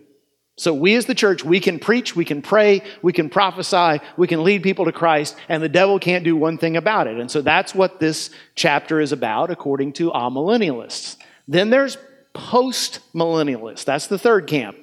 So, 0.57 0.75
we 0.75 0.95
as 0.95 1.07
the 1.07 1.15
church, 1.15 1.43
we 1.43 1.59
can 1.59 1.79
preach, 1.79 2.15
we 2.15 2.23
can 2.23 2.43
pray, 2.43 2.83
we 3.01 3.13
can 3.13 3.29
prophesy, 3.29 3.99
we 4.15 4.27
can 4.27 4.43
lead 4.43 4.61
people 4.61 4.85
to 4.85 4.91
Christ, 4.91 5.35
and 5.49 5.63
the 5.63 5.67
devil 5.67 5.97
can't 5.97 6.23
do 6.23 6.35
one 6.35 6.59
thing 6.59 6.77
about 6.77 7.07
it. 7.07 7.19
And 7.19 7.31
so, 7.31 7.41
that's 7.41 7.73
what 7.73 7.99
this 7.99 8.29
chapter 8.53 9.01
is 9.01 9.11
about, 9.11 9.49
according 9.49 9.93
to 9.93 10.11
amillennialists. 10.11 11.17
Then 11.47 11.71
there's 11.71 11.97
post 12.33 12.99
millennialists. 13.15 13.85
That's 13.85 14.05
the 14.05 14.19
third 14.19 14.45
camp. 14.45 14.77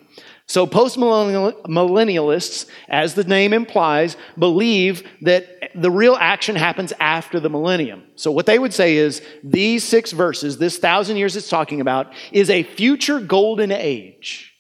So, 0.49 0.67
post 0.67 0.97
millennialists, 0.97 2.67
as 2.89 3.15
the 3.15 3.25
name 3.25 3.53
implies, 3.53 4.17
believe 4.39 5.07
that 5.21 5.71
the 5.75 5.91
real 5.91 6.17
action 6.19 6.57
happens 6.57 6.95
after 6.99 7.39
the 7.39 7.51
millennium. 7.51 8.05
So, 8.15 8.33
what 8.33 8.47
they 8.47 8.59
would 8.59 8.73
say 8.73 8.97
is 8.97 9.21
these 9.45 9.85
six 9.85 10.13
verses, 10.13 10.57
this 10.57 10.79
thousand 10.79 11.19
years 11.19 11.37
it's 11.37 11.51
talking 11.51 11.83
about, 11.83 12.15
is 12.33 12.49
a 12.49 12.63
future 12.63 13.21
golden 13.21 13.71
age 13.71 14.55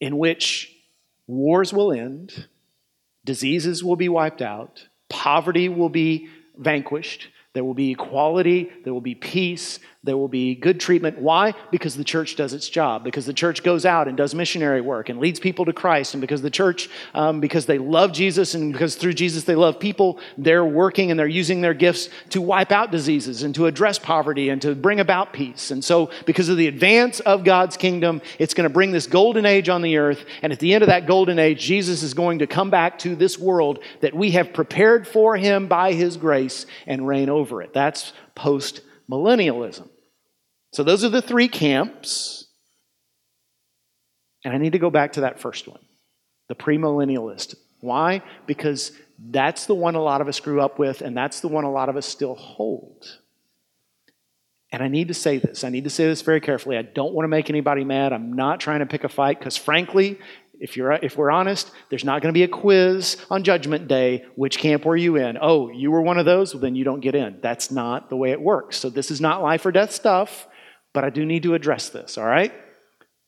in 0.00 0.16
which 0.16 0.72
wars 1.26 1.72
will 1.72 1.92
end, 1.92 2.46
diseases 3.24 3.82
will 3.82 3.96
be 3.96 4.08
wiped 4.08 4.42
out, 4.42 4.86
poverty 5.08 5.68
will 5.68 5.88
be 5.88 6.28
vanquished, 6.56 7.28
there 7.52 7.64
will 7.64 7.74
be 7.74 7.90
equality, 7.90 8.70
there 8.84 8.94
will 8.94 9.00
be 9.00 9.16
peace, 9.16 9.80
there 10.08 10.16
will 10.16 10.26
be 10.26 10.54
good 10.54 10.80
treatment. 10.80 11.18
Why? 11.18 11.54
Because 11.70 11.96
the 11.96 12.04
church 12.04 12.34
does 12.34 12.54
its 12.54 12.68
job, 12.68 13.04
because 13.04 13.26
the 13.26 13.32
church 13.32 13.62
goes 13.62 13.84
out 13.84 14.08
and 14.08 14.16
does 14.16 14.34
missionary 14.34 14.80
work 14.80 15.08
and 15.08 15.20
leads 15.20 15.38
people 15.38 15.66
to 15.66 15.72
Christ, 15.72 16.14
and 16.14 16.20
because 16.20 16.40
the 16.40 16.50
church, 16.50 16.88
um, 17.14 17.40
because 17.40 17.66
they 17.66 17.78
love 17.78 18.12
Jesus 18.12 18.54
and 18.54 18.72
because 18.72 18.94
through 18.94 19.12
Jesus 19.12 19.44
they 19.44 19.54
love 19.54 19.78
people, 19.78 20.18
they're 20.38 20.64
working 20.64 21.10
and 21.10 21.20
they're 21.20 21.26
using 21.26 21.60
their 21.60 21.74
gifts 21.74 22.08
to 22.30 22.40
wipe 22.40 22.72
out 22.72 22.90
diseases 22.90 23.42
and 23.42 23.54
to 23.54 23.66
address 23.66 23.98
poverty 23.98 24.48
and 24.48 24.62
to 24.62 24.74
bring 24.74 24.98
about 24.98 25.32
peace. 25.32 25.70
And 25.70 25.84
so, 25.84 26.10
because 26.24 26.48
of 26.48 26.56
the 26.56 26.66
advance 26.68 27.20
of 27.20 27.44
God's 27.44 27.76
kingdom, 27.76 28.22
it's 28.38 28.54
going 28.54 28.64
to 28.64 28.72
bring 28.72 28.92
this 28.92 29.06
golden 29.06 29.44
age 29.44 29.68
on 29.68 29.82
the 29.82 29.98
earth. 29.98 30.24
And 30.40 30.52
at 30.52 30.58
the 30.58 30.72
end 30.72 30.82
of 30.82 30.88
that 30.88 31.06
golden 31.06 31.38
age, 31.38 31.60
Jesus 31.60 32.02
is 32.02 32.14
going 32.14 32.38
to 32.38 32.46
come 32.46 32.70
back 32.70 32.98
to 33.00 33.14
this 33.14 33.38
world 33.38 33.80
that 34.00 34.14
we 34.14 34.30
have 34.32 34.52
prepared 34.52 35.06
for 35.06 35.36
him 35.36 35.68
by 35.68 35.92
his 35.92 36.16
grace 36.16 36.64
and 36.86 37.06
reign 37.06 37.28
over 37.28 37.60
it. 37.62 37.74
That's 37.74 38.12
post 38.34 38.80
millennialism. 39.10 39.88
So 40.72 40.82
those 40.82 41.04
are 41.04 41.08
the 41.08 41.22
three 41.22 41.48
camps. 41.48 42.46
And 44.44 44.54
I 44.54 44.58
need 44.58 44.72
to 44.72 44.78
go 44.78 44.90
back 44.90 45.14
to 45.14 45.22
that 45.22 45.40
first 45.40 45.68
one 45.68 45.80
the 46.48 46.54
premillennialist. 46.54 47.54
Why? 47.80 48.22
Because 48.46 48.92
that's 49.18 49.66
the 49.66 49.74
one 49.74 49.94
a 49.94 50.02
lot 50.02 50.20
of 50.20 50.28
us 50.28 50.40
grew 50.40 50.60
up 50.60 50.78
with, 50.78 51.02
and 51.02 51.16
that's 51.16 51.40
the 51.40 51.48
one 51.48 51.64
a 51.64 51.70
lot 51.70 51.88
of 51.88 51.96
us 51.96 52.06
still 52.06 52.34
hold. 52.34 53.18
And 54.70 54.82
I 54.82 54.88
need 54.88 55.08
to 55.08 55.14
say 55.14 55.38
this. 55.38 55.64
I 55.64 55.70
need 55.70 55.84
to 55.84 55.90
say 55.90 56.06
this 56.06 56.22
very 56.22 56.40
carefully. 56.40 56.76
I 56.76 56.82
don't 56.82 57.14
want 57.14 57.24
to 57.24 57.28
make 57.28 57.48
anybody 57.48 57.84
mad. 57.84 58.12
I'm 58.12 58.34
not 58.34 58.60
trying 58.60 58.80
to 58.80 58.86
pick 58.86 59.04
a 59.04 59.08
fight 59.08 59.38
because, 59.38 59.56
frankly, 59.56 60.18
if, 60.60 60.76
you're, 60.76 60.92
if 60.92 61.16
we're 61.16 61.30
honest, 61.30 61.70
there's 61.88 62.04
not 62.04 62.20
going 62.20 62.32
to 62.32 62.38
be 62.38 62.42
a 62.42 62.48
quiz 62.48 63.16
on 63.30 63.44
Judgment 63.44 63.88
Day. 63.88 64.26
Which 64.34 64.58
camp 64.58 64.84
were 64.84 64.96
you 64.96 65.16
in? 65.16 65.38
Oh, 65.40 65.70
you 65.70 65.90
were 65.90 66.02
one 66.02 66.18
of 66.18 66.26
those? 66.26 66.52
Well, 66.52 66.60
then 66.60 66.74
you 66.74 66.84
don't 66.84 67.00
get 67.00 67.14
in. 67.14 67.38
That's 67.40 67.70
not 67.70 68.10
the 68.10 68.16
way 68.16 68.30
it 68.30 68.40
works. 68.40 68.76
So 68.76 68.90
this 68.90 69.10
is 69.10 69.20
not 69.20 69.42
life 69.42 69.64
or 69.64 69.72
death 69.72 69.92
stuff, 69.92 70.46
but 70.98 71.04
I 71.04 71.10
do 71.10 71.24
need 71.24 71.44
to 71.44 71.54
address 71.54 71.90
this, 71.90 72.18
all 72.18 72.26
right? 72.26 72.52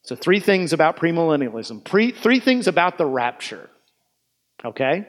So, 0.02 0.16
three 0.16 0.40
things 0.40 0.72
about 0.72 0.96
premillennialism, 0.96 1.85
Pre, 1.85 2.11
three 2.11 2.40
things 2.40 2.66
about 2.66 2.98
the 2.98 3.06
rapture, 3.06 3.70
okay? 4.64 5.06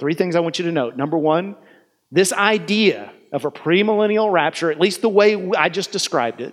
Three 0.00 0.14
things 0.14 0.34
I 0.34 0.40
want 0.40 0.58
you 0.58 0.64
to 0.64 0.72
note. 0.72 0.96
Number 0.96 1.16
one, 1.16 1.54
this 2.10 2.32
idea 2.32 3.12
of 3.32 3.44
a 3.44 3.50
premillennial 3.52 4.32
rapture, 4.32 4.72
at 4.72 4.80
least 4.80 5.02
the 5.02 5.08
way 5.08 5.48
I 5.56 5.68
just 5.68 5.92
described 5.92 6.40
it, 6.40 6.52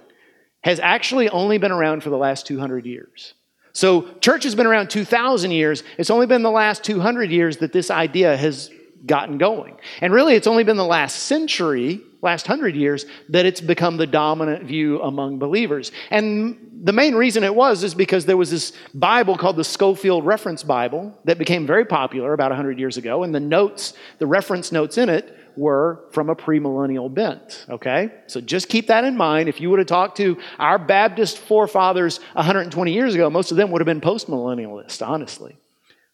has 0.63 0.79
actually 0.79 1.27
only 1.29 1.57
been 1.57 1.71
around 1.71 2.03
for 2.03 2.11
the 2.11 2.19
last 2.19 2.45
200 2.45 2.85
years. 2.85 3.33
So, 3.73 4.13
church 4.19 4.43
has 4.43 4.53
been 4.53 4.67
around 4.67 4.91
2,000 4.91 5.49
years. 5.49 5.81
It's 5.97 6.11
only 6.11 6.27
been 6.27 6.43
the 6.43 6.51
last 6.51 6.83
200 6.83 7.31
years 7.31 7.57
that 7.57 7.73
this 7.73 7.89
idea 7.89 8.37
has 8.37 8.69
gotten 9.07 9.39
going. 9.39 9.77
And 10.01 10.13
really, 10.13 10.35
it's 10.35 10.45
only 10.45 10.65
been 10.65 10.77
the 10.77 10.85
last 10.85 11.15
century, 11.23 11.99
last 12.21 12.47
hundred 12.47 12.75
years, 12.75 13.05
that 13.29 13.45
it's 13.45 13.61
become 13.61 13.97
the 13.97 14.07
dominant 14.07 14.63
view 14.63 15.01
among 15.01 15.39
believers. 15.39 15.91
And 16.09 16.71
the 16.83 16.93
main 16.93 17.15
reason 17.15 17.43
it 17.43 17.53
was 17.53 17.83
is 17.83 17.93
because 17.93 18.25
there 18.25 18.37
was 18.37 18.51
this 18.51 18.73
Bible 18.93 19.37
called 19.37 19.55
the 19.55 19.63
Scofield 19.63 20.25
Reference 20.25 20.63
Bible 20.63 21.17
that 21.25 21.37
became 21.37 21.67
very 21.67 21.85
popular 21.85 22.33
about 22.33 22.51
100 22.51 22.79
years 22.79 22.97
ago. 22.97 23.23
And 23.23 23.33
the 23.33 23.39
notes, 23.39 23.93
the 24.19 24.27
reference 24.27 24.71
notes 24.71 24.97
in 24.97 25.09
it, 25.09 25.37
were 25.55 26.05
from 26.11 26.29
a 26.29 26.35
premillennial 26.35 27.13
bent. 27.13 27.65
Okay? 27.69 28.09
So 28.27 28.41
just 28.41 28.69
keep 28.69 28.87
that 28.87 29.03
in 29.03 29.17
mind. 29.17 29.49
If 29.49 29.59
you 29.59 29.69
would 29.69 29.79
have 29.79 29.87
talked 29.87 30.17
to 30.17 30.37
our 30.59 30.79
Baptist 30.79 31.37
forefathers 31.37 32.19
120 32.33 32.93
years 32.93 33.15
ago, 33.15 33.29
most 33.29 33.51
of 33.51 33.57
them 33.57 33.71
would 33.71 33.81
have 33.81 33.85
been 33.85 34.01
postmillennialists, 34.01 35.05
honestly. 35.05 35.57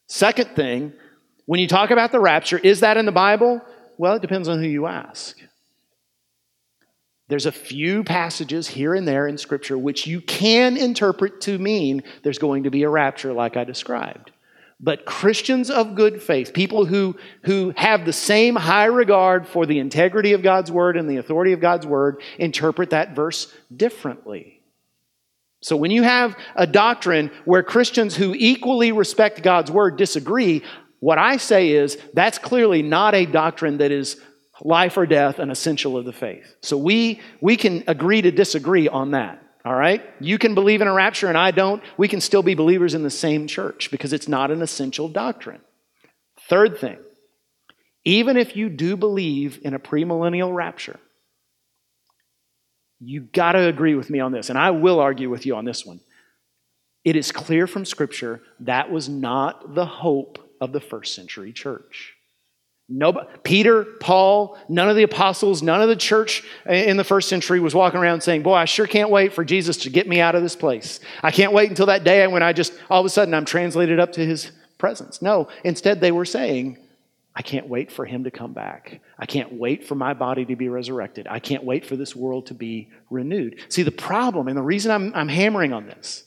Second 0.08 0.50
thing, 0.56 0.94
when 1.46 1.60
you 1.60 1.68
talk 1.68 1.92
about 1.92 2.12
the 2.12 2.20
rapture, 2.20 2.58
is 2.58 2.80
that 2.80 2.98
in 2.98 3.06
the 3.06 3.12
Bible? 3.12 3.62
Well, 3.98 4.16
it 4.16 4.22
depends 4.22 4.48
on 4.48 4.60
who 4.60 4.68
you 4.68 4.88
ask. 4.88 5.38
There's 7.30 7.46
a 7.46 7.52
few 7.52 8.04
passages 8.04 8.68
here 8.68 8.96
and 8.96 9.08
there 9.08 9.28
in 9.28 9.38
Scripture 9.38 9.78
which 9.78 10.08
you 10.08 10.22
can 10.22 10.78
interpret 10.78 11.42
to 11.42 11.58
mean 11.58 12.04
there's 12.24 12.40
going 12.40 12.64
to 12.64 12.72
be 12.72 12.84
a 12.84 12.90
rapture, 12.90 13.34
like 13.34 13.58
I 13.58 13.66
described. 13.66 14.32
But 14.80 15.06
Christians 15.06 15.70
of 15.70 15.96
good 15.96 16.22
faith, 16.22 16.54
people 16.54 16.86
who, 16.86 17.16
who 17.44 17.74
have 17.76 18.06
the 18.06 18.14
same 18.14 18.56
high 18.56 18.86
regard 18.86 19.48
for 19.48 19.66
the 19.66 19.80
integrity 19.80 20.34
of 20.34 20.44
God's 20.44 20.72
word 20.72 20.96
and 20.96 21.10
the 21.10 21.18
authority 21.18 21.52
of 21.52 21.60
God's 21.60 21.86
word, 21.86 22.22
interpret 22.38 22.92
that 22.92 23.16
verse 23.16 23.52
differently. 23.76 24.62
So 25.62 25.76
when 25.76 25.90
you 25.90 26.04
have 26.04 26.38
a 26.56 26.68
doctrine 26.68 27.32
where 27.46 27.64
Christians 27.64 28.16
who 28.16 28.36
equally 28.38 28.92
respect 28.92 29.42
God's 29.42 29.72
word 29.72 29.98
disagree, 29.98 30.64
what 31.00 31.18
I 31.18 31.38
say 31.38 31.72
is 31.72 31.98
that's 32.14 32.38
clearly 32.38 32.84
not 32.84 33.16
a 33.16 33.26
doctrine 33.26 33.80
that 33.80 33.92
is 33.92 34.22
life 34.62 34.98
or 34.98 35.06
death, 35.06 35.40
an 35.40 35.52
essential 35.52 35.98
of 35.98 36.06
the 36.06 36.14
faith. 36.14 36.56
So 36.62 36.78
we, 36.78 37.22
we 37.42 37.58
can 37.58 37.84
agree 37.88 38.22
to 38.22 38.32
disagree 38.32 38.88
on 38.88 39.12
that. 39.12 39.44
All 39.66 39.76
right? 39.76 40.02
You 40.20 40.38
can 40.38 40.56
believe 40.56 40.82
in 40.82 40.88
a 40.88 40.94
rapture 40.94 41.28
and 41.28 41.38
I 41.38 41.52
don't. 41.52 41.84
We 41.98 42.08
can 42.08 42.22
still 42.22 42.44
be 42.44 42.56
believers 42.56 42.94
in 42.94 43.04
the 43.04 43.10
same 43.10 43.48
church 43.48 43.92
because 43.92 44.14
it's 44.14 44.28
not 44.28 44.50
an 44.50 44.62
essential 44.62 45.10
doctrine. 45.10 45.62
Third 46.48 46.78
thing, 46.80 46.98
even 48.06 48.38
if 48.38 48.56
you 48.56 48.70
do 48.70 48.96
believe 48.96 49.60
in 49.64 49.74
a 49.74 49.80
premillennial 49.80 50.56
rapture, 50.56 51.00
you 53.00 53.22
got 53.22 53.52
to 53.52 53.68
agree 53.68 53.96
with 53.96 54.10
me 54.10 54.20
on 54.22 54.32
this, 54.32 54.50
and 54.50 54.58
I 54.58 54.72
will 54.72 55.00
argue 55.00 55.30
with 55.30 55.46
you 55.46 55.56
on 55.56 55.66
this 55.66 55.86
one. 55.86 56.00
It 57.04 57.16
is 57.16 57.32
clear 57.32 57.68
from 57.68 57.86
Scripture 57.86 58.42
that 58.62 58.90
was 58.92 59.08
not 59.08 59.76
the 59.76 59.86
hope 59.86 60.40
of 60.60 60.72
the 60.72 60.82
first 60.82 61.14
century 61.14 61.54
church. 61.54 62.17
Nobody, 62.90 63.28
Peter, 63.44 63.84
Paul, 63.84 64.58
none 64.70 64.90
of 64.90 64.96
the 64.96 65.04
apostles, 65.04 65.62
none 65.62 65.82
of 65.82 65.90
the 65.90 65.96
church 65.96 66.44
in 66.66 66.96
the 66.96 67.04
first 67.04 67.28
century 67.28 67.60
was 67.60 67.76
walking 67.76 68.00
around 68.00 68.22
saying, 68.22 68.44
Boy, 68.44 68.54
I 68.54 68.66
sure 68.66 68.88
can't 68.88 69.10
wait 69.10 69.34
for 69.34 69.44
Jesus 69.44 69.78
to 69.78 69.90
get 69.90 70.08
me 70.08 70.22
out 70.22 70.36
of 70.36 70.42
this 70.42 70.56
place. 70.56 71.02
I 71.22 71.32
can't 71.32 71.52
wait 71.52 71.70
until 71.70 71.88
that 71.88 72.06
day 72.06 72.26
when 72.28 72.44
I 72.44 72.54
just, 72.54 72.74
all 72.90 73.02
of 73.02 73.06
a 73.06 73.10
sudden, 73.10 73.34
I'm 73.34 73.44
translated 73.44 74.00
up 74.00 74.14
to 74.14 74.26
his 74.26 74.52
presence. 74.78 75.22
No, 75.22 75.50
instead, 75.66 76.00
they 76.00 76.14
were 76.14 76.24
saying, 76.24 76.78
I 77.36 77.42
can't 77.42 77.68
wait 77.68 77.92
for 77.92 78.06
him 78.06 78.24
to 78.24 78.32
come 78.32 78.54
back. 78.54 79.02
I 79.20 79.26
can't 79.26 79.54
wait 79.54 79.86
for 79.86 79.96
my 79.96 80.14
body 80.14 80.46
to 80.46 80.56
be 80.56 80.70
resurrected. 80.70 81.28
I 81.30 81.40
can't 81.40 81.66
wait 81.66 81.86
for 81.86 81.96
this 81.96 82.16
world 82.16 82.48
to 82.48 82.54
be 82.54 82.90
renewed. 83.10 83.60
See, 83.70 83.84
the 83.84 83.92
problem 83.92 84.48
and 84.48 84.58
the 84.58 84.64
reason 84.64 84.92
I'm, 84.92 85.14
I'm 85.14 85.28
hammering 85.28 85.74
on 85.74 85.86
this, 85.86 86.24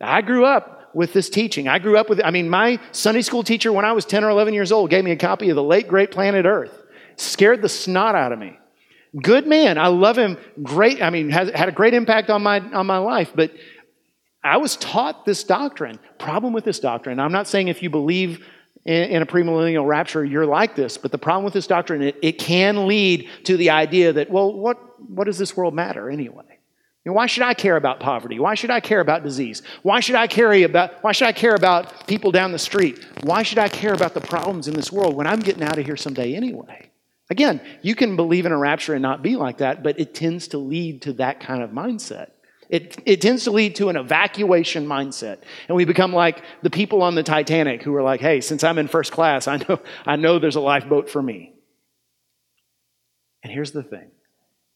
I 0.00 0.22
grew 0.22 0.46
up 0.46 0.79
with 0.94 1.12
this 1.12 1.30
teaching. 1.30 1.68
I 1.68 1.78
grew 1.78 1.96
up 1.96 2.08
with, 2.08 2.20
I 2.24 2.30
mean, 2.30 2.48
my 2.48 2.78
Sunday 2.92 3.22
school 3.22 3.42
teacher 3.42 3.72
when 3.72 3.84
I 3.84 3.92
was 3.92 4.04
10 4.04 4.24
or 4.24 4.30
11 4.30 4.54
years 4.54 4.72
old 4.72 4.90
gave 4.90 5.04
me 5.04 5.10
a 5.10 5.16
copy 5.16 5.50
of 5.50 5.56
The 5.56 5.62
Late 5.62 5.88
Great 5.88 6.10
Planet 6.10 6.46
Earth. 6.46 6.76
Scared 7.16 7.62
the 7.62 7.68
snot 7.68 8.14
out 8.14 8.32
of 8.32 8.38
me. 8.38 8.58
Good 9.20 9.46
man. 9.46 9.78
I 9.78 9.88
love 9.88 10.16
him. 10.16 10.38
Great. 10.62 11.02
I 11.02 11.10
mean, 11.10 11.30
has, 11.30 11.50
had 11.50 11.68
a 11.68 11.72
great 11.72 11.94
impact 11.94 12.30
on 12.30 12.42
my, 12.42 12.60
on 12.60 12.86
my 12.86 12.98
life. 12.98 13.32
But 13.34 13.52
I 14.42 14.56
was 14.56 14.76
taught 14.76 15.24
this 15.24 15.44
doctrine. 15.44 15.98
Problem 16.18 16.52
with 16.52 16.64
this 16.64 16.80
doctrine, 16.80 17.20
I'm 17.20 17.32
not 17.32 17.46
saying 17.46 17.68
if 17.68 17.82
you 17.82 17.90
believe 17.90 18.46
in, 18.84 19.10
in 19.10 19.22
a 19.22 19.26
premillennial 19.26 19.86
rapture, 19.86 20.24
you're 20.24 20.46
like 20.46 20.74
this, 20.74 20.96
but 20.96 21.12
the 21.12 21.18
problem 21.18 21.44
with 21.44 21.52
this 21.52 21.66
doctrine, 21.66 22.02
it, 22.02 22.16
it 22.22 22.38
can 22.38 22.86
lead 22.86 23.28
to 23.44 23.56
the 23.56 23.70
idea 23.70 24.12
that, 24.14 24.30
well, 24.30 24.52
what, 24.52 24.78
what 25.10 25.24
does 25.24 25.38
this 25.38 25.56
world 25.56 25.74
matter 25.74 26.08
anyway? 26.08 26.49
Know, 27.10 27.14
why 27.14 27.26
should 27.26 27.42
I 27.42 27.54
care 27.54 27.76
about 27.76 27.98
poverty? 27.98 28.38
Why 28.38 28.54
should 28.54 28.70
I 28.70 28.78
care 28.78 29.00
about 29.00 29.24
disease? 29.24 29.62
Why 29.82 29.98
should 29.98 30.14
I 30.14 30.28
care 30.28 30.52
about 30.64 31.02
why 31.02 31.10
should 31.10 31.26
I 31.26 31.32
care 31.32 31.56
about 31.56 32.06
people 32.06 32.30
down 32.30 32.52
the 32.52 32.58
street? 32.58 33.04
Why 33.24 33.42
should 33.42 33.58
I 33.58 33.68
care 33.68 33.92
about 33.92 34.14
the 34.14 34.20
problems 34.20 34.68
in 34.68 34.74
this 34.74 34.92
world 34.92 35.16
when 35.16 35.26
I'm 35.26 35.40
getting 35.40 35.64
out 35.64 35.76
of 35.76 35.84
here 35.84 35.96
someday 35.96 36.34
anyway? 36.34 36.88
Again, 37.28 37.60
you 37.82 37.96
can 37.96 38.14
believe 38.14 38.46
in 38.46 38.52
a 38.52 38.56
rapture 38.56 38.94
and 38.94 39.02
not 39.02 39.22
be 39.22 39.34
like 39.34 39.58
that, 39.58 39.82
but 39.82 39.98
it 39.98 40.14
tends 40.14 40.48
to 40.48 40.58
lead 40.58 41.02
to 41.02 41.12
that 41.14 41.40
kind 41.40 41.64
of 41.64 41.70
mindset. 41.70 42.30
It, 42.68 43.02
it 43.04 43.20
tends 43.20 43.42
to 43.44 43.50
lead 43.50 43.74
to 43.76 43.88
an 43.88 43.96
evacuation 43.96 44.86
mindset. 44.86 45.38
And 45.66 45.76
we 45.76 45.84
become 45.84 46.12
like 46.12 46.44
the 46.62 46.70
people 46.70 47.02
on 47.02 47.16
the 47.16 47.24
Titanic 47.24 47.82
who 47.82 47.92
are 47.96 48.02
like, 48.04 48.20
hey, 48.20 48.40
since 48.40 48.62
I'm 48.62 48.78
in 48.78 48.86
first 48.86 49.10
class, 49.10 49.48
I 49.48 49.56
know, 49.56 49.80
I 50.06 50.14
know 50.14 50.38
there's 50.38 50.54
a 50.54 50.60
lifeboat 50.60 51.10
for 51.10 51.20
me. 51.20 51.54
And 53.42 53.52
here's 53.52 53.72
the 53.72 53.82
thing 53.82 54.12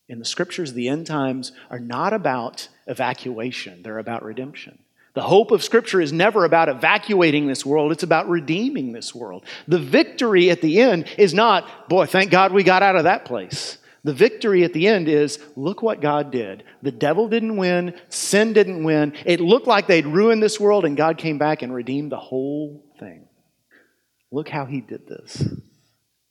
in 0.08 0.18
the 0.18 0.24
scriptures, 0.24 0.72
the 0.72 0.88
end 0.88 1.06
times 1.06 1.52
are 1.70 1.78
not 1.78 2.12
about 2.12 2.68
evacuation, 2.86 3.82
they're 3.82 3.98
about 3.98 4.22
redemption. 4.22 4.78
The 5.14 5.22
hope 5.22 5.52
of 5.52 5.62
Scripture 5.62 6.00
is 6.00 6.12
never 6.12 6.44
about 6.44 6.68
evacuating 6.68 7.46
this 7.46 7.64
world, 7.64 7.92
it's 7.92 8.02
about 8.02 8.28
redeeming 8.28 8.92
this 8.92 9.14
world. 9.14 9.44
The 9.68 9.78
victory 9.78 10.50
at 10.50 10.60
the 10.60 10.80
end 10.80 11.08
is 11.16 11.32
not, 11.32 11.88
boy, 11.88 12.06
thank 12.06 12.30
God 12.30 12.52
we 12.52 12.64
got 12.64 12.82
out 12.82 12.96
of 12.96 13.04
that 13.04 13.24
place. 13.24 13.78
The 14.02 14.12
victory 14.12 14.64
at 14.64 14.74
the 14.74 14.86
end 14.86 15.08
is 15.08 15.38
look 15.56 15.80
what 15.80 16.02
God 16.02 16.30
did. 16.30 16.64
The 16.82 16.92
devil 16.92 17.28
didn't 17.28 17.56
win, 17.56 17.94
sin 18.10 18.52
didn't 18.52 18.84
win. 18.84 19.14
It 19.24 19.40
looked 19.40 19.66
like 19.66 19.86
they'd 19.86 20.04
ruined 20.04 20.42
this 20.42 20.60
world, 20.60 20.84
and 20.84 20.96
God 20.96 21.16
came 21.16 21.38
back 21.38 21.62
and 21.62 21.72
redeemed 21.72 22.12
the 22.12 22.18
whole 22.18 22.84
thing. 22.98 23.28
Look 24.30 24.48
how 24.48 24.66
he 24.66 24.80
did 24.80 25.06
this. 25.06 25.42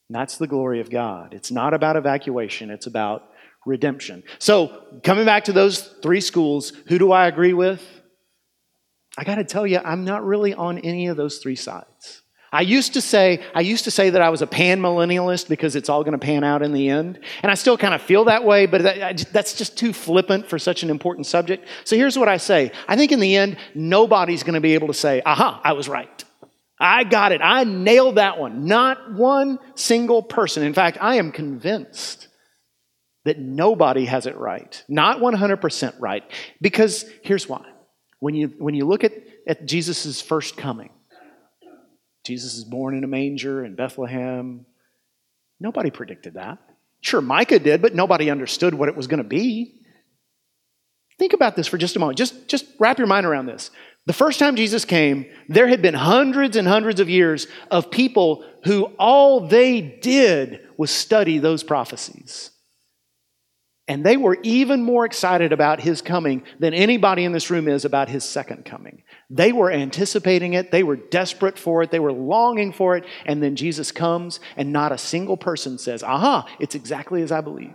That's 0.10 0.38
the 0.38 0.46
glory 0.46 0.80
of 0.80 0.92
God. 0.92 1.34
It's 1.34 1.50
not 1.50 1.74
about 1.74 1.96
evacuation, 1.96 2.70
it's 2.70 2.86
about 2.86 3.32
redemption. 3.66 4.24
So, 4.40 5.00
coming 5.04 5.26
back 5.26 5.46
to 5.46 5.54
those 5.54 5.82
three 6.02 6.22
schools, 6.22 6.74
who 6.88 7.00
do 7.00 7.12
I 7.12 7.28
agree 7.28 7.54
with? 7.54 7.82
I 9.18 9.24
got 9.24 9.36
to 9.36 9.44
tell 9.44 9.68
you, 9.68 9.80
I'm 9.84 10.06
not 10.06 10.26
really 10.26 10.54
on 10.54 10.80
any 10.80 11.08
of 11.08 11.18
those 11.18 11.38
three 11.38 11.56
sides. 11.56 12.24
I 12.54 12.62
used 12.62 12.94
to 12.94 13.02
say, 13.02 13.44
I 13.56 13.62
used 13.62 13.86
to 13.86 13.92
say 13.92 14.12
that 14.12 14.22
I 14.22 14.30
was 14.30 14.44
a 14.44 14.48
pan 14.48 14.80
millennialist 14.80 15.50
because 15.50 15.76
it's 15.76 15.90
all 15.90 16.04
going 16.04 16.18
to 16.18 16.24
pan 16.24 16.44
out 16.44 16.62
in 16.62 16.72
the 16.72 16.88
end. 16.88 17.20
And 17.42 17.52
I 17.52 17.56
still 17.56 17.80
kind 17.80 17.96
of 17.96 18.02
feel 18.02 18.26
that 18.26 18.44
way, 18.44 18.68
but 18.68 18.84
that's 19.32 19.56
just 19.56 19.76
too 19.76 19.92
flippant 19.92 20.48
for 20.48 20.60
such 20.60 20.84
an 20.84 20.92
important 20.92 21.26
subject. 21.26 21.68
So 21.84 21.96
here's 21.96 22.18
what 22.18 22.30
I 22.30 22.38
say. 22.38 22.72
I 22.88 22.96
think 22.96 23.12
in 23.12 23.20
the 23.20 23.36
end, 23.36 23.58
nobody's 23.74 24.44
going 24.44 24.54
to 24.54 24.62
be 24.62 24.76
able 24.76 24.88
to 24.88 24.94
say, 24.94 25.24
aha, 25.26 25.62
I 25.64 25.74
was 25.74 25.90
right. 25.90 26.24
I 26.80 27.06
got 27.06 27.32
it. 27.32 27.42
I 27.44 27.64
nailed 27.64 28.16
that 28.16 28.38
one. 28.38 28.66
Not 28.66 29.14
one 29.14 29.58
single 29.74 30.22
person. 30.22 30.62
In 30.62 30.76
fact, 30.76 31.00
I 31.02 31.16
am 31.16 31.32
convinced 31.32 32.28
that 33.26 33.40
nobody 33.40 34.06
has 34.06 34.26
it 34.26 34.38
right. 34.38 34.84
Not 34.88 35.20
100% 35.20 35.96
right. 36.00 36.24
Because 36.62 37.06
here's 37.24 37.48
why. 37.48 37.66
When 38.20 38.36
you, 38.36 38.54
when 38.58 38.76
you 38.76 38.86
look 38.86 39.04
at, 39.04 39.14
at 39.48 39.66
Jesus' 39.66 40.22
first 40.22 40.58
coming, 40.58 40.90
Jesus 42.26 42.56
is 42.56 42.64
born 42.64 42.96
in 42.96 43.04
a 43.04 43.08
manger 43.08 43.66
in 43.66 43.76
Bethlehem. 43.76 44.66
Nobody 45.60 45.92
predicted 45.92 46.36
that. 46.36 46.58
Sure, 47.02 47.22
Micah 47.22 47.60
did, 47.60 47.82
but 47.82 47.96
nobody 47.96 48.30
understood 48.30 48.74
what 48.74 48.88
it 48.88 48.96
was 48.96 49.08
going 49.08 49.22
to 49.22 49.28
be. 49.28 49.82
Think 51.20 51.34
about 51.34 51.56
this 51.56 51.68
for 51.68 51.78
just 51.78 51.96
a 51.96 52.00
moment. 52.00 52.18
Just, 52.18 52.48
just 52.48 52.66
wrap 52.80 52.98
your 52.98 53.08
mind 53.08 53.26
around 53.26 53.46
this. 53.46 53.72
The 54.06 54.14
first 54.14 54.40
time 54.40 54.56
Jesus 54.56 54.84
came, 54.84 55.26
there 55.48 55.68
had 55.68 55.82
been 55.82 55.94
hundreds 55.94 56.56
and 56.56 56.68
hundreds 56.68 57.00
of 57.00 57.10
years 57.10 57.48
of 57.72 57.92
people 57.92 58.46
who 58.64 58.86
all 58.98 59.48
they 59.48 59.82
did 59.82 60.62
was 60.78 60.92
study 60.92 61.40
those 61.40 61.64
prophecies. 61.64 62.52
And 63.88 64.06
they 64.06 64.16
were 64.16 64.38
even 64.44 64.82
more 64.82 65.06
excited 65.06 65.52
about 65.52 65.82
his 65.82 66.02
coming 66.02 66.44
than 66.58 66.74
anybody 66.74 67.26
in 67.26 67.34
this 67.34 67.50
room 67.50 67.68
is 67.68 67.84
about 67.84 68.08
his 68.08 68.24
second 68.24 68.64
coming. 68.64 69.04
They 69.30 69.52
were 69.52 69.70
anticipating 69.70 70.54
it, 70.54 70.72
they 70.72 70.84
were 70.84 70.96
desperate 70.96 71.60
for 71.60 71.84
it, 71.84 71.92
they 71.92 72.00
were 72.00 72.14
longing 72.14 72.72
for 72.72 72.96
it, 72.96 73.04
and 73.26 73.44
then 73.44 73.58
Jesus 73.58 73.92
comes, 73.92 74.40
and 74.56 74.72
not 74.72 74.94
a 74.94 74.98
single 74.98 75.36
person 75.36 75.78
says, 75.78 76.02
Aha, 76.02 76.48
it's 76.62 76.76
exactly 76.76 77.22
as 77.24 77.32
I 77.32 77.42
believed. 77.42 77.74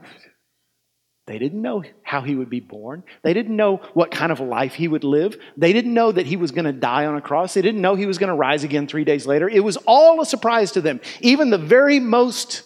They 1.26 1.38
didn't 1.38 1.60
know 1.60 1.84
how 2.02 2.22
he 2.22 2.34
would 2.34 2.48
be 2.48 2.60
born. 2.60 3.04
They 3.22 3.34
didn't 3.34 3.54
know 3.54 3.82
what 3.92 4.10
kind 4.10 4.32
of 4.32 4.40
life 4.40 4.72
he 4.72 4.88
would 4.88 5.04
live. 5.04 5.36
They 5.58 5.74
didn't 5.74 5.92
know 5.92 6.10
that 6.10 6.24
he 6.24 6.36
was 6.36 6.52
going 6.52 6.64
to 6.64 6.72
die 6.72 7.04
on 7.04 7.16
a 7.16 7.20
cross. 7.20 7.52
They 7.52 7.60
didn't 7.60 7.82
know 7.82 7.96
he 7.96 8.06
was 8.06 8.16
going 8.16 8.28
to 8.28 8.34
rise 8.34 8.64
again 8.64 8.86
three 8.86 9.04
days 9.04 9.26
later. 9.26 9.46
It 9.46 9.62
was 9.62 9.76
all 9.84 10.22
a 10.22 10.24
surprise 10.24 10.72
to 10.72 10.80
them. 10.80 11.02
Even 11.20 11.50
the 11.50 11.58
very 11.58 12.00
most 12.00 12.62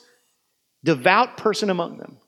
devout 0.85 1.37
person 1.37 1.71
among 1.71 1.99
them 1.99 2.19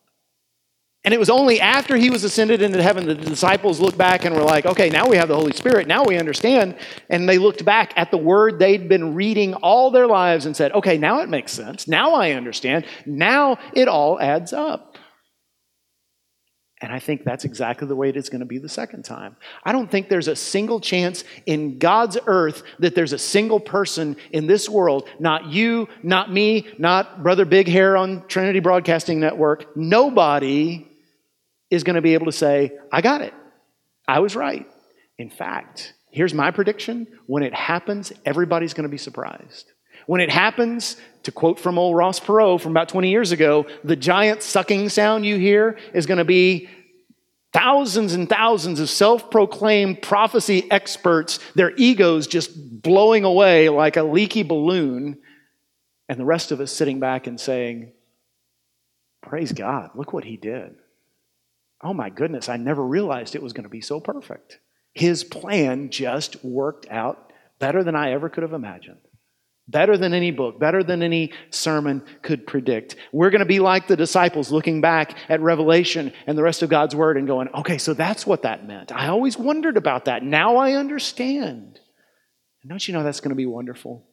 and 1.05 1.13
it 1.13 1.21
was 1.21 1.29
only 1.29 1.61
after 1.61 1.97
he 1.97 2.09
was 2.09 2.25
ascended 2.25 2.63
into 2.63 2.83
heaven 2.83 3.07
that 3.07 3.21
the 3.21 3.27
disciples 3.27 3.79
looked 3.79 3.99
back 3.99 4.25
and 4.25 4.35
were 4.35 4.43
like, 4.43 4.65
okay, 4.65 4.89
now 4.89 5.07
we 5.07 5.19
have 5.19 5.29
the 5.29 5.37
Holy 5.37 5.53
Spirit. 5.53 5.87
Now 5.87 6.03
we 6.03 6.17
understand. 6.17 6.77
And 7.11 7.29
they 7.29 7.37
looked 7.37 7.63
back 7.63 7.93
at 7.97 8.11
the 8.11 8.17
word 8.17 8.59
they'd 8.59 8.89
been 8.89 9.15
reading 9.15 9.53
all 9.53 9.91
their 9.91 10.07
lives 10.07 10.47
and 10.47 10.57
said, 10.57 10.73
okay, 10.73 10.97
now 10.97 11.21
it 11.21 11.29
makes 11.29 11.53
sense. 11.53 11.87
Now 11.87 12.15
I 12.15 12.33
understand. 12.33 12.87
Now 13.05 13.59
it 13.75 13.87
all 13.87 14.19
adds 14.19 14.55
up. 14.55 14.97
And 16.81 16.91
I 16.91 16.99
think 16.99 17.25
that's 17.25 17.45
exactly 17.45 17.87
the 17.87 17.97
way 17.97 18.09
it 18.09 18.17
is 18.17 18.31
going 18.31 18.41
to 18.41 18.47
be 18.47 18.59
the 18.59 18.69
second 18.69 19.05
time. 19.05 19.37
I 19.63 19.73
don't 19.73 19.91
think 19.91 20.09
there's 20.09 20.29
a 20.29 20.37
single 20.37 20.81
chance 20.81 21.25
in 21.45 21.79
God's 21.79 22.19
earth 22.27 22.63
that 22.79 22.95
there's 22.95 23.13
a 23.13 23.19
single 23.19 23.61
person 23.61 24.17
in 24.33 24.47
this 24.47 24.71
world, 24.71 25.09
not 25.19 25.47
you, 25.47 25.89
not 26.03 26.33
me, 26.33 26.67
not 26.79 27.23
Brother 27.23 27.45
Big 27.45 27.69
Hair 27.69 27.97
on 27.97 28.27
Trinity 28.27 28.61
Broadcasting 28.61 29.21
Network, 29.21 29.77
nobody 29.77 30.87
is 31.75 31.85
going 31.85 31.97
to 31.97 32.03
be 32.03 32.15
able 32.15 32.27
to 32.27 32.33
say, 32.33 32.73
I 32.91 33.01
got 33.01 33.21
it. 33.21 33.35
I 34.07 34.21
was 34.21 34.37
right. 34.37 34.67
In 35.19 35.31
fact, 35.31 35.95
here's 36.11 36.35
my 36.35 36.51
prediction 36.51 37.07
when 37.27 37.43
it 37.43 37.55
happens, 37.55 38.13
everybody's 38.25 38.75
going 38.75 38.85
to 38.85 38.91
be 38.91 38.99
surprised. 38.99 39.73
When 40.07 40.21
it 40.21 40.31
happens, 40.31 40.97
to 41.23 41.33
quote 41.33 41.59
from 41.59 41.79
old 41.79 41.97
Ross 41.97 42.21
Perot 42.21 42.61
from 42.61 42.73
about 42.73 42.89
20 42.89 43.11
years 43.11 43.33
ago, 43.33 43.67
the 43.83 43.97
giant 43.97 44.43
sucking 44.43 44.89
sound 44.91 45.25
you 45.25 45.39
hear 45.39 45.79
is 45.95 46.07
going 46.07 46.19
to 46.19 46.25
be 46.25 46.69
thousands 47.53 48.13
and 48.13 48.29
thousands 48.29 48.81
of 48.81 48.91
self 48.91 49.31
proclaimed 49.31 50.03
prophecy 50.03 50.71
experts, 50.71 51.39
their 51.55 51.73
egos 51.77 52.27
just 52.27 52.83
blowing 52.83 53.25
away 53.25 53.69
like 53.69 53.97
a 53.97 54.03
leaky 54.03 54.43
balloon, 54.43 55.17
and 56.09 56.21
the 56.21 56.25
rest 56.25 56.53
of 56.53 56.61
us 56.61 56.71
sitting 56.71 57.01
back 57.01 57.27
and 57.27 57.41
saying, 57.41 57.93
Praise 59.23 59.53
God, 59.53 59.91
look 59.95 60.13
what 60.13 60.25
he 60.25 60.37
did 60.37 60.75
oh 61.85 61.93
my 61.93 62.09
goodness, 62.09 62.49
I 62.49 62.57
never 62.57 62.85
realized 62.85 63.35
it 63.35 63.43
was 63.43 63.53
going 63.53 63.65
to 63.65 63.71
be 63.71 63.83
so 63.83 64.01
perfect. 64.01 64.59
His 64.95 65.23
plan 65.23 65.91
just 65.91 66.43
worked 66.43 66.87
out 66.91 67.33
better 67.59 67.85
than 67.85 67.95
I 67.95 68.13
ever 68.13 68.31
could 68.31 68.43
have 68.43 68.55
imagined. 68.55 69.01
Better 69.69 69.97
than 69.97 70.13
any 70.13 70.31
book, 70.31 70.59
better 70.59 70.83
than 70.83 71.03
any 71.03 71.33
sermon 71.51 72.03
could 72.23 72.47
predict. 72.47 72.97
We're 73.13 73.31
going 73.31 73.41
to 73.41 73.47
be 73.47 73.61
like 73.61 73.87
the 73.87 73.97
disciples 73.97 74.53
looking 74.53 74.81
back 74.81 75.17
at 75.29 75.41
Revelation 75.41 76.13
and 76.27 76.37
the 76.37 76.43
rest 76.43 76.63
of 76.63 76.69
God's 76.69 76.95
Word 76.95 77.17
and 77.17 77.27
going, 77.27 77.49
okay, 77.55 77.79
so 77.79 77.95
that's 77.95 78.27
what 78.27 78.43
that 78.43 78.67
meant. 78.67 78.93
I 78.93 79.09
always 79.09 79.39
wondered 79.39 79.77
about 79.77 80.07
that. 80.07 80.23
Now 80.23 80.57
I 80.57 80.73
understand. 80.73 81.81
And 82.63 82.69
don't 82.69 82.87
you 82.87 82.93
know 82.93 83.03
that's 83.03 83.21
going 83.21 83.31
to 83.31 83.37
be 83.37 83.47
wonderful? 83.47 84.07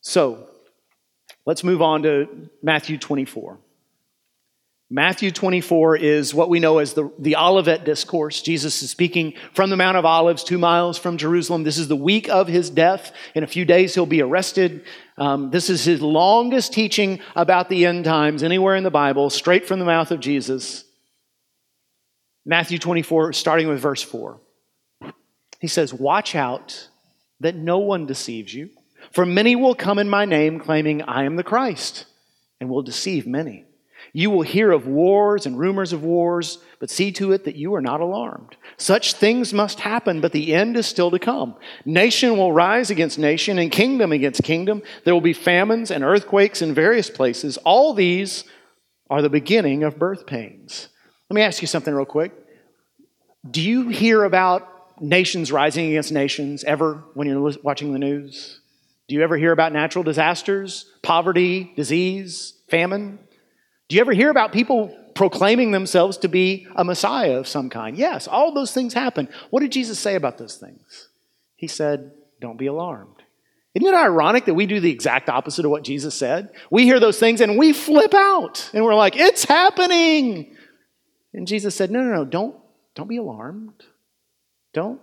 So, 0.00 0.48
let's 1.44 1.64
move 1.64 1.82
on 1.82 2.04
to 2.04 2.48
Matthew 2.62 2.98
24. 2.98 3.58
Matthew 4.88 5.32
24 5.32 5.96
is 5.96 6.32
what 6.32 6.48
we 6.48 6.60
know 6.60 6.78
as 6.78 6.94
the, 6.94 7.10
the 7.18 7.34
Olivet 7.34 7.84
Discourse. 7.84 8.40
Jesus 8.40 8.80
is 8.82 8.90
speaking 8.90 9.34
from 9.52 9.68
the 9.68 9.76
Mount 9.76 9.96
of 9.96 10.04
Olives, 10.04 10.44
two 10.44 10.58
miles 10.58 10.96
from 10.96 11.16
Jerusalem. 11.16 11.64
This 11.64 11.76
is 11.76 11.88
the 11.88 11.96
week 11.96 12.28
of 12.28 12.46
his 12.46 12.70
death. 12.70 13.10
In 13.34 13.42
a 13.42 13.48
few 13.48 13.64
days, 13.64 13.94
he'll 13.94 14.06
be 14.06 14.22
arrested. 14.22 14.84
Um, 15.18 15.50
this 15.50 15.70
is 15.70 15.84
his 15.84 16.00
longest 16.00 16.72
teaching 16.72 17.18
about 17.34 17.68
the 17.68 17.84
end 17.84 18.04
times 18.04 18.44
anywhere 18.44 18.76
in 18.76 18.84
the 18.84 18.90
Bible, 18.90 19.28
straight 19.28 19.66
from 19.66 19.80
the 19.80 19.84
mouth 19.84 20.12
of 20.12 20.20
Jesus. 20.20 20.84
Matthew 22.44 22.78
24, 22.78 23.32
starting 23.32 23.66
with 23.66 23.80
verse 23.80 24.02
4. 24.02 24.40
He 25.60 25.66
says, 25.66 25.92
Watch 25.92 26.36
out 26.36 26.90
that 27.40 27.56
no 27.56 27.78
one 27.78 28.06
deceives 28.06 28.54
you, 28.54 28.70
for 29.10 29.26
many 29.26 29.56
will 29.56 29.74
come 29.74 29.98
in 29.98 30.08
my 30.08 30.26
name, 30.26 30.60
claiming 30.60 31.02
I 31.02 31.24
am 31.24 31.34
the 31.34 31.42
Christ, 31.42 32.06
and 32.60 32.70
will 32.70 32.82
deceive 32.82 33.26
many. 33.26 33.64
You 34.16 34.30
will 34.30 34.40
hear 34.40 34.72
of 34.72 34.86
wars 34.86 35.44
and 35.44 35.58
rumors 35.58 35.92
of 35.92 36.02
wars, 36.02 36.56
but 36.80 36.88
see 36.88 37.12
to 37.12 37.32
it 37.32 37.44
that 37.44 37.56
you 37.56 37.74
are 37.74 37.82
not 37.82 38.00
alarmed. 38.00 38.56
Such 38.78 39.12
things 39.12 39.52
must 39.52 39.80
happen, 39.80 40.22
but 40.22 40.32
the 40.32 40.54
end 40.54 40.78
is 40.78 40.86
still 40.86 41.10
to 41.10 41.18
come. 41.18 41.54
Nation 41.84 42.38
will 42.38 42.50
rise 42.50 42.88
against 42.88 43.18
nation, 43.18 43.58
and 43.58 43.70
kingdom 43.70 44.12
against 44.12 44.42
kingdom. 44.42 44.80
There 45.04 45.12
will 45.12 45.20
be 45.20 45.34
famines 45.34 45.90
and 45.90 46.02
earthquakes 46.02 46.62
in 46.62 46.72
various 46.72 47.10
places. 47.10 47.58
All 47.58 47.92
these 47.92 48.44
are 49.10 49.20
the 49.20 49.28
beginning 49.28 49.82
of 49.82 49.98
birth 49.98 50.26
pains. 50.26 50.88
Let 51.28 51.34
me 51.34 51.42
ask 51.42 51.60
you 51.60 51.68
something 51.68 51.92
real 51.92 52.06
quick. 52.06 52.32
Do 53.50 53.60
you 53.60 53.90
hear 53.90 54.24
about 54.24 54.98
nations 54.98 55.52
rising 55.52 55.88
against 55.90 56.10
nations 56.10 56.64
ever 56.64 57.04
when 57.12 57.28
you're 57.28 57.52
watching 57.62 57.92
the 57.92 57.98
news? 57.98 58.62
Do 59.08 59.14
you 59.14 59.22
ever 59.22 59.36
hear 59.36 59.52
about 59.52 59.74
natural 59.74 60.04
disasters, 60.04 60.90
poverty, 61.02 61.74
disease, 61.76 62.54
famine? 62.70 63.18
Do 63.88 63.96
you 63.96 64.00
ever 64.00 64.12
hear 64.12 64.30
about 64.30 64.52
people 64.52 64.96
proclaiming 65.14 65.70
themselves 65.70 66.18
to 66.18 66.28
be 66.28 66.66
a 66.74 66.84
Messiah 66.84 67.38
of 67.38 67.46
some 67.46 67.70
kind? 67.70 67.96
Yes, 67.96 68.26
all 68.26 68.52
those 68.52 68.72
things 68.72 68.94
happen. 68.94 69.28
What 69.50 69.60
did 69.60 69.72
Jesus 69.72 69.98
say 69.98 70.14
about 70.16 70.38
those 70.38 70.56
things? 70.56 71.08
He 71.54 71.68
said, 71.68 72.12
Don't 72.40 72.58
be 72.58 72.66
alarmed. 72.66 73.22
Isn't 73.74 73.88
it 73.88 73.94
ironic 73.94 74.46
that 74.46 74.54
we 74.54 74.66
do 74.66 74.80
the 74.80 74.90
exact 74.90 75.28
opposite 75.28 75.64
of 75.64 75.70
what 75.70 75.84
Jesus 75.84 76.14
said? 76.14 76.50
We 76.70 76.84
hear 76.84 76.98
those 76.98 77.18
things 77.18 77.40
and 77.40 77.58
we 77.58 77.72
flip 77.72 78.14
out 78.14 78.70
and 78.72 78.84
we're 78.84 78.94
like, 78.94 79.16
It's 79.16 79.44
happening. 79.44 80.56
And 81.32 81.46
Jesus 81.46 81.74
said, 81.74 81.90
No, 81.90 82.00
no, 82.00 82.12
no, 82.12 82.24
don't, 82.24 82.56
don't 82.94 83.08
be 83.08 83.18
alarmed. 83.18 83.84
Don't, 84.72 85.00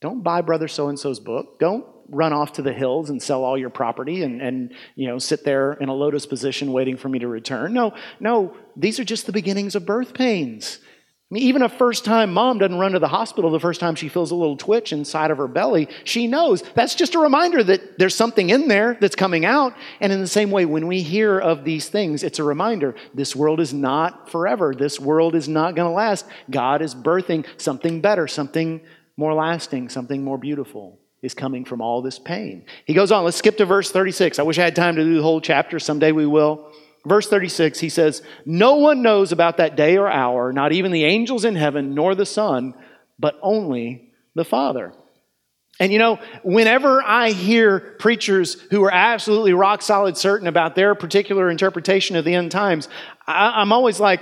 don't 0.00 0.22
buy 0.22 0.40
brother 0.40 0.68
so 0.68 0.88
and 0.88 0.98
so's 0.98 1.20
book. 1.20 1.58
Don't 1.58 1.86
run 2.12 2.32
off 2.32 2.52
to 2.52 2.62
the 2.62 2.72
hills 2.72 3.10
and 3.10 3.20
sell 3.20 3.42
all 3.42 3.58
your 3.58 3.70
property 3.70 4.22
and, 4.22 4.40
and 4.40 4.72
you 4.94 5.08
know 5.08 5.18
sit 5.18 5.44
there 5.44 5.72
in 5.72 5.88
a 5.88 5.94
lotus 5.94 6.26
position 6.26 6.72
waiting 6.72 6.96
for 6.96 7.08
me 7.08 7.18
to 7.18 7.26
return. 7.26 7.72
No, 7.72 7.94
no, 8.20 8.54
these 8.76 9.00
are 9.00 9.04
just 9.04 9.26
the 9.26 9.32
beginnings 9.32 9.74
of 9.74 9.86
birth 9.86 10.14
pains. 10.14 10.78
I 10.82 11.34
mean, 11.34 11.44
even 11.44 11.62
a 11.62 11.68
first 11.70 12.04
time 12.04 12.34
mom 12.34 12.58
doesn't 12.58 12.78
run 12.78 12.92
to 12.92 12.98
the 12.98 13.08
hospital 13.08 13.50
the 13.50 13.58
first 13.58 13.80
time 13.80 13.94
she 13.94 14.10
feels 14.10 14.32
a 14.32 14.34
little 14.34 14.58
twitch 14.58 14.92
inside 14.92 15.30
of 15.30 15.38
her 15.38 15.48
belly. 15.48 15.88
She 16.04 16.26
knows 16.26 16.62
that's 16.74 16.94
just 16.94 17.14
a 17.14 17.18
reminder 17.18 17.64
that 17.64 17.98
there's 17.98 18.14
something 18.14 18.50
in 18.50 18.68
there 18.68 18.98
that's 19.00 19.16
coming 19.16 19.46
out. 19.46 19.74
And 20.00 20.12
in 20.12 20.20
the 20.20 20.26
same 20.26 20.50
way, 20.50 20.66
when 20.66 20.86
we 20.86 21.00
hear 21.00 21.38
of 21.38 21.64
these 21.64 21.88
things, 21.88 22.22
it's 22.22 22.38
a 22.38 22.44
reminder 22.44 22.94
this 23.14 23.34
world 23.34 23.60
is 23.60 23.72
not 23.72 24.28
forever. 24.28 24.74
This 24.74 25.00
world 25.00 25.34
is 25.34 25.48
not 25.48 25.74
going 25.74 25.88
to 25.88 25.94
last. 25.94 26.26
God 26.50 26.82
is 26.82 26.94
birthing 26.94 27.46
something 27.56 28.02
better, 28.02 28.28
something 28.28 28.82
more 29.16 29.32
lasting, 29.32 29.88
something 29.88 30.22
more 30.22 30.36
beautiful 30.36 30.98
is 31.22 31.34
coming 31.34 31.64
from 31.64 31.80
all 31.80 32.02
this 32.02 32.18
pain. 32.18 32.64
He 32.84 32.94
goes 32.94 33.12
on, 33.12 33.24
let's 33.24 33.36
skip 33.36 33.56
to 33.58 33.64
verse 33.64 33.90
36. 33.90 34.38
I 34.38 34.42
wish 34.42 34.58
I 34.58 34.64
had 34.64 34.76
time 34.76 34.96
to 34.96 35.04
do 35.04 35.16
the 35.16 35.22
whole 35.22 35.40
chapter. 35.40 35.78
Someday 35.78 36.12
we 36.12 36.26
will. 36.26 36.72
Verse 37.06 37.28
36, 37.28 37.80
he 37.80 37.88
says, 37.88 38.22
No 38.44 38.76
one 38.76 39.02
knows 39.02 39.32
about 39.32 39.56
that 39.56 39.76
day 39.76 39.96
or 39.96 40.08
hour, 40.08 40.52
not 40.52 40.72
even 40.72 40.92
the 40.92 41.04
angels 41.04 41.44
in 41.44 41.56
heaven, 41.56 41.94
nor 41.94 42.14
the 42.14 42.26
Son, 42.26 42.74
but 43.18 43.38
only 43.42 44.12
the 44.34 44.44
Father. 44.44 44.92
And 45.80 45.92
you 45.92 45.98
know, 45.98 46.18
whenever 46.42 47.02
I 47.02 47.30
hear 47.30 47.80
preachers 47.98 48.60
who 48.70 48.84
are 48.84 48.92
absolutely 48.92 49.52
rock 49.52 49.82
solid 49.82 50.16
certain 50.16 50.46
about 50.46 50.74
their 50.74 50.94
particular 50.94 51.50
interpretation 51.50 52.14
of 52.14 52.24
the 52.24 52.34
end 52.34 52.50
times, 52.50 52.88
I, 53.26 53.62
am 53.62 53.72
always 53.72 53.98
like, 53.98 54.20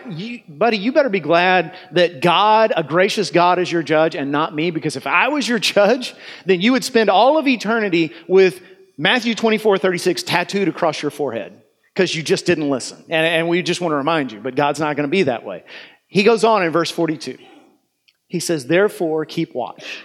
buddy, 0.49 0.79
you 0.79 0.93
better 0.93 1.09
be 1.09 1.21
glad 1.21 1.77
that 1.93 2.23
God, 2.23 2.73
a 2.77 2.83
gracious 2.83 3.31
God, 3.31 3.59
is 3.59 3.71
your 3.71 3.83
judge 3.83 4.15
and 4.15 4.31
not 4.31 4.55
me, 4.55 4.71
because 4.71 4.97
if 4.97 5.07
I 5.07 5.29
was 5.29 5.49
your 5.49 5.59
judge, 5.75 6.15
then 6.47 6.61
you 6.61 6.73
would 6.73 6.85
spend 6.85 7.11
all 7.11 7.37
of 7.37 7.47
eternity 7.49 8.13
with 8.29 8.63
Matthew 8.97 9.35
24, 9.35 9.79
36 9.79 10.23
tattooed 10.23 10.69
across 10.69 11.03
your 11.03 11.11
forehead 11.11 11.61
because 11.95 12.15
you 12.15 12.23
just 12.23 12.47
didn't 12.47 12.71
listen. 12.71 12.99
And, 13.09 13.27
and 13.27 13.49
we 13.49 13.63
just 13.63 13.81
want 13.81 13.93
to 13.93 13.97
remind 13.97 14.31
you, 14.31 14.41
but 14.41 14.55
God's 14.55 14.79
not 14.79 14.95
going 14.97 15.09
to 15.09 15.11
be 15.11 15.25
that 15.25 15.45
way. 15.45 15.65
He 16.07 16.23
goes 16.23 16.45
on 16.45 16.63
in 16.63 16.71
verse 16.71 16.91
42. 16.91 17.39
He 18.27 18.41
says, 18.41 18.67
Therefore, 18.67 19.25
keep 19.25 19.55
watch, 19.55 20.05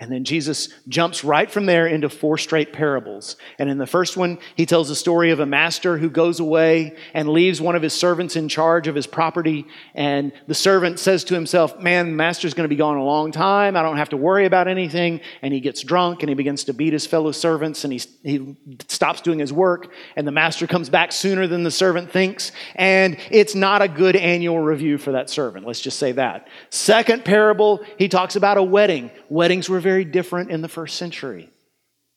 And 0.00 0.10
then 0.10 0.24
Jesus 0.24 0.70
jumps 0.88 1.22
right 1.24 1.50
from 1.50 1.66
there 1.66 1.86
into 1.86 2.08
four 2.08 2.38
straight 2.38 2.72
parables. 2.72 3.36
And 3.58 3.68
in 3.68 3.76
the 3.76 3.86
first 3.86 4.16
one, 4.16 4.38
he 4.56 4.64
tells 4.64 4.88
the 4.88 4.94
story 4.94 5.30
of 5.30 5.40
a 5.40 5.46
master 5.46 5.98
who 5.98 6.08
goes 6.08 6.40
away 6.40 6.96
and 7.12 7.28
leaves 7.28 7.60
one 7.60 7.76
of 7.76 7.82
his 7.82 7.92
servants 7.92 8.34
in 8.34 8.48
charge 8.48 8.88
of 8.88 8.94
his 8.94 9.06
property. 9.06 9.66
And 9.94 10.32
the 10.46 10.54
servant 10.54 11.00
says 11.00 11.22
to 11.24 11.34
himself, 11.34 11.78
Man, 11.78 12.06
the 12.06 12.16
master's 12.16 12.54
going 12.54 12.64
to 12.64 12.74
be 12.74 12.76
gone 12.76 12.96
a 12.96 13.04
long 13.04 13.30
time. 13.30 13.76
I 13.76 13.82
don't 13.82 13.98
have 13.98 14.08
to 14.08 14.16
worry 14.16 14.46
about 14.46 14.68
anything. 14.68 15.20
And 15.42 15.52
he 15.52 15.60
gets 15.60 15.82
drunk 15.82 16.22
and 16.22 16.30
he 16.30 16.34
begins 16.34 16.64
to 16.64 16.72
beat 16.72 16.94
his 16.94 17.06
fellow 17.06 17.30
servants 17.30 17.84
and 17.84 17.92
he, 17.92 18.00
he 18.22 18.56
stops 18.88 19.20
doing 19.20 19.38
his 19.38 19.52
work. 19.52 19.92
And 20.16 20.26
the 20.26 20.32
master 20.32 20.66
comes 20.66 20.88
back 20.88 21.12
sooner 21.12 21.46
than 21.46 21.62
the 21.62 21.70
servant 21.70 22.10
thinks. 22.10 22.52
And 22.74 23.18
it's 23.30 23.54
not 23.54 23.82
a 23.82 23.88
good 23.88 24.16
annual 24.16 24.60
review 24.60 24.96
for 24.96 25.12
that 25.12 25.28
servant. 25.28 25.66
Let's 25.66 25.80
just 25.80 25.98
say 25.98 26.12
that. 26.12 26.48
Second 26.70 27.22
parable, 27.26 27.84
he 27.98 28.08
talks 28.08 28.34
about 28.34 28.56
a 28.56 28.62
wedding. 28.62 29.10
Weddings 29.28 29.68
were 29.68 29.78
very 29.78 29.89
different 30.04 30.50
in 30.50 30.62
the 30.62 30.68
first 30.68 30.96
century. 30.96 31.50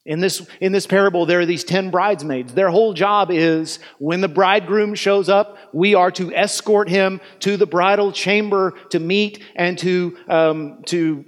In 0.05 0.19
this, 0.19 0.45
in 0.59 0.73
this 0.73 0.86
parable, 0.86 1.25
there 1.25 1.39
are 1.39 1.45
these 1.45 1.63
10 1.63 1.89
bridesmaids. 1.89 2.53
Their 2.53 2.69
whole 2.69 2.93
job 2.93 3.31
is 3.31 3.79
when 3.99 4.19
the 4.19 4.27
bridegroom 4.27 4.95
shows 4.95 5.29
up, 5.29 5.57
we 5.71 5.95
are 5.95 6.12
to 6.12 6.33
escort 6.36 6.89
him 6.89 7.21
to 7.39 7.55
the 7.55 7.65
bridal 7.65 8.12
chamber 8.12 8.73
to 8.89 8.99
meet 8.99 9.41
and 9.55 9.77
to, 9.79 10.17
um, 10.27 10.83
to 10.88 11.23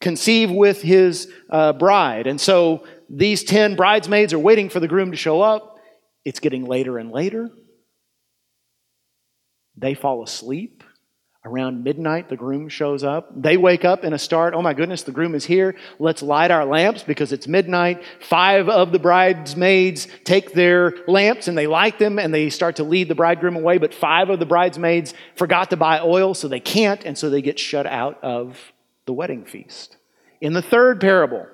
conceive 0.00 0.50
with 0.50 0.80
his 0.80 1.30
uh, 1.50 1.74
bride. 1.74 2.26
And 2.26 2.40
so 2.40 2.86
these 3.10 3.44
10 3.44 3.76
bridesmaids 3.76 4.32
are 4.32 4.38
waiting 4.38 4.70
for 4.70 4.80
the 4.80 4.88
groom 4.88 5.10
to 5.10 5.16
show 5.16 5.42
up. 5.42 5.76
It's 6.24 6.40
getting 6.40 6.64
later 6.64 6.96
and 6.98 7.10
later. 7.10 7.50
They 9.76 9.94
fall 9.94 10.22
asleep. 10.22 10.83
Around 11.46 11.84
midnight, 11.84 12.30
the 12.30 12.38
groom 12.38 12.70
shows 12.70 13.04
up. 13.04 13.30
They 13.36 13.58
wake 13.58 13.84
up 13.84 14.02
in 14.02 14.14
a 14.14 14.18
start. 14.18 14.54
Oh 14.54 14.62
my 14.62 14.72
goodness, 14.72 15.02
the 15.02 15.12
groom 15.12 15.34
is 15.34 15.44
here. 15.44 15.76
Let's 15.98 16.22
light 16.22 16.50
our 16.50 16.64
lamps 16.64 17.02
because 17.02 17.32
it's 17.32 17.46
midnight. 17.46 18.02
Five 18.18 18.70
of 18.70 18.92
the 18.92 18.98
bridesmaids 18.98 20.08
take 20.24 20.54
their 20.54 20.94
lamps 21.06 21.46
and 21.46 21.58
they 21.58 21.66
light 21.66 21.98
them 21.98 22.18
and 22.18 22.32
they 22.32 22.48
start 22.48 22.76
to 22.76 22.82
lead 22.82 23.08
the 23.08 23.14
bridegroom 23.14 23.56
away. 23.56 23.76
But 23.76 23.92
five 23.92 24.30
of 24.30 24.38
the 24.38 24.46
bridesmaids 24.46 25.12
forgot 25.36 25.68
to 25.68 25.76
buy 25.76 26.00
oil, 26.00 26.32
so 26.32 26.48
they 26.48 26.60
can't, 26.60 27.04
and 27.04 27.18
so 27.18 27.28
they 27.28 27.42
get 27.42 27.58
shut 27.58 27.84
out 27.84 28.24
of 28.24 28.58
the 29.04 29.12
wedding 29.12 29.44
feast. 29.44 29.98
In 30.40 30.54
the 30.54 30.62
third 30.62 30.98
parable, 30.98 31.46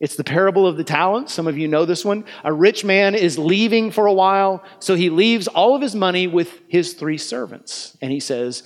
it's 0.00 0.16
the 0.16 0.24
parable 0.24 0.66
of 0.66 0.78
the 0.78 0.84
talents. 0.84 1.32
Some 1.32 1.46
of 1.46 1.58
you 1.58 1.68
know 1.68 1.84
this 1.84 2.04
one. 2.06 2.24
A 2.42 2.52
rich 2.52 2.84
man 2.84 3.14
is 3.14 3.38
leaving 3.38 3.90
for 3.90 4.06
a 4.06 4.12
while, 4.12 4.62
so 4.78 4.94
he 4.94 5.10
leaves 5.10 5.46
all 5.46 5.74
of 5.74 5.82
his 5.82 5.94
money 5.94 6.26
with 6.26 6.60
his 6.68 6.94
three 6.94 7.18
servants. 7.18 7.98
And 8.00 8.10
he 8.10 8.20
says, 8.20 8.62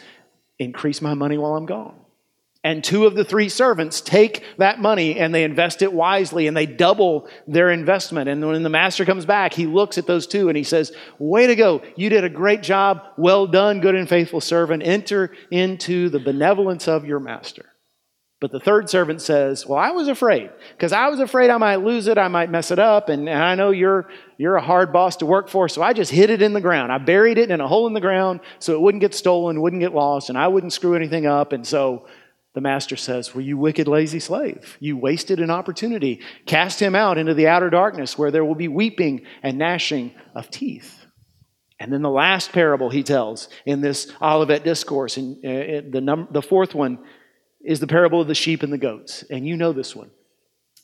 increase 0.58 1.02
my 1.02 1.14
money 1.14 1.38
while 1.38 1.56
I'm 1.56 1.66
gone. 1.66 1.96
And 2.64 2.82
two 2.82 3.04
of 3.04 3.14
the 3.14 3.26
three 3.26 3.50
servants 3.50 4.00
take 4.00 4.42
that 4.56 4.80
money 4.80 5.18
and 5.18 5.34
they 5.34 5.44
invest 5.44 5.82
it 5.82 5.92
wisely 5.92 6.46
and 6.46 6.56
they 6.56 6.64
double 6.64 7.28
their 7.46 7.70
investment. 7.70 8.30
And 8.30 8.44
when 8.46 8.62
the 8.62 8.70
master 8.70 9.04
comes 9.04 9.26
back, 9.26 9.52
he 9.52 9.66
looks 9.66 9.98
at 9.98 10.06
those 10.06 10.26
two 10.26 10.48
and 10.48 10.56
he 10.56 10.64
says, 10.64 10.90
Way 11.18 11.46
to 11.46 11.56
go. 11.56 11.82
You 11.94 12.08
did 12.08 12.24
a 12.24 12.30
great 12.30 12.62
job. 12.62 13.02
Well 13.18 13.46
done, 13.46 13.80
good 13.80 13.94
and 13.94 14.08
faithful 14.08 14.40
servant. 14.40 14.82
Enter 14.82 15.36
into 15.50 16.08
the 16.08 16.18
benevolence 16.18 16.88
of 16.88 17.04
your 17.04 17.20
master. 17.20 17.66
But 18.44 18.50
the 18.50 18.60
third 18.60 18.90
servant 18.90 19.22
says, 19.22 19.66
Well, 19.66 19.78
I 19.78 19.92
was 19.92 20.06
afraid 20.06 20.50
because 20.76 20.92
I 20.92 21.08
was 21.08 21.18
afraid 21.18 21.48
I 21.48 21.56
might 21.56 21.76
lose 21.76 22.08
it, 22.08 22.18
I 22.18 22.28
might 22.28 22.50
mess 22.50 22.70
it 22.70 22.78
up, 22.78 23.08
and, 23.08 23.26
and, 23.26 23.42
I 23.42 23.54
know 23.54 23.70
you're, 23.70 24.06
you're 24.36 24.56
a 24.56 24.62
hard 24.62 24.92
boss 24.92 25.16
to 25.16 25.24
work 25.24 25.48
for, 25.48 25.66
so 25.66 25.82
I 25.82 25.94
just 25.94 26.10
hid 26.10 26.28
it 26.28 26.42
in 26.42 26.52
the 26.52 26.60
ground. 26.60 26.92
I 26.92 26.98
buried 26.98 27.38
it 27.38 27.50
in 27.50 27.62
a 27.62 27.66
hole 27.66 27.86
in 27.86 27.94
the 27.94 28.02
ground 28.02 28.40
so 28.58 28.74
it 28.74 28.82
wouldn't 28.82 29.00
get 29.00 29.14
stolen, 29.14 29.62
wouldn't 29.62 29.80
get 29.80 29.94
lost, 29.94 30.28
and 30.28 30.36
I 30.36 30.48
wouldn't 30.48 30.74
screw 30.74 30.94
anything 30.94 31.24
up. 31.24 31.54
And 31.54 31.66
so 31.66 32.06
the 32.52 32.60
master 32.60 32.96
says, 32.96 33.34
Well, 33.34 33.40
you 33.40 33.56
wicked, 33.56 33.88
lazy 33.88 34.20
slave, 34.20 34.76
you 34.78 34.98
wasted 34.98 35.40
an 35.40 35.50
opportunity. 35.50 36.20
Cast 36.44 36.80
him 36.80 36.94
out 36.94 37.16
into 37.16 37.32
the 37.32 37.48
outer 37.48 37.70
darkness 37.70 38.18
where 38.18 38.30
there 38.30 38.44
will 38.44 38.54
be 38.54 38.68
weeping 38.68 39.24
and 39.42 39.56
gnashing 39.56 40.12
of 40.34 40.50
teeth. 40.50 41.06
And 41.80 41.90
then 41.90 42.02
the 42.02 42.10
last 42.10 42.52
parable 42.52 42.90
he 42.90 43.04
tells 43.04 43.48
in 43.64 43.80
this 43.80 44.12
Olivet 44.20 44.64
discourse, 44.64 45.16
and 45.16 45.38
uh, 45.38 45.88
the, 45.90 46.02
num- 46.02 46.28
the 46.30 46.42
fourth 46.42 46.74
one, 46.74 46.98
is 47.64 47.80
the 47.80 47.86
parable 47.86 48.20
of 48.20 48.28
the 48.28 48.34
sheep 48.34 48.62
and 48.62 48.72
the 48.72 48.78
goats. 48.78 49.24
And 49.30 49.46
you 49.46 49.56
know 49.56 49.72
this 49.72 49.96
one. 49.96 50.10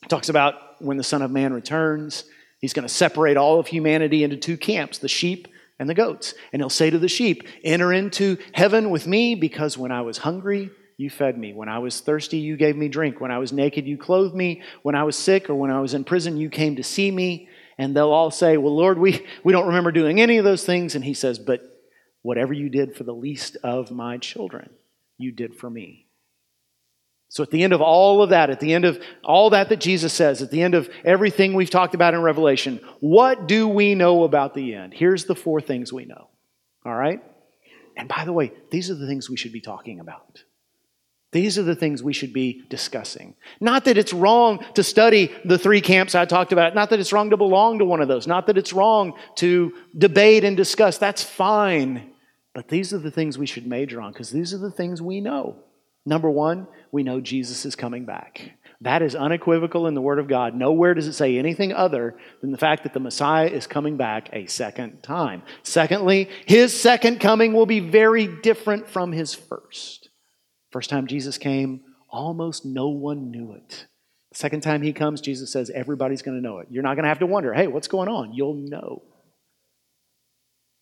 It 0.03 0.09
talks 0.09 0.31
about 0.31 0.81
when 0.81 0.97
the 0.97 1.05
Son 1.05 1.23
of 1.23 1.31
Man 1.31 1.53
returns, 1.53 2.25
he's 2.59 2.73
going 2.73 2.89
to 2.89 2.93
separate 2.93 3.37
all 3.37 3.61
of 3.61 3.67
humanity 3.67 4.25
into 4.25 4.37
two 4.37 4.57
camps 4.57 4.99
the 4.99 5.09
sheep 5.09 5.47
and 5.79 5.89
the 5.89 5.95
goats. 5.95 6.35
And 6.53 6.61
he'll 6.61 6.71
say 6.71 6.91
to 6.91 6.99
the 6.99 7.09
sheep, 7.09 7.47
Enter 7.63 7.93
into 7.93 8.39
heaven 8.53 8.91
with 8.91 9.07
me 9.07 9.35
because 9.35 9.77
when 9.77 9.93
I 9.93 10.01
was 10.03 10.19
hungry, 10.19 10.71
you 10.97 11.11
fed 11.11 11.39
me. 11.39 11.53
When 11.53 11.69
I 11.69 11.79
was 11.79 12.01
thirsty, 12.01 12.39
you 12.39 12.57
gave 12.57 12.77
me 12.77 12.89
drink. 12.89 13.21
When 13.21 13.31
I 13.31 13.39
was 13.39 13.53
naked, 13.53 13.87
you 13.87 13.97
clothed 13.97 14.35
me. 14.35 14.63
When 14.83 14.95
I 14.95 15.05
was 15.05 15.17
sick 15.17 15.49
or 15.49 15.55
when 15.55 15.71
I 15.71 15.81
was 15.81 15.95
in 15.95 16.05
prison, 16.05 16.37
you 16.37 16.51
came 16.51 16.77
to 16.77 16.83
see 16.83 17.11
me. 17.11 17.49
And 17.79 17.97
they'll 17.97 18.13
all 18.13 18.31
say, 18.31 18.59
Well, 18.59 18.77
Lord, 18.77 18.99
we, 18.99 19.27
we 19.45 19.53
don't 19.53 19.69
remember 19.69 19.93
doing 19.93 20.21
any 20.21 20.37
of 20.37 20.45
those 20.45 20.65
things. 20.65 20.95
And 20.95 21.05
he 21.05 21.15
says, 21.15 21.39
But 21.39 21.63
whatever 22.23 22.53
you 22.53 22.69
did 22.69 22.95
for 22.95 23.05
the 23.05 23.15
least 23.15 23.57
of 23.63 23.91
my 23.91 24.19
children, 24.19 24.71
you 25.17 25.33
did 25.33 25.57
for 25.57 25.71
me. 25.71 26.07
So, 27.33 27.45
at 27.45 27.53
the 27.53 27.63
end 27.63 27.73
of 27.73 27.81
all 27.81 28.25
of 28.25 28.31
that, 28.31 28.51
at 28.51 28.59
the 28.59 28.75
end 28.75 28.85
of 28.85 29.01
all 29.23 29.51
that 29.51 29.69
that 29.69 29.79
Jesus 29.79 30.13
says, 30.13 30.43
at 30.43 30.51
the 30.51 30.63
end 30.63 30.75
of 30.75 30.91
everything 31.05 31.55
we've 31.55 31.71
talked 31.71 31.95
about 31.95 32.13
in 32.13 32.23
Revelation, 32.23 32.81
what 32.99 33.47
do 33.47 33.69
we 33.69 33.95
know 33.95 34.25
about 34.25 34.53
the 34.53 34.75
end? 34.75 34.93
Here's 34.93 35.27
the 35.27 35.37
four 35.37 35.61
things 35.61 35.93
we 35.93 36.07
know. 36.07 36.29
All 36.85 36.95
right? 36.95 37.23
And 37.97 38.09
by 38.09 38.25
the 38.25 38.33
way, 38.33 38.53
these 38.73 38.91
are 38.91 38.97
the 38.97 39.07
things 39.07 39.31
we 39.31 39.37
should 39.37 39.53
be 39.53 39.61
talking 39.61 40.01
about. 40.01 40.43
These 41.31 41.57
are 41.57 41.63
the 41.63 41.77
things 41.77 42.03
we 42.03 42.13
should 42.13 42.33
be 42.33 42.65
discussing. 42.69 43.37
Not 43.61 43.85
that 43.85 43.97
it's 43.97 44.13
wrong 44.13 44.65
to 44.75 44.83
study 44.83 45.33
the 45.45 45.59
three 45.59 45.81
camps 45.81 46.17
I 46.17 46.25
talked 46.25 46.51
about. 46.51 46.75
Not 46.75 46.91
that 46.91 46.99
it's 46.99 47.13
wrong 47.13 47.31
to 47.31 47.37
belong 47.37 47.79
to 47.79 47.85
one 47.85 48.01
of 48.01 48.09
those. 48.09 48.27
Not 48.27 48.49
that 48.49 48.59
it's 48.59 48.73
wrong 48.73 49.13
to 49.37 49.73
debate 49.97 50.43
and 50.43 50.57
discuss. 50.57 50.99
That's 50.99 51.23
fine. 51.23 52.11
But 52.55 52.67
these 52.67 52.93
are 52.93 52.99
the 52.99 53.13
things 53.13 53.39
we 53.39 53.47
should 53.47 53.69
major 53.69 54.01
on 54.01 54.11
because 54.11 54.31
these 54.31 54.53
are 54.53 54.59
the 54.59 54.73
things 54.73 55.01
we 55.01 55.21
know. 55.21 55.63
Number 56.07 56.31
one, 56.31 56.67
we 56.93 57.03
know 57.03 57.21
Jesus 57.21 57.65
is 57.67 57.77
coming 57.77 58.05
back. 58.05 58.53
That 58.83 59.03
is 59.03 59.15
unequivocal 59.15 59.87
in 59.87 59.95
the 59.95 60.01
Word 60.01 60.19
of 60.19 60.29
God. 60.29 60.55
Nowhere 60.55 60.95
does 60.95 61.07
it 61.07 61.13
say 61.13 61.37
anything 61.37 61.73
other 61.73 62.17
than 62.41 62.51
the 62.51 62.59
fact 62.59 62.85
that 62.85 62.95
the 62.95 63.01
Messiah 63.01 63.47
is 63.47 63.67
coming 63.67 63.99
back 63.99 64.31
a 64.33 64.47
second 64.47 65.03
time. 65.03 65.43
Secondly, 65.63 66.31
his 66.47 66.79
second 66.79 67.21
coming 67.21 67.53
will 67.53 67.67
be 67.67 67.81
very 67.81 68.27
different 68.27 68.89
from 68.89 69.13
his 69.13 69.35
first. 69.35 70.09
First 70.71 70.89
time 70.89 71.07
Jesus 71.07 71.37
came, 71.37 71.83
almost 72.09 72.65
no 72.65 72.89
one 72.89 73.31
knew 73.31 73.53
it. 73.53 73.87
Second 74.33 74.63
time 74.63 74.81
he 74.81 74.95
comes, 74.95 75.21
Jesus 75.21 75.53
says 75.53 75.71
everybody's 75.71 76.23
going 76.23 76.39
to 76.39 76.43
know 76.43 76.61
it. 76.61 76.69
You're 76.71 76.85
not 76.85 76.95
going 76.95 77.03
to 77.03 77.09
have 77.09 77.19
to 77.19 77.27
wonder, 77.27 77.53
hey, 77.53 77.67
what's 77.67 77.89
going 77.89 78.09
on? 78.09 78.33
You'll 78.33 78.55
know. 78.55 79.03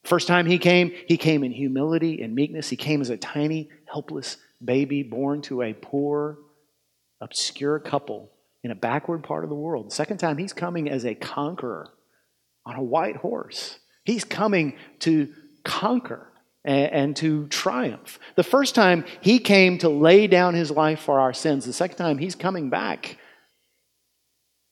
First 0.04 0.28
time 0.28 0.46
he 0.46 0.59
came, 0.59 0.92
he 1.07 1.16
came 1.16 1.42
in 1.42 1.50
humility 1.50 2.22
and 2.22 2.35
meekness. 2.35 2.68
He 2.68 2.76
came 2.76 3.00
as 3.00 3.11
a 3.11 3.16
tiny, 3.16 3.70
helpless 3.90 4.37
baby 4.64 5.02
born 5.02 5.42
to 5.42 5.62
a 5.62 5.72
poor, 5.72 6.38
obscure 7.20 7.78
couple 7.78 8.30
in 8.64 8.70
a 8.70 8.74
backward 8.74 9.22
part 9.22 9.44
of 9.44 9.50
the 9.50 9.56
world. 9.56 9.86
The 9.86 9.94
second 9.94 10.18
time, 10.18 10.38
he's 10.38 10.52
coming 10.52 10.88
as 10.88 11.04
a 11.04 11.14
conqueror 11.14 11.90
on 12.66 12.76
a 12.76 12.82
white 12.82 13.16
horse. 13.16 13.78
He's 14.04 14.24
coming 14.24 14.76
to 15.00 15.32
conquer 15.64 16.26
and, 16.64 16.92
and, 16.92 17.16
to 17.16 17.46
triumph. 17.48 18.18
The 18.34 18.42
first 18.42 18.74
time, 18.74 19.04
he 19.20 19.38
came 19.38 19.78
to 19.78 19.88
lay 19.88 20.26
down 20.26 20.54
his 20.54 20.70
life 20.70 21.00
for 21.00 21.20
our 21.20 21.32
sins. 21.32 21.64
The 21.64 21.72
second 21.72 21.96
time, 21.96 22.18
he's 22.18 22.34
coming 22.34 22.68
back 22.68 23.16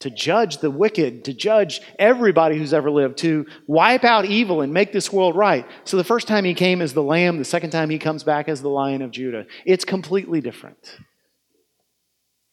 to 0.01 0.11
judge 0.11 0.59
the 0.59 0.71
wicked, 0.71 1.25
to 1.25 1.33
judge 1.33 1.81
everybody 1.99 2.59
who's 2.59 2.75
ever 2.75 2.91
lived, 2.91 3.19
to 3.19 3.47
wipe 3.67 4.05
out 4.05 4.27
evil 4.27 4.61
and 4.61 4.73
make 4.73 4.93
this 4.93 5.13
world 5.13 5.37
right. 5.37 5.67
So 5.85 5.97
the 5.97 6.05
first 6.05 6.29
time 6.29 6.45
he 6.45 6.55
came 6.55 6.83
as 6.83 6.93
the 6.93 7.03
lamb, 7.03 7.39
the 7.39 7.45
second 7.45 7.71
time 7.71 7.89
he 7.89 7.99
comes 7.99 8.23
back 8.23 8.49
as 8.49 8.61
the 8.61 8.69
lion 8.69 9.03
of 9.03 9.11
Judah. 9.11 9.47
It's 9.65 9.85
completely 9.85 10.41
different. 10.41 10.99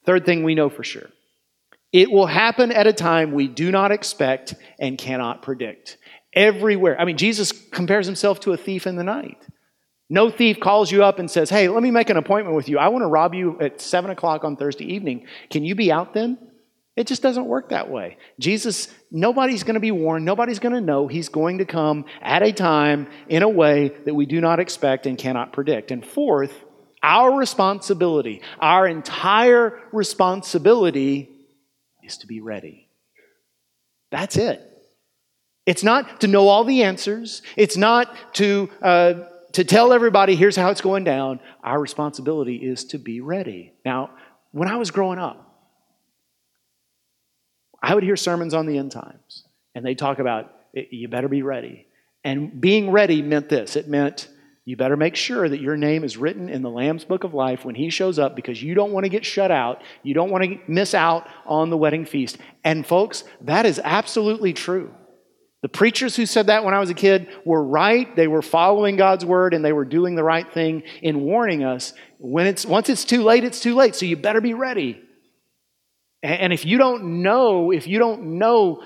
Third 0.06 0.24
thing 0.24 0.42
we 0.42 0.54
know 0.54 0.68
for 0.68 0.84
sure 0.84 1.10
it 1.94 2.10
will 2.10 2.26
happen 2.26 2.72
at 2.72 2.88
a 2.88 2.92
time 2.92 3.30
we 3.30 3.46
do 3.46 3.70
not 3.70 3.92
expect 3.92 4.56
and 4.80 4.98
cannot 4.98 5.42
predict. 5.42 5.96
Everywhere. 6.32 7.00
I 7.00 7.04
mean, 7.04 7.16
Jesus 7.16 7.52
compares 7.52 8.06
himself 8.06 8.40
to 8.40 8.52
a 8.52 8.56
thief 8.56 8.88
in 8.88 8.96
the 8.96 9.04
night. 9.04 9.38
No 10.10 10.28
thief 10.28 10.58
calls 10.58 10.90
you 10.90 11.04
up 11.04 11.20
and 11.20 11.30
says, 11.30 11.50
Hey, 11.50 11.68
let 11.68 11.84
me 11.84 11.92
make 11.92 12.10
an 12.10 12.16
appointment 12.16 12.56
with 12.56 12.68
you. 12.68 12.78
I 12.78 12.88
want 12.88 13.02
to 13.02 13.06
rob 13.06 13.32
you 13.32 13.60
at 13.60 13.80
7 13.80 14.10
o'clock 14.10 14.42
on 14.42 14.56
Thursday 14.56 14.92
evening. 14.92 15.26
Can 15.50 15.64
you 15.64 15.76
be 15.76 15.92
out 15.92 16.14
then? 16.14 16.36
It 16.96 17.08
just 17.08 17.22
doesn't 17.22 17.46
work 17.46 17.70
that 17.70 17.90
way. 17.90 18.18
Jesus, 18.38 18.88
nobody's 19.10 19.64
going 19.64 19.74
to 19.74 19.80
be 19.80 19.90
warned. 19.90 20.24
Nobody's 20.24 20.60
going 20.60 20.74
to 20.74 20.80
know. 20.80 21.08
He's 21.08 21.28
going 21.28 21.58
to 21.58 21.64
come 21.64 22.04
at 22.22 22.42
a 22.42 22.52
time 22.52 23.08
in 23.28 23.42
a 23.42 23.48
way 23.48 23.88
that 24.04 24.14
we 24.14 24.26
do 24.26 24.40
not 24.40 24.60
expect 24.60 25.06
and 25.06 25.18
cannot 25.18 25.52
predict. 25.52 25.90
And 25.90 26.06
fourth, 26.06 26.54
our 27.02 27.36
responsibility, 27.36 28.42
our 28.60 28.86
entire 28.86 29.80
responsibility 29.92 31.30
is 32.04 32.18
to 32.18 32.28
be 32.28 32.40
ready. 32.40 32.88
That's 34.12 34.36
it. 34.36 34.62
It's 35.66 35.82
not 35.82 36.20
to 36.20 36.28
know 36.28 36.46
all 36.46 36.62
the 36.62 36.84
answers. 36.84 37.42
It's 37.56 37.76
not 37.76 38.14
to, 38.34 38.70
uh, 38.80 39.14
to 39.52 39.64
tell 39.64 39.92
everybody, 39.92 40.36
here's 40.36 40.54
how 40.54 40.70
it's 40.70 40.80
going 40.80 41.02
down. 41.04 41.40
Our 41.64 41.80
responsibility 41.80 42.56
is 42.56 42.84
to 42.86 42.98
be 42.98 43.20
ready. 43.20 43.72
Now, 43.84 44.10
when 44.52 44.68
I 44.68 44.76
was 44.76 44.92
growing 44.92 45.18
up, 45.18 45.43
I 47.84 47.94
would 47.94 48.02
hear 48.02 48.16
sermons 48.16 48.54
on 48.54 48.64
the 48.64 48.78
end 48.78 48.92
times, 48.92 49.44
and 49.74 49.84
they 49.84 49.94
talk 49.94 50.18
about 50.18 50.50
you 50.72 51.06
better 51.08 51.28
be 51.28 51.42
ready. 51.42 51.86
And 52.24 52.58
being 52.58 52.90
ready 52.90 53.20
meant 53.20 53.50
this 53.50 53.76
it 53.76 53.88
meant 53.88 54.28
you 54.64 54.78
better 54.78 54.96
make 54.96 55.14
sure 55.14 55.46
that 55.46 55.60
your 55.60 55.76
name 55.76 56.02
is 56.02 56.16
written 56.16 56.48
in 56.48 56.62
the 56.62 56.70
Lamb's 56.70 57.04
book 57.04 57.24
of 57.24 57.34
life 57.34 57.66
when 57.66 57.74
he 57.74 57.90
shows 57.90 58.18
up 58.18 58.34
because 58.34 58.62
you 58.62 58.74
don't 58.74 58.92
want 58.92 59.04
to 59.04 59.10
get 59.10 59.26
shut 59.26 59.50
out. 59.50 59.82
You 60.02 60.14
don't 60.14 60.30
want 60.30 60.44
to 60.44 60.58
miss 60.66 60.94
out 60.94 61.28
on 61.44 61.68
the 61.68 61.76
wedding 61.76 62.06
feast. 62.06 62.38
And 62.64 62.86
folks, 62.86 63.24
that 63.42 63.66
is 63.66 63.78
absolutely 63.84 64.54
true. 64.54 64.90
The 65.60 65.68
preachers 65.68 66.16
who 66.16 66.24
said 66.24 66.46
that 66.46 66.64
when 66.64 66.72
I 66.72 66.78
was 66.78 66.88
a 66.88 66.94
kid 66.94 67.28
were 67.44 67.62
right. 67.62 68.16
They 68.16 68.28
were 68.28 68.40
following 68.40 68.96
God's 68.96 69.26
word 69.26 69.52
and 69.52 69.62
they 69.62 69.72
were 69.74 69.84
doing 69.84 70.14
the 70.14 70.24
right 70.24 70.50
thing 70.50 70.84
in 71.02 71.20
warning 71.20 71.62
us. 71.62 71.92
When 72.16 72.46
it's, 72.46 72.64
once 72.64 72.88
it's 72.88 73.04
too 73.04 73.22
late, 73.22 73.44
it's 73.44 73.60
too 73.60 73.74
late. 73.74 73.94
So 73.94 74.06
you 74.06 74.16
better 74.16 74.40
be 74.40 74.54
ready. 74.54 75.03
And 76.24 76.54
if 76.54 76.64
you 76.64 76.78
don't 76.78 77.22
know, 77.22 77.70
if 77.70 77.86
you 77.86 77.98
don't 77.98 78.38
know 78.38 78.82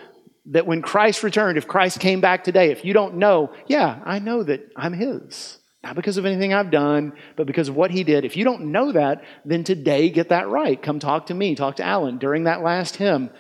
that 0.47 0.67
when 0.67 0.83
Christ 0.83 1.23
returned, 1.23 1.57
if 1.57 1.69
Christ 1.69 2.01
came 2.01 2.21
back 2.21 2.43
today, 2.43 2.73
if 2.73 2.85
you 2.85 2.93
don't 2.93 3.15
know, 3.15 3.53
yeah, 3.69 4.01
I 4.05 4.19
know 4.19 4.43
that 4.43 4.73
I'm 4.75 4.93
His. 4.93 5.59
Not 5.85 5.95
because 5.95 6.17
of 6.17 6.27
anything 6.27 6.53
I've 6.53 6.73
done, 6.73 7.13
but 7.37 7.47
because 7.47 7.69
of 7.69 7.77
what 7.77 7.93
He 7.93 8.03
did. 8.03 8.25
If 8.25 8.37
you 8.37 8.43
don't 8.43 8.73
know 8.73 8.91
that, 8.91 9.23
then 9.45 9.63
today 9.63 10.11
get 10.11 10.31
that 10.31 10.49
right. 10.49 10.83
Come 10.83 10.99
talk 10.99 11.27
to 11.27 11.35
me, 11.35 11.55
talk 11.55 11.77
to 11.77 11.85
Alan 11.85 12.19
during 12.19 12.45
that 12.45 12.65
last 12.65 12.97
hymn 12.97 13.31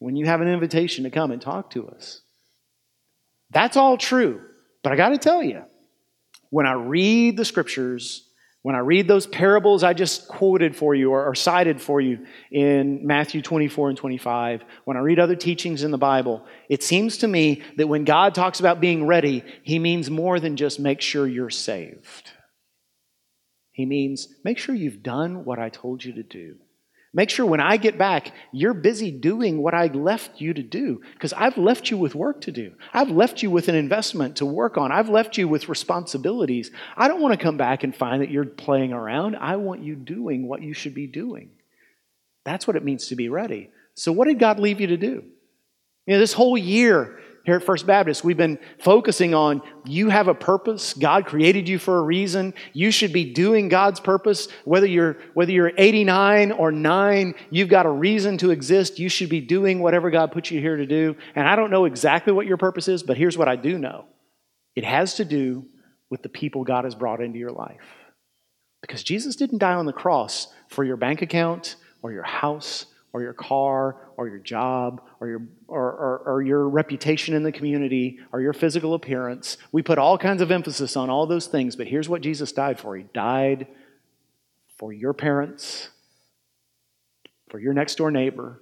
when 0.00 0.16
you 0.16 0.26
have 0.26 0.40
an 0.40 0.48
invitation 0.48 1.04
to 1.04 1.10
come 1.10 1.30
and 1.30 1.40
talk 1.40 1.70
to 1.70 1.86
us. 1.86 2.22
That's 3.50 3.76
all 3.76 3.96
true. 3.96 4.40
But 4.82 4.92
I 4.92 4.96
got 4.96 5.10
to 5.10 5.18
tell 5.18 5.44
you, 5.44 5.62
when 6.50 6.66
I 6.66 6.72
read 6.72 7.36
the 7.36 7.44
scriptures, 7.44 8.28
when 8.64 8.74
I 8.74 8.78
read 8.78 9.06
those 9.06 9.26
parables 9.26 9.84
I 9.84 9.92
just 9.92 10.26
quoted 10.26 10.74
for 10.74 10.94
you 10.94 11.12
or, 11.12 11.26
or, 11.26 11.34
cited 11.34 11.82
for 11.82 12.00
you 12.00 12.26
in 12.50 13.06
Matthew 13.06 13.42
24 13.42 13.90
and 13.90 13.98
25, 13.98 14.64
when 14.84 14.96
I 14.96 15.00
read 15.00 15.18
other 15.18 15.36
teachings 15.36 15.84
in 15.84 15.90
the 15.90 15.98
Bible, 15.98 16.46
it 16.70 16.82
seems 16.82 17.18
to 17.18 17.28
me 17.28 17.62
that 17.76 17.88
when 17.88 18.04
God 18.04 18.34
talks 18.34 18.60
about 18.60 18.80
being 18.80 19.06
ready, 19.06 19.44
he 19.64 19.78
means 19.78 20.08
more 20.08 20.40
than 20.40 20.56
just 20.56 20.80
make 20.80 21.02
sure 21.02 21.26
you're 21.26 21.50
saved. 21.50 22.30
He 23.70 23.84
means 23.84 24.28
make 24.44 24.56
sure 24.56 24.74
you've 24.74 25.02
done 25.02 25.44
what 25.44 25.58
I 25.58 25.68
told 25.68 26.02
you 26.02 26.14
to 26.14 26.22
do. 26.22 26.56
Make 27.16 27.30
sure 27.30 27.46
when 27.46 27.60
I 27.60 27.76
get 27.76 27.96
back, 27.96 28.32
you're 28.50 28.74
busy 28.74 29.12
doing 29.12 29.62
what 29.62 29.72
I 29.72 29.86
left 29.86 30.40
you 30.40 30.52
to 30.52 30.62
do 30.62 31.00
because 31.12 31.32
I've 31.32 31.56
left 31.56 31.88
you 31.88 31.96
with 31.96 32.16
work 32.16 32.40
to 32.42 32.52
do. 32.52 32.72
I've 32.92 33.10
left 33.10 33.40
you 33.40 33.52
with 33.52 33.68
an 33.68 33.76
investment 33.76 34.36
to 34.36 34.46
work 34.46 34.76
on. 34.76 34.90
I've 34.90 35.08
left 35.08 35.38
you 35.38 35.46
with 35.46 35.68
responsibilities. 35.68 36.72
I 36.96 37.06
don't 37.06 37.20
want 37.20 37.38
to 37.38 37.42
come 37.42 37.56
back 37.56 37.84
and 37.84 37.94
find 37.94 38.20
that 38.20 38.32
you're 38.32 38.44
playing 38.44 38.92
around. 38.92 39.36
I 39.36 39.54
want 39.56 39.84
you 39.84 39.94
doing 39.94 40.48
what 40.48 40.62
you 40.62 40.74
should 40.74 40.92
be 40.94 41.06
doing. 41.06 41.50
That's 42.44 42.66
what 42.66 42.74
it 42.74 42.84
means 42.84 43.06
to 43.06 43.16
be 43.16 43.28
ready. 43.28 43.70
So, 43.94 44.10
what 44.10 44.26
did 44.26 44.40
God 44.40 44.58
leave 44.58 44.80
you 44.80 44.88
to 44.88 44.96
do? 44.96 45.24
You 46.06 46.14
know, 46.14 46.18
this 46.18 46.32
whole 46.32 46.58
year, 46.58 47.20
here 47.44 47.56
at 47.56 47.62
First 47.62 47.86
Baptist, 47.86 48.24
we've 48.24 48.38
been 48.38 48.58
focusing 48.78 49.34
on 49.34 49.60
you 49.84 50.08
have 50.08 50.28
a 50.28 50.34
purpose. 50.34 50.94
God 50.94 51.26
created 51.26 51.68
you 51.68 51.78
for 51.78 51.98
a 51.98 52.02
reason. 52.02 52.54
You 52.72 52.90
should 52.90 53.12
be 53.12 53.32
doing 53.32 53.68
God's 53.68 54.00
purpose. 54.00 54.48
Whether 54.64 54.86
you're, 54.86 55.18
whether 55.34 55.52
you're 55.52 55.72
89 55.76 56.52
or 56.52 56.72
9, 56.72 57.34
you've 57.50 57.68
got 57.68 57.84
a 57.84 57.90
reason 57.90 58.38
to 58.38 58.50
exist. 58.50 58.98
You 58.98 59.10
should 59.10 59.28
be 59.28 59.42
doing 59.42 59.80
whatever 59.80 60.10
God 60.10 60.32
put 60.32 60.50
you 60.50 60.58
here 60.58 60.76
to 60.76 60.86
do. 60.86 61.16
And 61.34 61.46
I 61.46 61.54
don't 61.54 61.70
know 61.70 61.84
exactly 61.84 62.32
what 62.32 62.46
your 62.46 62.56
purpose 62.56 62.88
is, 62.88 63.02
but 63.02 63.18
here's 63.18 63.36
what 63.36 63.48
I 63.48 63.56
do 63.56 63.78
know 63.78 64.06
it 64.74 64.84
has 64.84 65.16
to 65.16 65.24
do 65.26 65.66
with 66.08 66.22
the 66.22 66.30
people 66.30 66.64
God 66.64 66.84
has 66.84 66.94
brought 66.94 67.20
into 67.20 67.38
your 67.38 67.52
life. 67.52 67.76
Because 68.80 69.02
Jesus 69.02 69.36
didn't 69.36 69.58
die 69.58 69.74
on 69.74 69.86
the 69.86 69.92
cross 69.92 70.48
for 70.68 70.82
your 70.82 70.96
bank 70.96 71.20
account 71.20 71.76
or 72.02 72.10
your 72.12 72.22
house 72.22 72.86
or 73.14 73.22
your 73.22 73.32
car 73.32 73.96
or 74.16 74.28
your 74.28 74.40
job 74.40 75.00
or 75.20 75.28
your, 75.28 75.42
or, 75.68 75.92
or, 75.92 76.22
or, 76.26 76.42
your 76.42 76.68
reputation 76.68 77.32
in 77.32 77.44
the 77.44 77.52
community 77.52 78.18
or 78.32 78.40
your 78.40 78.52
physical 78.52 78.92
appearance. 78.94 79.56
We 79.70 79.82
put 79.82 79.98
all 79.98 80.18
kinds 80.18 80.42
of 80.42 80.50
emphasis 80.50 80.96
on 80.96 81.10
all 81.10 81.24
those 81.26 81.46
things, 81.46 81.76
but 81.76 81.86
here's 81.86 82.08
what 82.08 82.22
Jesus 82.22 82.50
died 82.50 82.78
for 82.78 82.96
He 82.96 83.04
died 83.14 83.68
for 84.78 84.92
your 84.92 85.12
parents, 85.12 85.90
for 87.50 87.60
your 87.60 87.72
next 87.72 87.94
door 87.94 88.10
neighbor, 88.10 88.60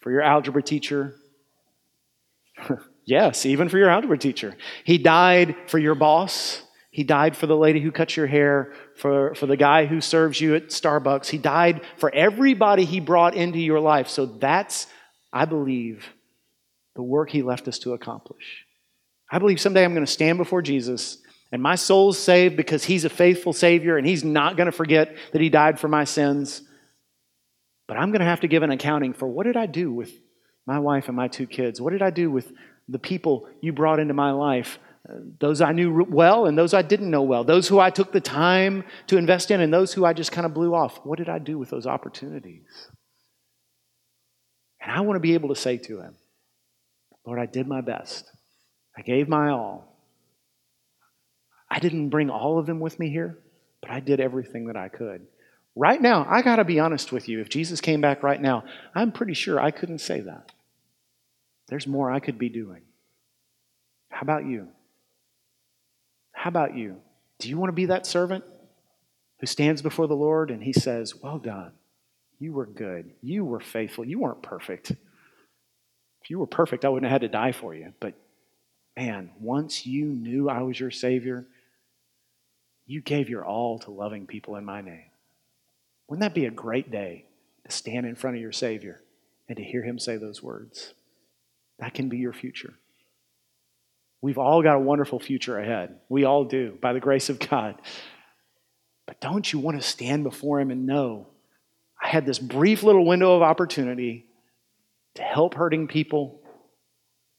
for 0.00 0.10
your 0.10 0.22
algebra 0.22 0.62
teacher. 0.62 1.14
yes, 3.04 3.46
even 3.46 3.68
for 3.68 3.78
your 3.78 3.88
algebra 3.88 4.18
teacher. 4.18 4.56
He 4.82 4.98
died 4.98 5.54
for 5.68 5.78
your 5.78 5.94
boss. 5.94 6.62
He 6.90 7.04
died 7.04 7.36
for 7.36 7.46
the 7.46 7.56
lady 7.56 7.80
who 7.80 7.92
cuts 7.92 8.16
your 8.16 8.26
hair, 8.26 8.72
for, 8.96 9.34
for 9.36 9.46
the 9.46 9.56
guy 9.56 9.86
who 9.86 10.00
serves 10.00 10.40
you 10.40 10.56
at 10.56 10.68
Starbucks. 10.68 11.28
He 11.28 11.38
died 11.38 11.82
for 11.96 12.12
everybody 12.12 12.84
he 12.84 12.98
brought 12.98 13.34
into 13.34 13.60
your 13.60 13.78
life. 13.78 14.08
So 14.08 14.26
that's, 14.26 14.88
I 15.32 15.44
believe, 15.44 16.04
the 16.96 17.02
work 17.02 17.30
he 17.30 17.42
left 17.42 17.68
us 17.68 17.78
to 17.80 17.92
accomplish. 17.92 18.66
I 19.30 19.38
believe 19.38 19.60
someday 19.60 19.84
I'm 19.84 19.94
going 19.94 20.04
to 20.04 20.10
stand 20.10 20.38
before 20.38 20.62
Jesus 20.62 21.18
and 21.52 21.62
my 21.62 21.76
soul's 21.76 22.18
saved 22.18 22.56
because 22.56 22.84
he's 22.84 23.04
a 23.04 23.08
faithful 23.08 23.52
Savior 23.52 23.96
and 23.96 24.06
he's 24.06 24.24
not 24.24 24.56
going 24.56 24.66
to 24.66 24.72
forget 24.72 25.16
that 25.32 25.40
he 25.40 25.48
died 25.48 25.78
for 25.78 25.88
my 25.88 26.04
sins. 26.04 26.62
But 27.86 27.96
I'm 27.96 28.10
going 28.10 28.20
to 28.20 28.26
have 28.26 28.40
to 28.40 28.48
give 28.48 28.62
an 28.62 28.70
accounting 28.70 29.14
for 29.14 29.28
what 29.28 29.46
did 29.46 29.56
I 29.56 29.66
do 29.66 29.92
with 29.92 30.12
my 30.66 30.78
wife 30.78 31.08
and 31.08 31.16
my 31.16 31.28
two 31.28 31.46
kids? 31.46 31.80
What 31.80 31.90
did 31.90 32.02
I 32.02 32.10
do 32.10 32.30
with 32.30 32.52
the 32.88 32.98
people 32.98 33.48
you 33.60 33.72
brought 33.72 33.98
into 33.98 34.14
my 34.14 34.30
life? 34.30 34.78
Those 35.38 35.60
I 35.60 35.72
knew 35.72 36.04
well 36.08 36.46
and 36.46 36.58
those 36.58 36.74
I 36.74 36.82
didn't 36.82 37.10
know 37.10 37.22
well. 37.22 37.42
Those 37.42 37.68
who 37.68 37.80
I 37.80 37.90
took 37.90 38.12
the 38.12 38.20
time 38.20 38.84
to 39.06 39.16
invest 39.16 39.50
in 39.50 39.60
and 39.60 39.72
those 39.72 39.92
who 39.92 40.04
I 40.04 40.12
just 40.12 40.30
kind 40.30 40.44
of 40.44 40.54
blew 40.54 40.74
off. 40.74 41.00
What 41.04 41.18
did 41.18 41.28
I 41.28 41.38
do 41.38 41.58
with 41.58 41.70
those 41.70 41.86
opportunities? 41.86 42.88
And 44.80 44.92
I 44.92 45.00
want 45.00 45.16
to 45.16 45.20
be 45.20 45.34
able 45.34 45.48
to 45.48 45.56
say 45.56 45.78
to 45.78 46.00
him, 46.00 46.14
Lord, 47.26 47.38
I 47.38 47.46
did 47.46 47.66
my 47.66 47.80
best. 47.80 48.30
I 48.96 49.02
gave 49.02 49.28
my 49.28 49.50
all. 49.50 49.96
I 51.70 51.78
didn't 51.78 52.08
bring 52.08 52.30
all 52.30 52.58
of 52.58 52.66
them 52.66 52.80
with 52.80 52.98
me 52.98 53.10
here, 53.10 53.38
but 53.80 53.90
I 53.90 54.00
did 54.00 54.20
everything 54.20 54.66
that 54.66 54.76
I 54.76 54.88
could. 54.88 55.26
Right 55.76 56.00
now, 56.00 56.26
I 56.28 56.42
got 56.42 56.56
to 56.56 56.64
be 56.64 56.80
honest 56.80 57.12
with 57.12 57.28
you. 57.28 57.40
If 57.40 57.48
Jesus 57.48 57.80
came 57.80 58.00
back 58.00 58.22
right 58.22 58.40
now, 58.40 58.64
I'm 58.94 59.12
pretty 59.12 59.34
sure 59.34 59.60
I 59.60 59.70
couldn't 59.70 60.00
say 60.00 60.20
that. 60.20 60.52
There's 61.68 61.86
more 61.86 62.10
I 62.10 62.18
could 62.18 62.38
be 62.38 62.48
doing. 62.48 62.82
How 64.10 64.22
about 64.22 64.44
you? 64.44 64.68
How 66.40 66.48
about 66.48 66.74
you? 66.74 66.96
Do 67.38 67.50
you 67.50 67.58
want 67.58 67.68
to 67.68 67.74
be 67.74 67.84
that 67.84 68.06
servant 68.06 68.44
who 69.40 69.46
stands 69.46 69.82
before 69.82 70.06
the 70.06 70.16
Lord 70.16 70.50
and 70.50 70.62
he 70.62 70.72
says, 70.72 71.14
Well 71.14 71.36
done. 71.36 71.72
You 72.38 72.54
were 72.54 72.64
good. 72.64 73.10
You 73.20 73.44
were 73.44 73.60
faithful. 73.60 74.06
You 74.06 74.20
weren't 74.20 74.40
perfect. 74.40 74.92
If 76.22 76.30
you 76.30 76.38
were 76.38 76.46
perfect, 76.46 76.86
I 76.86 76.88
wouldn't 76.88 77.10
have 77.10 77.20
had 77.20 77.30
to 77.30 77.36
die 77.36 77.52
for 77.52 77.74
you. 77.74 77.92
But 78.00 78.14
man, 78.96 79.32
once 79.38 79.84
you 79.84 80.06
knew 80.06 80.48
I 80.48 80.62
was 80.62 80.80
your 80.80 80.90
Savior, 80.90 81.44
you 82.86 83.02
gave 83.02 83.28
your 83.28 83.44
all 83.44 83.78
to 83.80 83.90
loving 83.90 84.26
people 84.26 84.56
in 84.56 84.64
my 84.64 84.80
name. 84.80 85.10
Wouldn't 86.08 86.22
that 86.22 86.34
be 86.34 86.46
a 86.46 86.50
great 86.50 86.90
day 86.90 87.26
to 87.66 87.70
stand 87.70 88.06
in 88.06 88.14
front 88.14 88.36
of 88.36 88.40
your 88.40 88.52
Savior 88.52 89.02
and 89.46 89.58
to 89.58 89.62
hear 89.62 89.82
Him 89.82 89.98
say 89.98 90.16
those 90.16 90.42
words? 90.42 90.94
That 91.78 91.92
can 91.92 92.08
be 92.08 92.16
your 92.16 92.32
future. 92.32 92.79
We've 94.22 94.38
all 94.38 94.62
got 94.62 94.76
a 94.76 94.80
wonderful 94.80 95.18
future 95.18 95.58
ahead. 95.58 95.96
We 96.08 96.24
all 96.24 96.44
do, 96.44 96.76
by 96.80 96.92
the 96.92 97.00
grace 97.00 97.28
of 97.28 97.38
God. 97.38 97.76
But 99.06 99.20
don't 99.20 99.50
you 99.50 99.58
want 99.58 99.80
to 99.80 99.86
stand 99.86 100.24
before 100.24 100.60
Him 100.60 100.70
and 100.70 100.86
know, 100.86 101.28
I 102.02 102.08
had 102.08 102.26
this 102.26 102.38
brief 102.38 102.82
little 102.82 103.04
window 103.04 103.34
of 103.34 103.42
opportunity 103.42 104.26
to 105.14 105.22
help 105.22 105.54
hurting 105.54 105.88
people, 105.88 106.40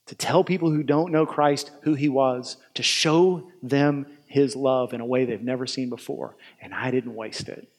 to 0.08 0.16
tell 0.16 0.44
people 0.44 0.72
who 0.72 0.84
don't 0.84 1.12
know 1.12 1.26
Christ 1.26 1.72
who 1.84 1.94
He 1.94 2.10
was, 2.10 2.58
to 2.74 2.84
show 2.84 3.50
them 3.62 4.08
His 4.26 4.56
love 4.56 4.94
in 4.94 5.02
a 5.02 5.06
way 5.06 5.26
they've 5.26 5.42
never 5.42 5.68
seen 5.68 5.90
before. 5.90 6.36
And 6.62 6.74
I 6.74 6.92
didn't 6.92 7.16
waste 7.16 7.48
it. 7.48 7.70